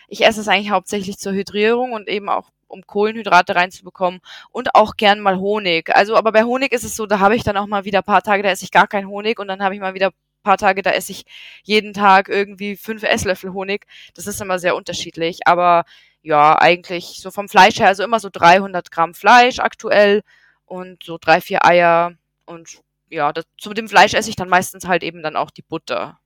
Ich 0.08 0.24
esse 0.24 0.40
es 0.42 0.48
eigentlich 0.48 0.70
hauptsächlich 0.70 1.16
zur 1.18 1.32
Hydrierung 1.32 1.92
und 1.92 2.08
eben 2.08 2.28
auch 2.28 2.50
um 2.68 2.86
Kohlenhydrate 2.86 3.54
reinzubekommen 3.54 4.20
und 4.50 4.74
auch 4.74 4.96
gern 4.96 5.20
mal 5.20 5.38
Honig. 5.38 5.94
Also, 5.94 6.16
aber 6.16 6.32
bei 6.32 6.44
Honig 6.44 6.72
ist 6.72 6.84
es 6.84 6.96
so, 6.96 7.06
da 7.06 7.18
habe 7.20 7.36
ich 7.36 7.44
dann 7.44 7.56
auch 7.56 7.66
mal 7.66 7.84
wieder 7.84 8.02
paar 8.02 8.22
Tage, 8.22 8.42
da 8.42 8.50
esse 8.50 8.64
ich 8.64 8.70
gar 8.70 8.86
keinen 8.86 9.08
Honig 9.08 9.38
und 9.38 9.48
dann 9.48 9.62
habe 9.62 9.74
ich 9.74 9.80
mal 9.80 9.94
wieder 9.94 10.12
paar 10.42 10.58
Tage, 10.58 10.82
da 10.82 10.90
esse 10.90 11.12
ich 11.12 11.24
jeden 11.64 11.92
Tag 11.92 12.28
irgendwie 12.28 12.76
fünf 12.76 13.02
Esslöffel 13.02 13.52
Honig. 13.52 13.86
Das 14.14 14.26
ist 14.26 14.40
immer 14.40 14.58
sehr 14.58 14.76
unterschiedlich, 14.76 15.40
aber 15.46 15.84
ja, 16.22 16.58
eigentlich 16.58 17.20
so 17.20 17.30
vom 17.30 17.48
Fleisch 17.48 17.78
her, 17.78 17.88
also 17.88 18.02
immer 18.04 18.20
so 18.20 18.30
300 18.32 18.90
Gramm 18.90 19.14
Fleisch 19.14 19.58
aktuell 19.60 20.22
und 20.64 21.02
so 21.04 21.18
drei, 21.20 21.40
vier 21.40 21.64
Eier 21.64 22.12
und 22.46 22.80
ja, 23.08 23.32
das, 23.32 23.44
zu 23.58 23.74
dem 23.74 23.88
Fleisch 23.88 24.14
esse 24.14 24.30
ich 24.30 24.36
dann 24.36 24.48
meistens 24.48 24.86
halt 24.86 25.02
eben 25.02 25.22
dann 25.22 25.36
auch 25.36 25.50
die 25.50 25.62
Butter. 25.62 26.18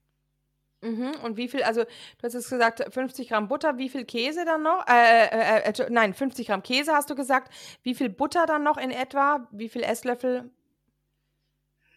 Mhm. 0.81 1.11
Und 1.23 1.37
wie 1.37 1.47
viel, 1.47 1.63
also 1.63 1.83
du 1.83 1.89
hast 2.23 2.33
jetzt 2.33 2.49
gesagt 2.49 2.83
50 2.93 3.29
Gramm 3.29 3.47
Butter, 3.47 3.77
wie 3.77 3.89
viel 3.89 4.05
Käse 4.05 4.45
dann 4.45 4.63
noch? 4.63 4.85
Äh, 4.87 5.25
äh, 5.25 5.69
äh, 5.69 5.89
nein, 5.89 6.13
50 6.13 6.47
Gramm 6.47 6.63
Käse 6.63 6.93
hast 6.93 7.09
du 7.09 7.15
gesagt. 7.15 7.53
Wie 7.83 7.93
viel 7.95 8.09
Butter 8.09 8.45
dann 8.47 8.63
noch 8.63 8.77
in 8.77 8.91
etwa? 8.91 9.47
Wie 9.51 9.69
viel 9.69 9.83
Esslöffel? 9.83 10.49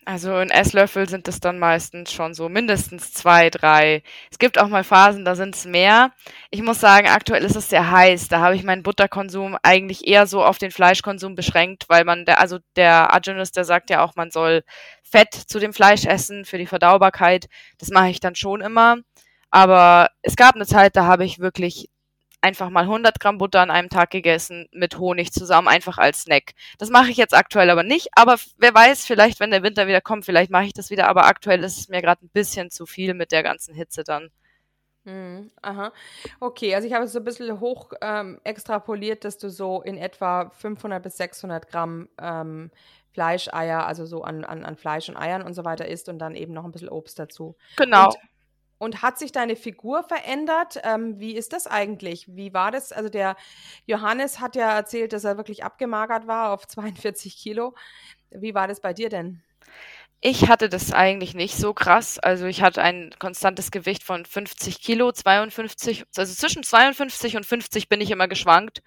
Also 0.07 0.39
in 0.39 0.51
Esslöffel 0.51 1.09
sind 1.09 1.29
es 1.29 1.41
dann 1.41 1.59
meistens 1.59 2.13
schon 2.13 2.35
so 2.35 2.51
mindestens 2.51 3.15
zwei, 3.15 3.49
drei. 3.49 4.03
Es 4.31 4.39
gibt 4.39 4.59
auch 4.59 4.69
mal 4.69 4.85
Phasen, 4.85 5.25
da 5.25 5.35
sind 5.35 5.55
es 5.55 5.65
mehr. 5.65 6.13
Ich 6.51 6.61
muss 6.63 6.79
sagen, 6.79 7.09
aktuell 7.09 7.43
ist 7.43 7.57
es 7.57 7.71
sehr 7.71 7.91
heiß. 7.91 8.29
Da 8.29 8.41
habe 8.41 8.55
ich 8.55 8.65
meinen 8.65 8.83
Butterkonsum 8.83 9.57
eigentlich 9.63 10.07
eher 10.07 10.27
so 10.27 10.45
auf 10.45 10.59
den 10.59 10.71
Fleischkonsum 10.73 11.35
beschränkt, 11.35 11.85
weil 11.89 12.05
man, 12.05 12.27
der, 12.27 12.39
also 12.41 12.59
der 12.77 13.15
Arjunus, 13.15 13.53
der 13.53 13.65
sagt 13.65 13.89
ja 13.89 14.05
auch, 14.05 14.15
man 14.15 14.31
soll 14.31 14.63
Fett 15.03 15.33
zu 15.33 15.59
dem 15.59 15.73
Fleisch 15.73 16.05
essen 16.05 16.45
für 16.45 16.59
die 16.59 16.67
Verdaubarkeit. 16.67 17.47
Das 17.79 17.89
mache 17.89 18.11
ich 18.11 18.21
dann 18.21 18.35
schon 18.35 18.61
immer. 18.61 18.99
Aber 19.51 20.11
es 20.23 20.37
gab 20.37 20.55
eine 20.55 20.67
Zeit, 20.67 20.97
da 20.97 21.07
habe 21.07 21.25
ich 21.25 21.39
wirklich 21.39 21.89
einfach 22.45 22.69
mal 22.69 22.83
100 22.83 23.19
Gramm 23.21 23.39
Butter 23.39 23.61
an 23.61 23.71
einem 23.71 23.89
Tag 23.89 24.11
gegessen 24.11 24.69
mit 24.71 24.99
Honig 24.99 25.33
zusammen, 25.33 25.67
einfach 25.67 25.97
als 25.97 26.23
Snack. 26.23 26.53
Das 26.79 26.91
mache 26.91 27.11
ich 27.11 27.17
jetzt 27.17 27.35
aktuell 27.35 27.71
aber 27.71 27.83
nicht, 27.83 28.09
aber 28.15 28.37
wer 28.59 28.75
weiß, 28.75 29.07
vielleicht, 29.07 29.41
wenn 29.41 29.51
der 29.51 29.63
Winter 29.63 29.87
wieder 29.87 30.03
kommt, 30.03 30.27
vielleicht 30.27 30.51
mache 30.51 30.67
ich 30.67 30.75
das 30.75 30.91
wieder, 30.91 31.09
aber 31.09 31.25
aktuell 31.25 31.65
ist 31.65 31.79
es 31.79 31.89
mir 31.89 32.03
gerade 32.03 32.25
ein 32.25 32.29
bisschen 32.29 32.71
zu 32.71 32.85
viel 32.85 33.15
mit 33.15 33.33
der 33.33 33.43
ganzen 33.43 33.75
Hitze 33.75 34.05
dann. 34.05 34.31
Hm, 35.05 35.51
aha. 35.63 35.93
Okay, 36.41 36.75
also 36.75 36.87
ich 36.87 36.95
habe 36.95 37.05
es 37.05 37.13
so 37.13 37.19
ein 37.19 37.25
bisschen 37.25 37.61
hoch 37.61 37.93
ähm, 38.01 38.41
extrapoliert, 38.45 39.25
dass 39.25 39.39
du 39.39 39.51
so 39.51 39.83
in 39.83 39.97
etwa 39.97 40.51
500 40.51 41.03
bis 41.03 41.17
600 41.17 41.69
Gramm 41.69 42.09
ähm, 42.21 42.71
Fleischeier, 43.13 43.87
also 43.87 44.07
so 44.07 44.23
an, 44.23 44.45
an, 44.45 44.65
an 44.65 44.77
Fleisch 44.77 45.09
und 45.09 45.17
Eiern 45.17 45.43
und 45.43 45.55
so 45.55 45.65
weiter 45.65 45.87
isst 45.89 46.09
und 46.09 46.19
dann 46.19 46.35
eben 46.35 46.53
noch 46.53 46.65
ein 46.65 46.73
bisschen 46.73 46.89
Obst 46.89 47.19
dazu. 47.19 47.57
Genau. 47.77 48.07
Und 48.07 48.17
und 48.79 49.03
hat 49.03 49.19
sich 49.19 49.33
deine 49.33 49.57
Figur 49.57 50.03
verändert? 50.03 50.81
Ähm, 50.83 51.19
wie 51.19 51.37
ist 51.37 51.53
das 51.53 51.67
eigentlich? 51.67 52.27
Wie 52.29 52.53
war 52.53 52.71
das? 52.71 52.93
Also 52.93 53.09
der 53.09 53.37
Johannes 53.87 54.41
hat 54.41 54.57
ja 54.57 54.75
erzählt, 54.75 55.13
dass 55.13 55.25
er 55.25 55.37
wirklich 55.37 55.65
abgemagert 55.65 56.27
war 56.27 56.53
auf 56.53 56.67
42 56.69 57.37
Kilo. 57.37 57.75
Wie 58.31 58.55
war 58.55 58.69
das 58.69 58.81
bei 58.81 58.93
dir 58.93 59.09
denn? 59.09 59.43
Ich 60.27 60.49
hatte 60.49 60.71
das 60.71 60.91
eigentlich 60.91 61.35
nicht 61.35 61.55
so 61.55 61.75
krass. 61.75 62.19
Also 62.19 62.47
ich 62.47 62.63
hatte 62.63 62.83
ein 62.83 63.15
konstantes 63.19 63.71
Gewicht 63.71 64.03
von 64.03 64.25
50 64.25 64.81
Kilo, 64.81 65.13
52, 65.13 66.05
also 66.17 66.35
zwischen 66.35 66.63
52 66.63 67.37
und 67.37 67.45
50 67.45 67.91
bin 67.91 68.01
ich 68.01 68.11
immer 68.11 68.27
geschwankt, 68.27 68.83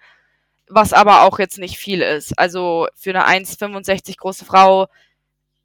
was 0.68 0.92
aber 0.92 1.22
auch 1.22 1.38
jetzt 1.38 1.58
nicht 1.58 1.78
viel 1.78 2.02
ist. 2.02 2.36
Also 2.38 2.88
für 2.96 3.10
eine 3.10 3.26
1,65 3.28 4.16
große 4.18 4.44
Frau 4.44 4.88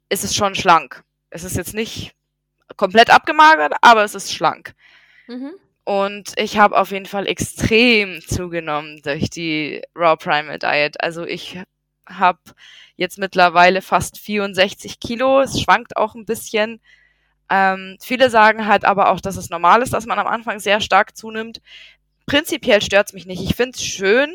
ist 0.08 0.22
es 0.22 0.36
schon 0.36 0.54
schlank. 0.54 1.02
Es 1.30 1.42
ist 1.42 1.56
jetzt 1.56 1.74
nicht 1.74 2.14
komplett 2.76 3.10
abgemagert, 3.10 3.74
aber 3.80 4.04
es 4.04 4.14
ist 4.14 4.32
schlank. 4.32 4.74
Mhm. 5.26 5.52
Und 5.84 6.32
ich 6.36 6.58
habe 6.58 6.78
auf 6.78 6.90
jeden 6.90 7.06
Fall 7.06 7.26
extrem 7.26 8.20
zugenommen 8.22 9.02
durch 9.02 9.28
die 9.28 9.82
Raw 9.94 10.16
Primal 10.16 10.58
Diet. 10.58 11.00
Also 11.02 11.24
ich 11.24 11.58
habe 12.08 12.40
jetzt 12.96 13.18
mittlerweile 13.18 13.82
fast 13.82 14.18
64 14.18 14.98
Kilo. 14.98 15.40
Es 15.40 15.60
schwankt 15.60 15.96
auch 15.96 16.14
ein 16.14 16.24
bisschen. 16.24 16.80
Ähm, 17.50 17.98
viele 18.00 18.30
sagen 18.30 18.66
halt 18.66 18.84
aber 18.86 19.10
auch, 19.10 19.20
dass 19.20 19.36
es 19.36 19.50
normal 19.50 19.82
ist, 19.82 19.92
dass 19.92 20.06
man 20.06 20.18
am 20.18 20.26
Anfang 20.26 20.58
sehr 20.58 20.80
stark 20.80 21.16
zunimmt. 21.16 21.60
Prinzipiell 22.26 22.80
stört's 22.80 23.12
mich 23.12 23.26
nicht. 23.26 23.42
Ich 23.42 23.54
find's 23.54 23.84
schön. 23.84 24.34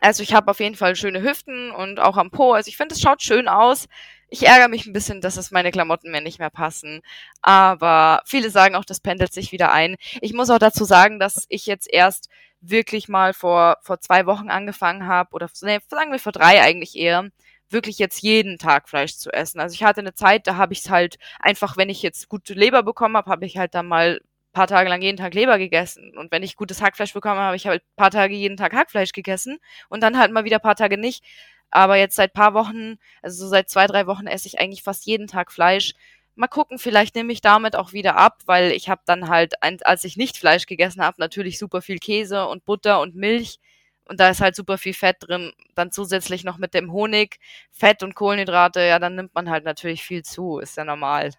Also 0.00 0.22
ich 0.22 0.34
habe 0.34 0.50
auf 0.50 0.60
jeden 0.60 0.76
Fall 0.76 0.96
schöne 0.96 1.22
Hüften 1.22 1.70
und 1.70 2.00
auch 2.00 2.16
am 2.18 2.30
Po. 2.30 2.52
Also 2.52 2.68
ich 2.68 2.76
finde, 2.76 2.94
es 2.94 3.00
schaut 3.00 3.22
schön 3.22 3.48
aus. 3.48 3.88
Ich 4.30 4.46
ärgere 4.46 4.68
mich 4.68 4.86
ein 4.86 4.92
bisschen, 4.92 5.20
dass 5.20 5.36
es 5.36 5.50
meine 5.50 5.72
Klamotten 5.72 6.10
mir 6.10 6.20
nicht 6.20 6.38
mehr 6.38 6.50
passen. 6.50 7.02
Aber 7.42 8.22
viele 8.26 8.50
sagen 8.50 8.76
auch, 8.76 8.84
das 8.84 9.00
pendelt 9.00 9.32
sich 9.32 9.52
wieder 9.52 9.72
ein. 9.72 9.96
Ich 10.20 10.32
muss 10.32 10.50
auch 10.50 10.58
dazu 10.58 10.84
sagen, 10.84 11.18
dass 11.18 11.46
ich 11.48 11.66
jetzt 11.66 11.92
erst 11.92 12.28
wirklich 12.60 13.08
mal 13.08 13.34
vor, 13.34 13.78
vor 13.82 14.00
zwei 14.00 14.26
Wochen 14.26 14.48
angefangen 14.50 15.06
habe, 15.06 15.30
oder 15.34 15.48
nee, 15.62 15.78
sagen 15.88 16.12
wir 16.12 16.18
vor 16.20 16.32
drei 16.32 16.60
eigentlich 16.62 16.96
eher, 16.96 17.30
wirklich 17.70 17.98
jetzt 17.98 18.22
jeden 18.22 18.58
Tag 18.58 18.88
Fleisch 18.88 19.16
zu 19.16 19.32
essen. 19.32 19.60
Also 19.60 19.74
ich 19.74 19.84
hatte 19.84 20.00
eine 20.00 20.14
Zeit, 20.14 20.46
da 20.46 20.56
habe 20.56 20.72
ich 20.72 20.80
es 20.80 20.90
halt 20.90 21.18
einfach, 21.40 21.76
wenn 21.76 21.88
ich 21.88 22.02
jetzt 22.02 22.28
gute 22.28 22.54
Leber 22.54 22.82
bekommen 22.82 23.16
habe, 23.16 23.30
habe 23.30 23.46
ich 23.46 23.56
halt 23.58 23.74
dann 23.74 23.86
mal 23.86 24.20
paar 24.52 24.66
Tage 24.66 24.88
lang 24.88 25.02
jeden 25.02 25.16
Tag 25.16 25.34
Leber 25.34 25.58
gegessen. 25.58 26.16
Und 26.16 26.32
wenn 26.32 26.42
ich 26.42 26.56
gutes 26.56 26.82
Hackfleisch 26.82 27.14
bekommen 27.14 27.40
habe, 27.40 27.56
ich 27.56 27.66
halt 27.66 27.82
paar 27.96 28.10
Tage 28.10 28.34
jeden 28.34 28.56
Tag 28.56 28.74
Hackfleisch 28.74 29.12
gegessen 29.12 29.58
und 29.88 30.02
dann 30.02 30.18
halt 30.18 30.32
mal 30.32 30.44
wieder 30.44 30.58
paar 30.58 30.76
Tage 30.76 30.98
nicht. 30.98 31.24
Aber 31.70 31.96
jetzt 31.96 32.16
seit 32.16 32.32
paar 32.32 32.54
Wochen, 32.54 32.96
also 33.22 33.44
so 33.44 33.48
seit 33.48 33.68
zwei, 33.68 33.86
drei 33.86 34.06
Wochen 34.06 34.26
esse 34.26 34.48
ich 34.48 34.58
eigentlich 34.60 34.82
fast 34.82 35.06
jeden 35.06 35.26
Tag 35.26 35.52
Fleisch. 35.52 35.94
Mal 36.34 36.48
gucken, 36.48 36.78
vielleicht 36.78 37.14
nehme 37.16 37.32
ich 37.32 37.40
damit 37.40 37.76
auch 37.76 37.92
wieder 37.92 38.16
ab, 38.16 38.38
weil 38.46 38.72
ich 38.72 38.88
habe 38.88 39.02
dann 39.06 39.28
halt, 39.28 39.54
als 39.62 40.04
ich 40.04 40.16
nicht 40.16 40.36
Fleisch 40.38 40.66
gegessen 40.66 41.02
habe, 41.02 41.16
natürlich 41.20 41.58
super 41.58 41.82
viel 41.82 41.98
Käse 41.98 42.46
und 42.46 42.64
Butter 42.64 43.00
und 43.00 43.14
Milch. 43.14 43.58
Und 44.04 44.18
da 44.20 44.30
ist 44.30 44.40
halt 44.40 44.56
super 44.56 44.78
viel 44.78 44.94
Fett 44.94 45.18
drin. 45.20 45.52
Dann 45.74 45.92
zusätzlich 45.92 46.42
noch 46.44 46.58
mit 46.58 46.74
dem 46.74 46.92
Honig, 46.92 47.38
Fett 47.70 48.02
und 48.02 48.14
Kohlenhydrate, 48.14 48.80
ja, 48.80 48.98
dann 48.98 49.14
nimmt 49.14 49.34
man 49.34 49.50
halt 49.50 49.64
natürlich 49.64 50.02
viel 50.02 50.24
zu, 50.24 50.58
ist 50.58 50.76
ja 50.76 50.84
normal. 50.84 51.30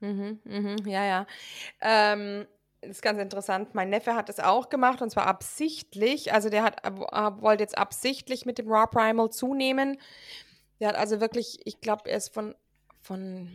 Mhm, 0.00 0.40
mhm, 0.44 0.76
ja, 0.86 1.04
ja. 1.04 1.26
Ähm, 1.80 2.46
das 2.82 2.90
ist 2.90 3.02
ganz 3.02 3.20
interessant. 3.20 3.74
Mein 3.74 3.90
Neffe 3.90 4.16
hat 4.16 4.28
das 4.28 4.40
auch 4.40 4.68
gemacht 4.68 5.02
und 5.02 5.10
zwar 5.10 5.26
absichtlich. 5.26 6.32
Also 6.32 6.50
der 6.50 6.64
hat, 6.64 6.84
äh, 6.84 6.90
wollte 7.40 7.62
jetzt 7.62 7.78
absichtlich 7.78 8.44
mit 8.44 8.58
dem 8.58 8.68
Raw 8.68 8.86
Primal 8.90 9.30
zunehmen. 9.30 9.98
Der 10.80 10.88
hat 10.88 10.96
also 10.96 11.20
wirklich, 11.20 11.60
ich 11.64 11.80
glaube, 11.80 12.10
er 12.10 12.16
ist 12.16 12.34
von, 12.34 12.56
von, 13.00 13.52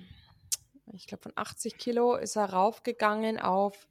ich 0.93 1.07
glaube, 1.07 1.23
von 1.23 1.33
80 1.35 1.77
Kilo 1.77 2.15
ist 2.15 2.37
er 2.37 2.53
raufgegangen 2.53 3.37
auf, 3.37 3.87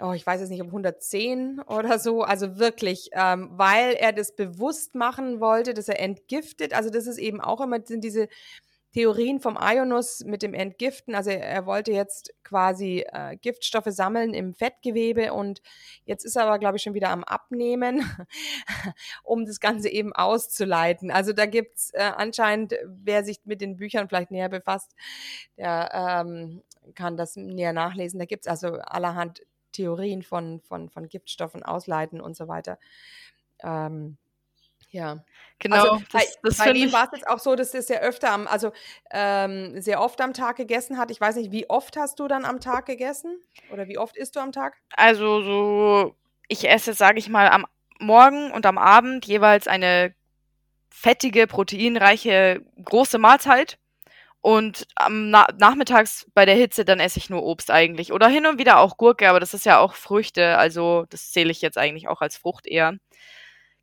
oh, 0.00 0.12
ich 0.12 0.26
weiß 0.26 0.40
jetzt 0.40 0.48
nicht, 0.48 0.62
um 0.62 0.68
110 0.68 1.60
oder 1.60 1.98
so. 1.98 2.22
Also 2.22 2.58
wirklich, 2.58 3.10
ähm, 3.12 3.50
weil 3.52 3.92
er 3.92 4.14
das 4.14 4.34
bewusst 4.34 4.94
machen 4.94 5.38
wollte, 5.38 5.74
dass 5.74 5.88
er 5.88 6.00
entgiftet. 6.00 6.72
Also 6.72 6.88
das 6.88 7.06
ist 7.06 7.18
eben 7.18 7.42
auch 7.42 7.60
immer, 7.60 7.84
sind 7.84 8.02
diese 8.02 8.26
Theorien 8.92 9.40
vom 9.40 9.58
Ionus 9.60 10.20
mit 10.24 10.42
dem 10.42 10.54
Entgiften. 10.54 11.14
Also 11.14 11.30
er 11.30 11.66
wollte 11.66 11.92
jetzt 11.92 12.32
quasi 12.44 13.04
äh, 13.12 13.36
Giftstoffe 13.36 13.88
sammeln 13.88 14.32
im 14.32 14.54
Fettgewebe 14.54 15.32
und 15.32 15.60
jetzt 16.04 16.24
ist 16.24 16.36
er 16.36 16.44
aber, 16.44 16.58
glaube 16.58 16.76
ich, 16.76 16.82
schon 16.82 16.94
wieder 16.94 17.10
am 17.10 17.24
Abnehmen, 17.24 18.00
um 19.22 19.44
das 19.44 19.60
Ganze 19.60 19.88
eben 19.88 20.12
auszuleiten. 20.14 21.10
Also 21.10 21.32
da 21.32 21.46
gibt's 21.46 21.90
äh, 21.92 22.10
anscheinend, 22.16 22.74
wer 22.84 23.24
sich 23.24 23.40
mit 23.44 23.60
den 23.60 23.76
Büchern 23.76 24.08
vielleicht 24.08 24.30
näher 24.30 24.48
befasst, 24.48 24.94
der 25.56 25.90
ähm, 25.92 26.62
kann 26.94 27.16
das 27.16 27.36
näher 27.36 27.72
nachlesen. 27.72 28.18
Da 28.18 28.24
gibt's 28.24 28.46
also 28.46 28.78
allerhand 28.78 29.42
Theorien 29.72 30.22
von, 30.22 30.60
von, 30.60 30.88
von 30.88 31.08
Giftstoffen 31.08 31.62
ausleiten 31.62 32.20
und 32.20 32.34
so 32.34 32.48
weiter. 32.48 32.78
Ähm, 33.62 34.16
ja. 34.96 35.24
Genau. 35.58 35.76
Also 35.76 36.02
bei, 36.12 36.20
das, 36.20 36.38
das 36.42 36.58
bei 36.58 36.72
ihm 36.72 36.92
war 36.92 37.04
es 37.04 37.18
jetzt 37.18 37.28
auch 37.28 37.38
so, 37.38 37.54
dass 37.54 37.72
er 37.72 37.82
sehr 37.82 38.02
öfter 38.02 38.30
am, 38.30 38.46
also 38.46 38.72
ähm, 39.10 39.80
sehr 39.80 40.00
oft 40.02 40.20
am 40.20 40.34
Tag 40.34 40.56
gegessen 40.56 40.98
hat. 40.98 41.10
Ich 41.10 41.20
weiß 41.20 41.36
nicht, 41.36 41.50
wie 41.52 41.70
oft 41.70 41.96
hast 41.96 42.18
du 42.18 42.28
dann 42.28 42.44
am 42.44 42.60
Tag 42.60 42.86
gegessen? 42.86 43.38
Oder 43.72 43.88
wie 43.88 43.98
oft 43.98 44.16
isst 44.16 44.36
du 44.36 44.40
am 44.40 44.52
Tag? 44.52 44.76
Also 44.90 45.42
so, 45.42 46.14
ich 46.48 46.68
esse, 46.68 46.92
sage 46.92 47.18
ich 47.18 47.28
mal, 47.28 47.48
am 47.48 47.66
Morgen 47.98 48.52
und 48.52 48.66
am 48.66 48.76
Abend 48.76 49.24
jeweils 49.24 49.66
eine 49.66 50.14
fettige, 50.90 51.46
proteinreiche 51.46 52.60
große 52.84 53.18
Mahlzeit. 53.18 53.78
Und 54.42 54.86
am 54.94 55.30
Na 55.30 55.48
nachmittags 55.58 56.30
bei 56.34 56.44
der 56.44 56.54
Hitze, 56.54 56.84
dann 56.84 57.00
esse 57.00 57.18
ich 57.18 57.30
nur 57.30 57.42
Obst 57.42 57.70
eigentlich. 57.70 58.12
Oder 58.12 58.28
hin 58.28 58.46
und 58.46 58.58
wieder 58.58 58.78
auch 58.78 58.96
Gurke, 58.96 59.28
aber 59.28 59.40
das 59.40 59.54
ist 59.54 59.66
ja 59.66 59.78
auch 59.78 59.94
Früchte, 59.94 60.56
also 60.58 61.04
das 61.10 61.32
zähle 61.32 61.50
ich 61.50 61.62
jetzt 61.62 61.78
eigentlich 61.78 62.06
auch 62.08 62.20
als 62.20 62.36
Frucht 62.36 62.66
eher. 62.66 62.92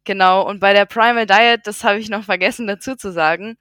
Genau, 0.05 0.45
und 0.47 0.59
bei 0.59 0.73
der 0.73 0.85
Primal 0.85 1.25
Diet, 1.25 1.61
das 1.65 1.83
habe 1.83 1.99
ich 1.99 2.09
noch 2.09 2.23
vergessen 2.25 2.67
dazu 2.67 2.95
zu 2.95 3.11
sagen, 3.11 3.57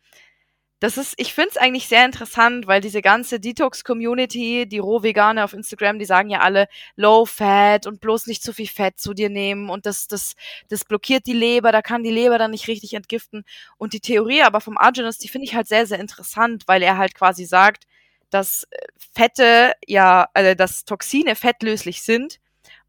das 0.82 0.98
ist, 0.98 1.14
ich 1.16 1.32
finde 1.32 1.50
es 1.50 1.56
eigentlich 1.56 1.86
sehr 1.86 2.04
interessant, 2.04 2.66
weil 2.66 2.80
diese 2.80 3.02
ganze 3.02 3.38
Detox-Community, 3.38 4.66
die 4.66 4.80
Rohvegane 4.80 5.44
auf 5.44 5.52
Instagram, 5.52 6.00
die 6.00 6.04
sagen 6.06 6.28
ja 6.28 6.40
alle 6.40 6.66
Low 6.96 7.24
Fat 7.24 7.86
und 7.86 8.00
bloß 8.00 8.26
nicht 8.26 8.42
zu 8.42 8.52
viel 8.52 8.66
Fett 8.66 8.98
zu 8.98 9.14
dir 9.14 9.30
nehmen 9.30 9.70
und 9.70 9.86
das, 9.86 10.08
das, 10.08 10.34
das 10.70 10.84
blockiert 10.84 11.26
die 11.26 11.34
Leber, 11.34 11.70
da 11.70 11.82
kann 11.82 12.02
die 12.02 12.10
Leber 12.10 12.36
dann 12.36 12.50
nicht 12.50 12.66
richtig 12.66 12.94
entgiften. 12.94 13.44
Und 13.78 13.92
die 13.92 14.00
Theorie 14.00 14.42
aber 14.42 14.60
vom 14.60 14.76
Arginus, 14.76 15.18
die 15.18 15.28
finde 15.28 15.46
ich 15.46 15.54
halt 15.54 15.68
sehr, 15.68 15.86
sehr 15.86 16.00
interessant, 16.00 16.64
weil 16.66 16.82
er 16.82 16.98
halt 16.98 17.14
quasi 17.14 17.44
sagt, 17.44 17.84
dass 18.30 18.64
äh, 18.70 18.78
Fette 19.14 19.74
ja, 19.86 20.28
also 20.34 20.56
dass 20.56 20.84
Toxine 20.84 21.36
fettlöslich 21.36 22.02
sind 22.02 22.40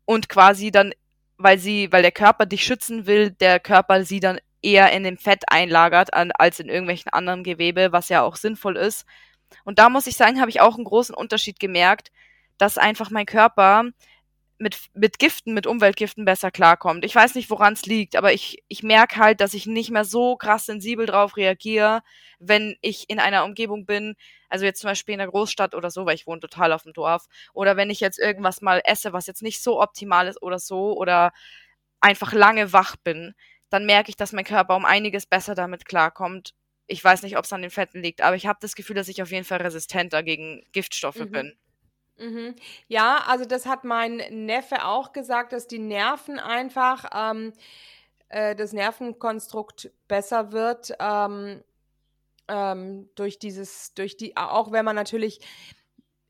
und 0.05 0.29
quasi 0.29 0.71
dann, 0.71 0.93
weil 1.43 1.59
sie, 1.59 1.91
weil 1.91 2.01
der 2.01 2.11
Körper 2.11 2.45
dich 2.45 2.63
schützen 2.63 3.05
will, 3.05 3.31
der 3.31 3.59
Körper 3.59 4.05
sie 4.05 4.19
dann 4.21 4.39
eher 4.61 4.91
in 4.93 5.03
dem 5.03 5.17
Fett 5.17 5.43
einlagert 5.47 6.13
an, 6.13 6.31
als 6.31 6.59
in 6.59 6.69
irgendwelchen 6.69 7.11
anderen 7.11 7.43
Gewebe, 7.43 7.91
was 7.91 8.09
ja 8.09 8.21
auch 8.23 8.37
sinnvoll 8.37 8.77
ist. 8.77 9.05
Und 9.65 9.77
da 9.77 9.89
muss 9.89 10.07
ich 10.07 10.15
sagen, 10.15 10.39
habe 10.39 10.49
ich 10.49 10.61
auch 10.61 10.75
einen 10.75 10.85
großen 10.85 11.13
Unterschied 11.13 11.59
gemerkt, 11.59 12.11
dass 12.57 12.77
einfach 12.77 13.09
mein 13.11 13.25
Körper 13.25 13.83
mit, 14.57 14.77
mit 14.93 15.19
Giften, 15.19 15.53
mit 15.53 15.67
Umweltgiften 15.67 16.25
besser 16.25 16.51
klarkommt. 16.51 17.03
Ich 17.05 17.15
weiß 17.15 17.35
nicht, 17.35 17.49
woran 17.49 17.73
es 17.73 17.85
liegt, 17.85 18.15
aber 18.15 18.33
ich, 18.33 18.63
ich 18.67 18.83
merke 18.83 19.17
halt, 19.17 19.41
dass 19.41 19.53
ich 19.53 19.65
nicht 19.65 19.91
mehr 19.91 20.05
so 20.05 20.35
krass 20.35 20.65
sensibel 20.65 21.05
drauf 21.05 21.37
reagiere, 21.37 22.01
wenn 22.39 22.75
ich 22.81 23.09
in 23.09 23.19
einer 23.19 23.45
Umgebung 23.45 23.85
bin, 23.85 24.15
also 24.49 24.65
jetzt 24.65 24.81
zum 24.81 24.89
Beispiel 24.89 25.13
in 25.13 25.19
der 25.19 25.27
Großstadt 25.27 25.75
oder 25.75 25.89
so, 25.89 26.05
weil 26.05 26.15
ich 26.15 26.27
wohne 26.27 26.39
total 26.39 26.71
auf 26.73 26.83
dem 26.83 26.93
Dorf, 26.93 27.25
oder 27.53 27.75
wenn 27.77 27.89
ich 27.89 27.99
jetzt 27.99 28.19
irgendwas 28.19 28.61
mal 28.61 28.81
esse, 28.85 29.13
was 29.13 29.27
jetzt 29.27 29.41
nicht 29.41 29.61
so 29.61 29.81
optimal 29.81 30.27
ist 30.27 30.41
oder 30.41 30.59
so, 30.59 30.95
oder 30.97 31.31
einfach 31.99 32.33
lange 32.33 32.73
wach 32.73 32.95
bin, 32.97 33.33
dann 33.69 33.85
merke 33.85 34.09
ich, 34.09 34.17
dass 34.17 34.33
mein 34.33 34.45
Körper 34.45 34.75
um 34.75 34.85
einiges 34.85 35.25
besser 35.25 35.55
damit 35.55 35.85
klarkommt. 35.85 36.53
Ich 36.85 37.03
weiß 37.03 37.23
nicht, 37.23 37.37
ob 37.37 37.45
es 37.45 37.53
an 37.53 37.61
den 37.61 37.71
Fetten 37.71 38.01
liegt, 38.01 38.21
aber 38.21 38.35
ich 38.35 38.45
habe 38.45 38.59
das 38.61 38.75
Gefühl, 38.75 38.95
dass 38.95 39.07
ich 39.07 39.21
auf 39.21 39.31
jeden 39.31 39.45
Fall 39.45 39.61
resistenter 39.61 40.21
gegen 40.21 40.63
Giftstoffe 40.73 41.15
mhm. 41.17 41.31
bin. 41.31 41.57
Mhm. 42.17 42.55
Ja, 42.87 43.23
also 43.27 43.45
das 43.45 43.65
hat 43.65 43.83
mein 43.83 44.17
Neffe 44.45 44.85
auch 44.85 45.13
gesagt, 45.13 45.53
dass 45.53 45.67
die 45.67 45.79
Nerven 45.79 46.39
einfach, 46.39 47.05
ähm, 47.13 47.53
äh, 48.29 48.55
das 48.55 48.73
Nervenkonstrukt 48.73 49.91
besser 50.07 50.51
wird 50.51 50.93
ähm, 50.99 51.63
ähm, 52.47 53.09
durch 53.15 53.39
dieses, 53.39 53.93
durch 53.93 54.17
die, 54.17 54.37
auch 54.37 54.71
wenn 54.71 54.85
man 54.85 54.95
natürlich 54.95 55.39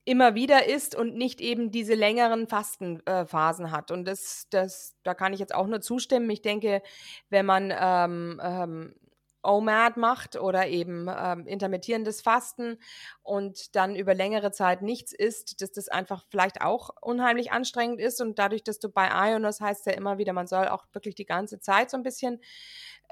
immer 0.06 0.36
wieder 0.36 0.68
isst 0.68 0.96
und 0.96 1.16
nicht 1.16 1.40
eben 1.40 1.72
diese 1.72 1.94
längeren 1.94 2.48
Fastenphasen 2.48 3.66
äh, 3.66 3.70
hat. 3.70 3.92
Und 3.92 4.06
das, 4.06 4.48
das, 4.50 4.96
da 5.04 5.14
kann 5.14 5.34
ich 5.34 5.40
jetzt 5.40 5.56
auch 5.56 5.68
nur 5.68 5.82
zustimmen. 5.82 6.30
Ich 6.30 6.42
denke, 6.42 6.82
wenn 7.30 7.46
man 7.46 7.74
ähm, 7.76 8.42
ähm, 8.44 8.96
OMAD 9.44 9.98
macht 9.98 10.36
oder 10.36 10.68
eben 10.68 11.08
ähm, 11.10 11.46
intermittierendes 11.48 12.22
Fasten 12.22 12.80
und 13.22 13.76
dann 13.76 13.96
über 13.96 14.14
längere 14.14 14.52
Zeit 14.52 14.82
nichts 14.82 15.14
isst, 15.14 15.62
dass 15.62 15.72
das 15.72 15.90
einfach 15.90 16.26
vielleicht 16.30 16.62
auch 16.62 16.90
unheimlich 17.02 17.52
anstrengend 17.52 18.00
ist. 18.00 18.22
Und 18.22 18.40
dadurch, 18.40 18.64
dass 18.64 18.80
du 18.80 18.90
bei 18.90 19.10
Ionos 19.10 19.62
heißt 19.62 19.86
ja 19.86 19.94
immer 19.94 20.18
wieder, 20.18 20.34
man 20.34 20.48
soll 20.48 20.68
auch 20.68 20.86
wirklich 20.94 21.16
die 21.16 21.26
ganze 21.26 21.60
Zeit 21.60 21.90
so 21.90 21.98
ein 21.98 22.04
bisschen 22.04 22.40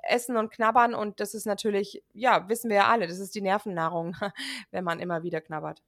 essen 0.03 0.38
und 0.38 0.51
knabbern. 0.51 0.93
Und 0.93 1.19
das 1.19 1.34
ist 1.34 1.45
natürlich, 1.45 2.03
ja, 2.13 2.47
wissen 2.49 2.69
wir 2.69 2.77
ja 2.77 2.88
alle, 2.88 3.07
das 3.07 3.19
ist 3.19 3.36
die 3.36 3.41
Nervennahrung, 3.41 4.15
wenn 4.71 4.84
man 4.84 4.99
immer 4.99 5.23
wieder 5.23 5.41
knabbert. 5.41 5.82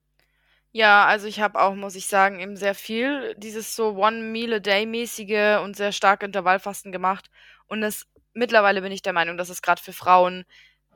Ja, 0.75 1.05
also 1.05 1.27
ich 1.27 1.39
habe 1.39 1.61
auch, 1.61 1.75
muss 1.75 1.95
ich 1.95 2.07
sagen, 2.07 2.39
eben 2.39 2.57
sehr 2.57 2.73
viel 2.73 3.35
dieses 3.37 3.75
so 3.75 3.95
One-Meal-a-Day-mäßige 3.95 5.61
und 5.63 5.75
sehr 5.75 5.91
starke 5.91 6.25
Intervallfasten 6.25 6.91
gemacht. 6.91 7.29
Und 7.67 7.81
das 7.81 8.07
mittlerweile 8.34 8.81
bin 8.81 8.91
ich 8.91 9.01
der 9.01 9.13
Meinung, 9.13 9.38
dass 9.38 9.49
es 9.49 9.61
gerade 9.61 9.81
für 9.81 9.93
Frauen 9.93 10.45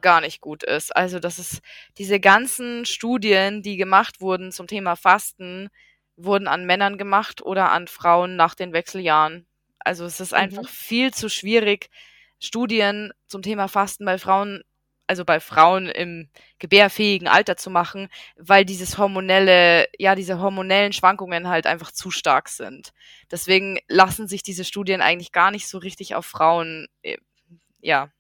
gar 0.02 0.22
nicht 0.22 0.42
gut 0.42 0.64
ist. 0.64 0.96
Also, 0.96 1.20
dass 1.20 1.38
es 1.38 1.62
diese 1.98 2.20
ganzen 2.20 2.86
Studien, 2.86 3.64
die 3.64 3.78
gemacht 3.78 4.22
wurden 4.22 4.52
zum 4.52 4.68
Thema 4.68 4.96
Fasten, 4.96 5.70
wurden 6.16 6.48
an 6.48 6.66
Männern 6.66 6.98
gemacht 6.98 7.42
oder 7.42 7.72
an 7.72 7.88
Frauen 7.88 8.36
nach 8.36 8.56
den 8.56 8.74
Wechseljahren. 8.74 9.48
Also 9.80 10.06
es 10.06 10.20
ist 10.20 10.32
mhm. 10.32 10.40
einfach 10.40 10.70
viel 10.70 11.14
zu 11.14 11.30
schwierig, 11.30 11.90
Studien 12.40 13.12
zum 13.28 13.42
Thema 13.42 13.68
Fasten 13.68 14.06
bei 14.06 14.18
Frauen 14.18 14.64
also 15.08 15.24
bei 15.24 15.40
Frauen 15.40 15.88
im 15.88 16.30
gebärfähigen 16.60 17.28
Alter 17.28 17.56
zu 17.56 17.70
machen, 17.70 18.10
weil 18.36 18.66
dieses 18.66 18.98
hormonelle, 18.98 19.88
ja, 19.98 20.16
diese 20.16 20.40
hormonellen 20.40 20.92
Schwankungen 20.92 21.48
halt 21.48 21.66
einfach 21.66 21.92
zu 21.92 22.12
stark 22.12 22.50
sind. 22.50 22.92
Deswegen 23.32 23.80
lassen 23.88 24.28
sich 24.28 24.44
diese 24.44 24.66
Studien 24.66 25.02
eigentlich 25.02 25.32
gar 25.32 25.50
nicht 25.52 25.70
so 25.70 25.78
richtig 25.78 26.16
auf 26.16 26.26
Frauen, 26.26 26.88
äh, 27.04 27.18
ja, 27.88 28.12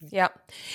ja, 0.00 0.30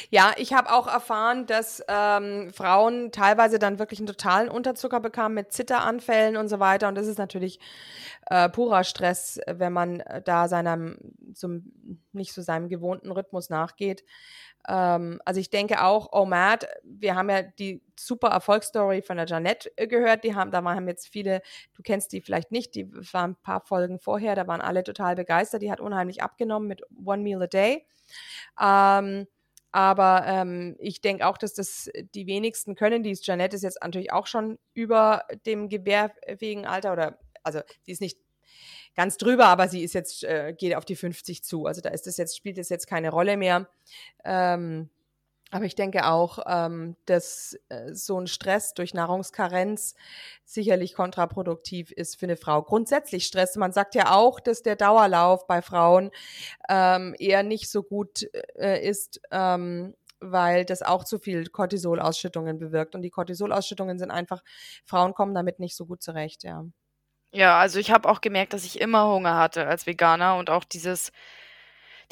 ja, 0.09 0.33
ich 0.37 0.53
habe 0.53 0.71
auch 0.71 0.87
erfahren, 0.87 1.47
dass 1.47 1.83
ähm, 1.87 2.51
Frauen 2.53 3.11
teilweise 3.11 3.59
dann 3.59 3.79
wirklich 3.79 3.99
einen 3.99 4.07
totalen 4.07 4.49
Unterzucker 4.49 4.99
bekamen 4.99 5.33
mit 5.35 5.51
Zitteranfällen 5.51 6.37
und 6.37 6.47
so 6.47 6.59
weiter. 6.59 6.87
Und 6.87 6.95
das 6.95 7.07
ist 7.07 7.17
natürlich 7.17 7.59
äh, 8.27 8.49
purer 8.49 8.83
Stress, 8.83 9.39
wenn 9.47 9.73
man 9.73 10.03
da 10.23 10.47
seinem 10.47 10.97
zum, 11.33 11.73
nicht 12.13 12.33
so 12.33 12.41
seinem 12.41 12.69
gewohnten 12.69 13.11
Rhythmus 13.11 13.49
nachgeht. 13.49 14.03
Ähm, 14.67 15.19
also 15.25 15.39
ich 15.39 15.49
denke 15.49 15.83
auch, 15.83 16.09
Oh 16.11 16.25
Matt, 16.25 16.67
wir 16.83 17.15
haben 17.15 17.29
ja 17.29 17.43
die 17.43 17.81
super 17.97 18.29
Erfolgsstory 18.29 19.01
von 19.01 19.17
der 19.17 19.25
Janette 19.25 19.71
äh, 19.77 19.87
gehört. 19.87 20.23
Die 20.23 20.35
haben, 20.35 20.51
da 20.51 20.63
haben 20.63 20.87
jetzt 20.87 21.07
viele, 21.07 21.41
du 21.73 21.83
kennst 21.83 22.11
die 22.11 22.21
vielleicht 22.21 22.51
nicht, 22.51 22.75
die 22.75 22.91
waren 23.13 23.31
ein 23.31 23.41
paar 23.41 23.61
Folgen 23.61 23.99
vorher, 23.99 24.35
da 24.35 24.47
waren 24.47 24.61
alle 24.61 24.83
total 24.83 25.15
begeistert. 25.15 25.61
Die 25.61 25.71
hat 25.71 25.79
unheimlich 25.79 26.23
abgenommen 26.23 26.67
mit 26.67 26.81
One 27.03 27.23
Meal 27.23 27.43
a 27.43 27.47
Day. 27.47 27.85
Ähm, 28.61 29.27
aber 29.71 30.23
ähm, 30.25 30.77
ich 30.79 31.01
denke 31.01 31.27
auch, 31.27 31.37
dass 31.37 31.53
das 31.53 31.89
die 32.13 32.27
wenigsten 32.27 32.75
können. 32.75 33.03
Die 33.03 33.17
Janette 33.21 33.57
ist 33.57 33.63
jetzt 33.63 33.83
natürlich 33.83 34.13
auch 34.13 34.25
schon 34.25 34.57
über 34.73 35.25
dem 35.45 35.67
gebärfähigen 35.67 36.65
Alter 36.65 36.93
oder 36.93 37.19
also 37.43 37.59
die 37.85 37.91
ist 37.91 38.01
nicht 38.01 38.17
ganz 38.95 39.17
drüber, 39.17 39.47
aber 39.47 39.67
sie 39.67 39.83
ist 39.83 39.93
jetzt, 39.93 40.23
äh, 40.23 40.53
geht 40.57 40.75
auf 40.75 40.85
die 40.85 40.95
50 40.95 41.43
zu. 41.43 41.65
Also 41.65 41.81
da 41.81 41.89
ist 41.89 42.07
das 42.07 42.17
jetzt, 42.17 42.35
spielt 42.35 42.57
es 42.57 42.69
jetzt 42.69 42.87
keine 42.87 43.09
Rolle 43.09 43.37
mehr. 43.37 43.67
Ähm, 44.23 44.89
aber 45.51 45.65
ich 45.65 45.75
denke 45.75 46.07
auch, 46.07 46.39
ähm, 46.47 46.95
dass 47.05 47.57
äh, 47.69 47.93
so 47.93 48.19
ein 48.19 48.27
Stress 48.27 48.73
durch 48.73 48.93
Nahrungskarenz 48.93 49.93
sicherlich 50.43 50.95
kontraproduktiv 50.95 51.91
ist 51.91 52.19
für 52.19 52.25
eine 52.25 52.35
Frau. 52.35 52.63
Grundsätzlich 52.63 53.25
Stress. 53.25 53.55
Man 53.55 53.71
sagt 53.71 53.95
ja 53.95 54.11
auch, 54.15 54.39
dass 54.39 54.63
der 54.63 54.75
Dauerlauf 54.75 55.45
bei 55.47 55.61
Frauen 55.61 56.11
ähm, 56.67 57.15
eher 57.19 57.43
nicht 57.43 57.69
so 57.69 57.83
gut 57.83 58.27
äh, 58.55 58.85
ist, 58.85 59.21
ähm, 59.31 59.95
weil 60.19 60.65
das 60.65 60.81
auch 60.81 61.03
zu 61.03 61.19
viel 61.19 61.47
Cortisolausschüttungen 61.47 62.57
bewirkt. 62.57 62.95
Und 62.95 63.03
die 63.03 63.11
Cortisolausschüttungen 63.11 63.99
sind 63.99 64.11
einfach, 64.11 64.43
Frauen 64.83 65.13
kommen 65.13 65.35
damit 65.35 65.59
nicht 65.59 65.75
so 65.75 65.85
gut 65.85 66.01
zurecht, 66.01 66.43
ja. 66.43 66.65
Ja, 67.35 67.59
also 67.59 67.79
ich 67.79 67.91
habe 67.91 68.07
auch 68.07 68.21
gemerkt, 68.21 68.53
dass 68.53 68.63
ich 68.63 68.79
immer 68.79 69.07
Hunger 69.09 69.35
hatte 69.35 69.67
als 69.67 69.85
Veganer 69.85 70.37
und 70.37 70.49
auch 70.49 70.63
dieses 70.63 71.11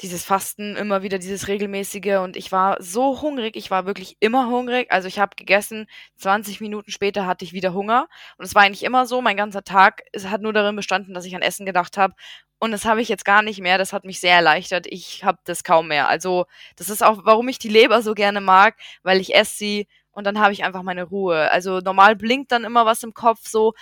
dieses 0.00 0.24
Fasten, 0.24 0.76
immer 0.76 1.02
wieder 1.02 1.18
dieses 1.18 1.46
regelmäßige 1.48 2.18
und 2.22 2.36
ich 2.36 2.50
war 2.52 2.76
so 2.82 3.20
hungrig, 3.22 3.56
ich 3.56 3.70
war 3.70 3.86
wirklich 3.86 4.16
immer 4.20 4.48
hungrig. 4.48 4.90
Also 4.90 5.06
ich 5.08 5.18
habe 5.18 5.36
gegessen, 5.36 5.86
20 6.16 6.60
Minuten 6.60 6.90
später 6.90 7.26
hatte 7.26 7.44
ich 7.44 7.52
wieder 7.52 7.72
Hunger 7.74 8.08
und 8.38 8.44
es 8.44 8.54
war 8.54 8.62
eigentlich 8.62 8.82
immer 8.82 9.06
so, 9.06 9.20
mein 9.22 9.36
ganzer 9.36 9.62
Tag, 9.62 10.02
es 10.12 10.26
hat 10.28 10.40
nur 10.42 10.52
darin 10.52 10.76
bestanden, 10.76 11.14
dass 11.14 11.24
ich 11.24 11.36
an 11.36 11.42
Essen 11.42 11.64
gedacht 11.66 11.96
habe 11.96 12.14
und 12.58 12.72
das 12.72 12.84
habe 12.84 13.00
ich 13.02 13.08
jetzt 13.08 13.24
gar 13.24 13.42
nicht 13.42 13.60
mehr, 13.60 13.78
das 13.78 13.92
hat 13.92 14.04
mich 14.04 14.20
sehr 14.20 14.34
erleichtert. 14.34 14.86
Ich 14.88 15.22
habe 15.24 15.38
das 15.44 15.64
kaum 15.64 15.88
mehr. 15.88 16.08
Also, 16.08 16.46
das 16.76 16.88
ist 16.90 17.02
auch 17.04 17.20
warum 17.24 17.48
ich 17.48 17.58
die 17.58 17.68
Leber 17.68 18.02
so 18.02 18.14
gerne 18.14 18.40
mag, 18.40 18.76
weil 19.02 19.20
ich 19.20 19.34
esse 19.34 19.56
sie 19.56 19.86
und 20.12 20.24
dann 20.26 20.40
habe 20.40 20.52
ich 20.52 20.64
einfach 20.64 20.82
meine 20.82 21.04
Ruhe. 21.04 21.50
Also 21.50 21.80
normal 21.80 22.16
blinkt 22.16 22.52
dann 22.52 22.64
immer 22.64 22.86
was 22.86 23.02
im 23.02 23.14
Kopf 23.14 23.46
so, 23.48 23.74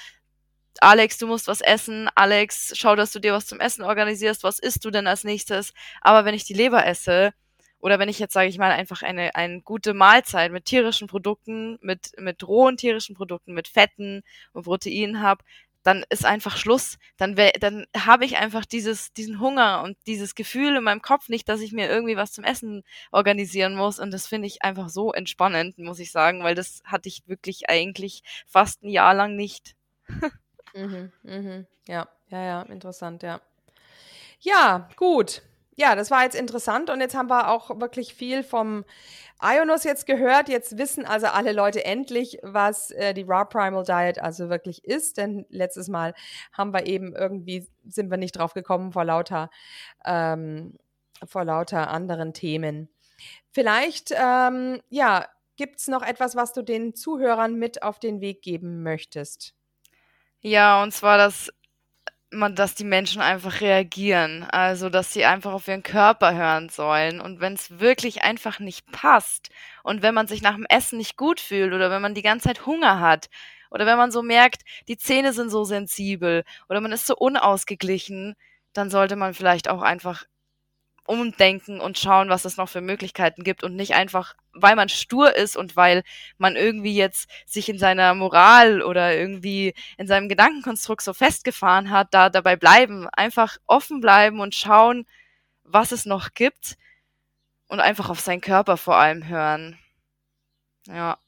Alex, 0.80 1.18
du 1.18 1.26
musst 1.26 1.48
was 1.48 1.60
essen, 1.60 2.08
Alex, 2.14 2.72
schau, 2.76 2.96
dass 2.96 3.12
du 3.12 3.18
dir 3.18 3.32
was 3.32 3.46
zum 3.46 3.60
Essen 3.60 3.82
organisierst, 3.82 4.42
was 4.42 4.58
isst 4.58 4.84
du 4.84 4.90
denn 4.90 5.06
als 5.06 5.24
nächstes? 5.24 5.72
Aber 6.00 6.24
wenn 6.24 6.34
ich 6.34 6.44
die 6.44 6.54
Leber 6.54 6.86
esse, 6.86 7.32
oder 7.82 7.98
wenn 7.98 8.08
ich 8.08 8.20
jetzt, 8.20 8.32
sage 8.32 8.48
ich 8.48 8.58
mal, 8.58 8.70
einfach 8.70 9.02
eine, 9.02 9.34
eine 9.34 9.60
gute 9.60 9.92
Mahlzeit 9.92 10.52
mit 10.52 10.66
tierischen 10.66 11.08
Produkten, 11.08 11.78
mit, 11.82 12.12
mit 12.16 12.46
rohen 12.46 12.76
tierischen 12.76 13.16
Produkten, 13.16 13.54
mit 13.54 13.66
Fetten 13.66 14.22
und 14.52 14.62
Proteinen 14.62 15.20
habe, 15.20 15.44
dann 15.82 16.04
ist 16.08 16.24
einfach 16.24 16.56
Schluss. 16.56 16.98
Dann, 17.16 17.36
dann 17.60 17.86
habe 17.96 18.24
ich 18.24 18.36
einfach 18.36 18.64
dieses, 18.64 19.12
diesen 19.14 19.40
Hunger 19.40 19.82
und 19.82 19.96
dieses 20.06 20.34
Gefühl 20.34 20.76
in 20.76 20.84
meinem 20.84 21.02
Kopf 21.02 21.28
nicht, 21.28 21.48
dass 21.48 21.60
ich 21.60 21.72
mir 21.72 21.88
irgendwie 21.88 22.16
was 22.16 22.32
zum 22.32 22.44
Essen 22.44 22.84
organisieren 23.10 23.74
muss. 23.74 23.98
Und 23.98 24.12
das 24.12 24.28
finde 24.28 24.46
ich 24.46 24.62
einfach 24.62 24.88
so 24.88 25.12
entspannend, 25.12 25.78
muss 25.78 25.98
ich 25.98 26.12
sagen, 26.12 26.44
weil 26.44 26.54
das 26.54 26.82
hatte 26.84 27.08
ich 27.08 27.26
wirklich 27.26 27.68
eigentlich 27.68 28.22
fast 28.46 28.82
ein 28.84 28.90
Jahr 28.90 29.14
lang 29.14 29.34
nicht. 29.36 29.74
Mhm, 30.74 31.12
mhm. 31.22 31.66
Ja, 31.88 32.08
ja, 32.28 32.42
ja, 32.42 32.62
interessant, 32.62 33.22
ja. 33.22 33.40
Ja, 34.40 34.88
gut. 34.96 35.42
ja, 35.76 35.94
das 35.96 36.10
war 36.10 36.24
jetzt 36.24 36.34
interessant 36.36 36.90
und 36.90 37.00
jetzt 37.00 37.14
haben 37.14 37.30
wir 37.30 37.48
auch 37.50 37.80
wirklich 37.80 38.14
viel 38.14 38.42
vom 38.42 38.84
Ionos 39.42 39.84
jetzt 39.84 40.06
gehört. 40.06 40.48
Jetzt 40.48 40.78
wissen 40.78 41.06
also 41.06 41.28
alle 41.28 41.52
Leute 41.52 41.84
endlich, 41.84 42.38
was 42.42 42.90
äh, 42.92 43.14
die 43.14 43.22
Raw 43.24 43.44
Primal 43.46 43.84
Diet 43.84 44.20
also 44.22 44.50
wirklich 44.50 44.84
ist. 44.84 45.18
Denn 45.18 45.46
letztes 45.50 45.88
Mal 45.88 46.14
haben 46.52 46.72
wir 46.74 46.86
eben 46.86 47.14
irgendwie, 47.16 47.68
sind 47.86 48.10
wir 48.10 48.18
nicht 48.18 48.32
drauf 48.38 48.54
gekommen 48.54 48.92
vor 48.92 49.04
lauter, 49.04 49.50
ähm, 50.06 50.76
vor 51.26 51.44
lauter 51.44 51.90
anderen 51.90 52.34
Themen. 52.34 52.88
Vielleicht, 53.52 54.12
ähm, 54.16 54.80
ja, 54.90 55.26
gibt 55.56 55.80
es 55.80 55.88
noch 55.88 56.02
etwas, 56.02 56.36
was 56.36 56.52
du 56.54 56.62
den 56.62 56.94
Zuhörern 56.94 57.56
mit 57.58 57.82
auf 57.82 57.98
den 58.00 58.20
Weg 58.22 58.42
geben 58.42 58.82
möchtest? 58.82 59.54
Ja, 60.44 60.82
und 60.82 60.90
zwar, 60.92 61.18
dass 61.18 61.52
man, 62.32 62.54
dass 62.56 62.74
die 62.74 62.84
Menschen 62.84 63.22
einfach 63.22 63.60
reagieren. 63.60 64.44
Also, 64.44 64.90
dass 64.90 65.12
sie 65.12 65.24
einfach 65.26 65.52
auf 65.52 65.68
ihren 65.68 65.82
Körper 65.84 66.34
hören 66.34 66.68
sollen. 66.70 67.20
Und 67.20 67.40
wenn 67.40 67.54
es 67.54 67.80
wirklich 67.80 68.24
einfach 68.24 68.60
nicht 68.60 68.90
passt 68.92 69.50
und 69.84 70.02
wenn 70.02 70.14
man 70.14 70.28
sich 70.28 70.42
nach 70.42 70.54
dem 70.56 70.66
Essen 70.68 70.98
nicht 70.98 71.16
gut 71.16 71.40
fühlt 71.40 71.72
oder 71.74 71.90
wenn 71.90 72.02
man 72.02 72.14
die 72.14 72.22
ganze 72.22 72.48
Zeit 72.48 72.66
Hunger 72.66 73.00
hat 73.00 73.28
oder 73.70 73.86
wenn 73.86 73.98
man 73.98 74.12
so 74.12 74.22
merkt, 74.22 74.62
die 74.88 74.98
Zähne 74.98 75.32
sind 75.32 75.50
so 75.50 75.64
sensibel 75.64 76.44
oder 76.68 76.80
man 76.80 76.92
ist 76.92 77.06
so 77.06 77.16
unausgeglichen, 77.16 78.34
dann 78.74 78.90
sollte 78.90 79.16
man 79.16 79.34
vielleicht 79.34 79.68
auch 79.68 79.82
einfach 79.82 80.24
umdenken 81.06 81.80
und 81.80 81.98
schauen, 81.98 82.28
was 82.28 82.44
es 82.44 82.56
noch 82.56 82.68
für 82.68 82.80
Möglichkeiten 82.80 83.44
gibt 83.44 83.64
und 83.64 83.74
nicht 83.74 83.94
einfach, 83.94 84.34
weil 84.52 84.76
man 84.76 84.88
stur 84.88 85.34
ist 85.34 85.56
und 85.56 85.76
weil 85.76 86.04
man 86.38 86.56
irgendwie 86.56 86.94
jetzt 86.94 87.28
sich 87.46 87.68
in 87.68 87.78
seiner 87.78 88.14
Moral 88.14 88.82
oder 88.82 89.14
irgendwie 89.16 89.74
in 89.98 90.06
seinem 90.06 90.28
Gedankenkonstrukt 90.28 91.02
so 91.02 91.12
festgefahren 91.12 91.90
hat, 91.90 92.14
da 92.14 92.30
dabei 92.30 92.56
bleiben, 92.56 93.08
einfach 93.08 93.56
offen 93.66 94.00
bleiben 94.00 94.40
und 94.40 94.54
schauen, 94.54 95.06
was 95.64 95.92
es 95.92 96.06
noch 96.06 96.34
gibt 96.34 96.76
und 97.68 97.80
einfach 97.80 98.10
auf 98.10 98.20
seinen 98.20 98.40
Körper 98.40 98.76
vor 98.76 98.96
allem 98.96 99.26
hören. 99.28 99.78
Ja. 100.86 101.18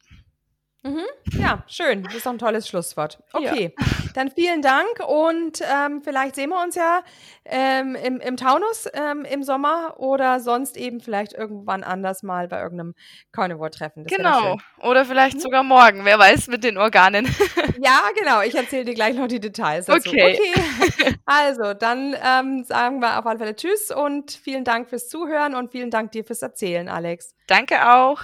Mhm. 0.85 1.05
Ja, 1.41 1.65
schön. 1.67 2.03
Das 2.03 2.15
ist 2.15 2.27
doch 2.27 2.33
ein 2.33 2.39
tolles 2.39 2.69
Schlusswort. 2.69 3.19
Okay, 3.33 3.73
ja. 3.77 3.87
dann 4.13 4.31
vielen 4.31 4.61
Dank 4.61 5.01
und 5.07 5.63
ähm, 5.63 6.03
vielleicht 6.03 6.35
sehen 6.35 6.51
wir 6.51 6.63
uns 6.63 6.75
ja 6.75 7.03
ähm, 7.47 7.95
im, 7.97 8.21
im 8.21 8.37
Taunus 8.37 8.87
ähm, 8.93 9.25
im 9.25 9.43
Sommer 9.43 9.95
oder 9.99 10.41
sonst 10.41 10.77
eben 10.77 11.01
vielleicht 11.01 11.33
irgendwann 11.33 11.85
anders 11.85 12.23
mal 12.23 12.49
bei 12.49 12.61
irgendeinem 12.61 12.95
Carnivore-Treffen. 13.33 14.05
Genau. 14.05 14.59
Oder 14.83 15.07
vielleicht 15.07 15.37
mhm. 15.37 15.41
sogar 15.41 15.63
morgen, 15.63 16.05
wer 16.05 16.19
weiß, 16.19 16.49
mit 16.49 16.65
den 16.65 16.77
Organen. 16.77 17.25
ja, 17.83 18.01
genau. 18.19 18.43
Ich 18.43 18.55
erzähle 18.55 18.85
dir 18.85 18.95
gleich 18.95 19.17
noch 19.17 19.29
die 19.29 19.41
Details 19.41 19.87
dazu. 19.87 20.11
Okay. 20.11 20.39
okay. 20.39 21.15
Also, 21.25 21.73
dann 21.73 22.15
ähm, 22.23 22.65
sagen 22.65 23.01
wir 23.01 23.19
auf 23.19 23.25
alle 23.25 23.39
Fälle 23.39 23.57
Tschüss 23.57 23.91
und 23.91 24.33
vielen 24.33 24.65
Dank 24.65 24.91
fürs 24.91 25.09
Zuhören 25.09 25.55
und 25.55 25.73
vielen 25.73 25.91
Dank 25.91 26.13
dir 26.13 26.25
fürs 26.25 26.43
Erzählen, 26.43 26.91
Alex. 26.91 27.35
Danke 27.47 27.91
auch. 27.91 28.21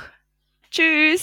Tschüss. 0.70 1.22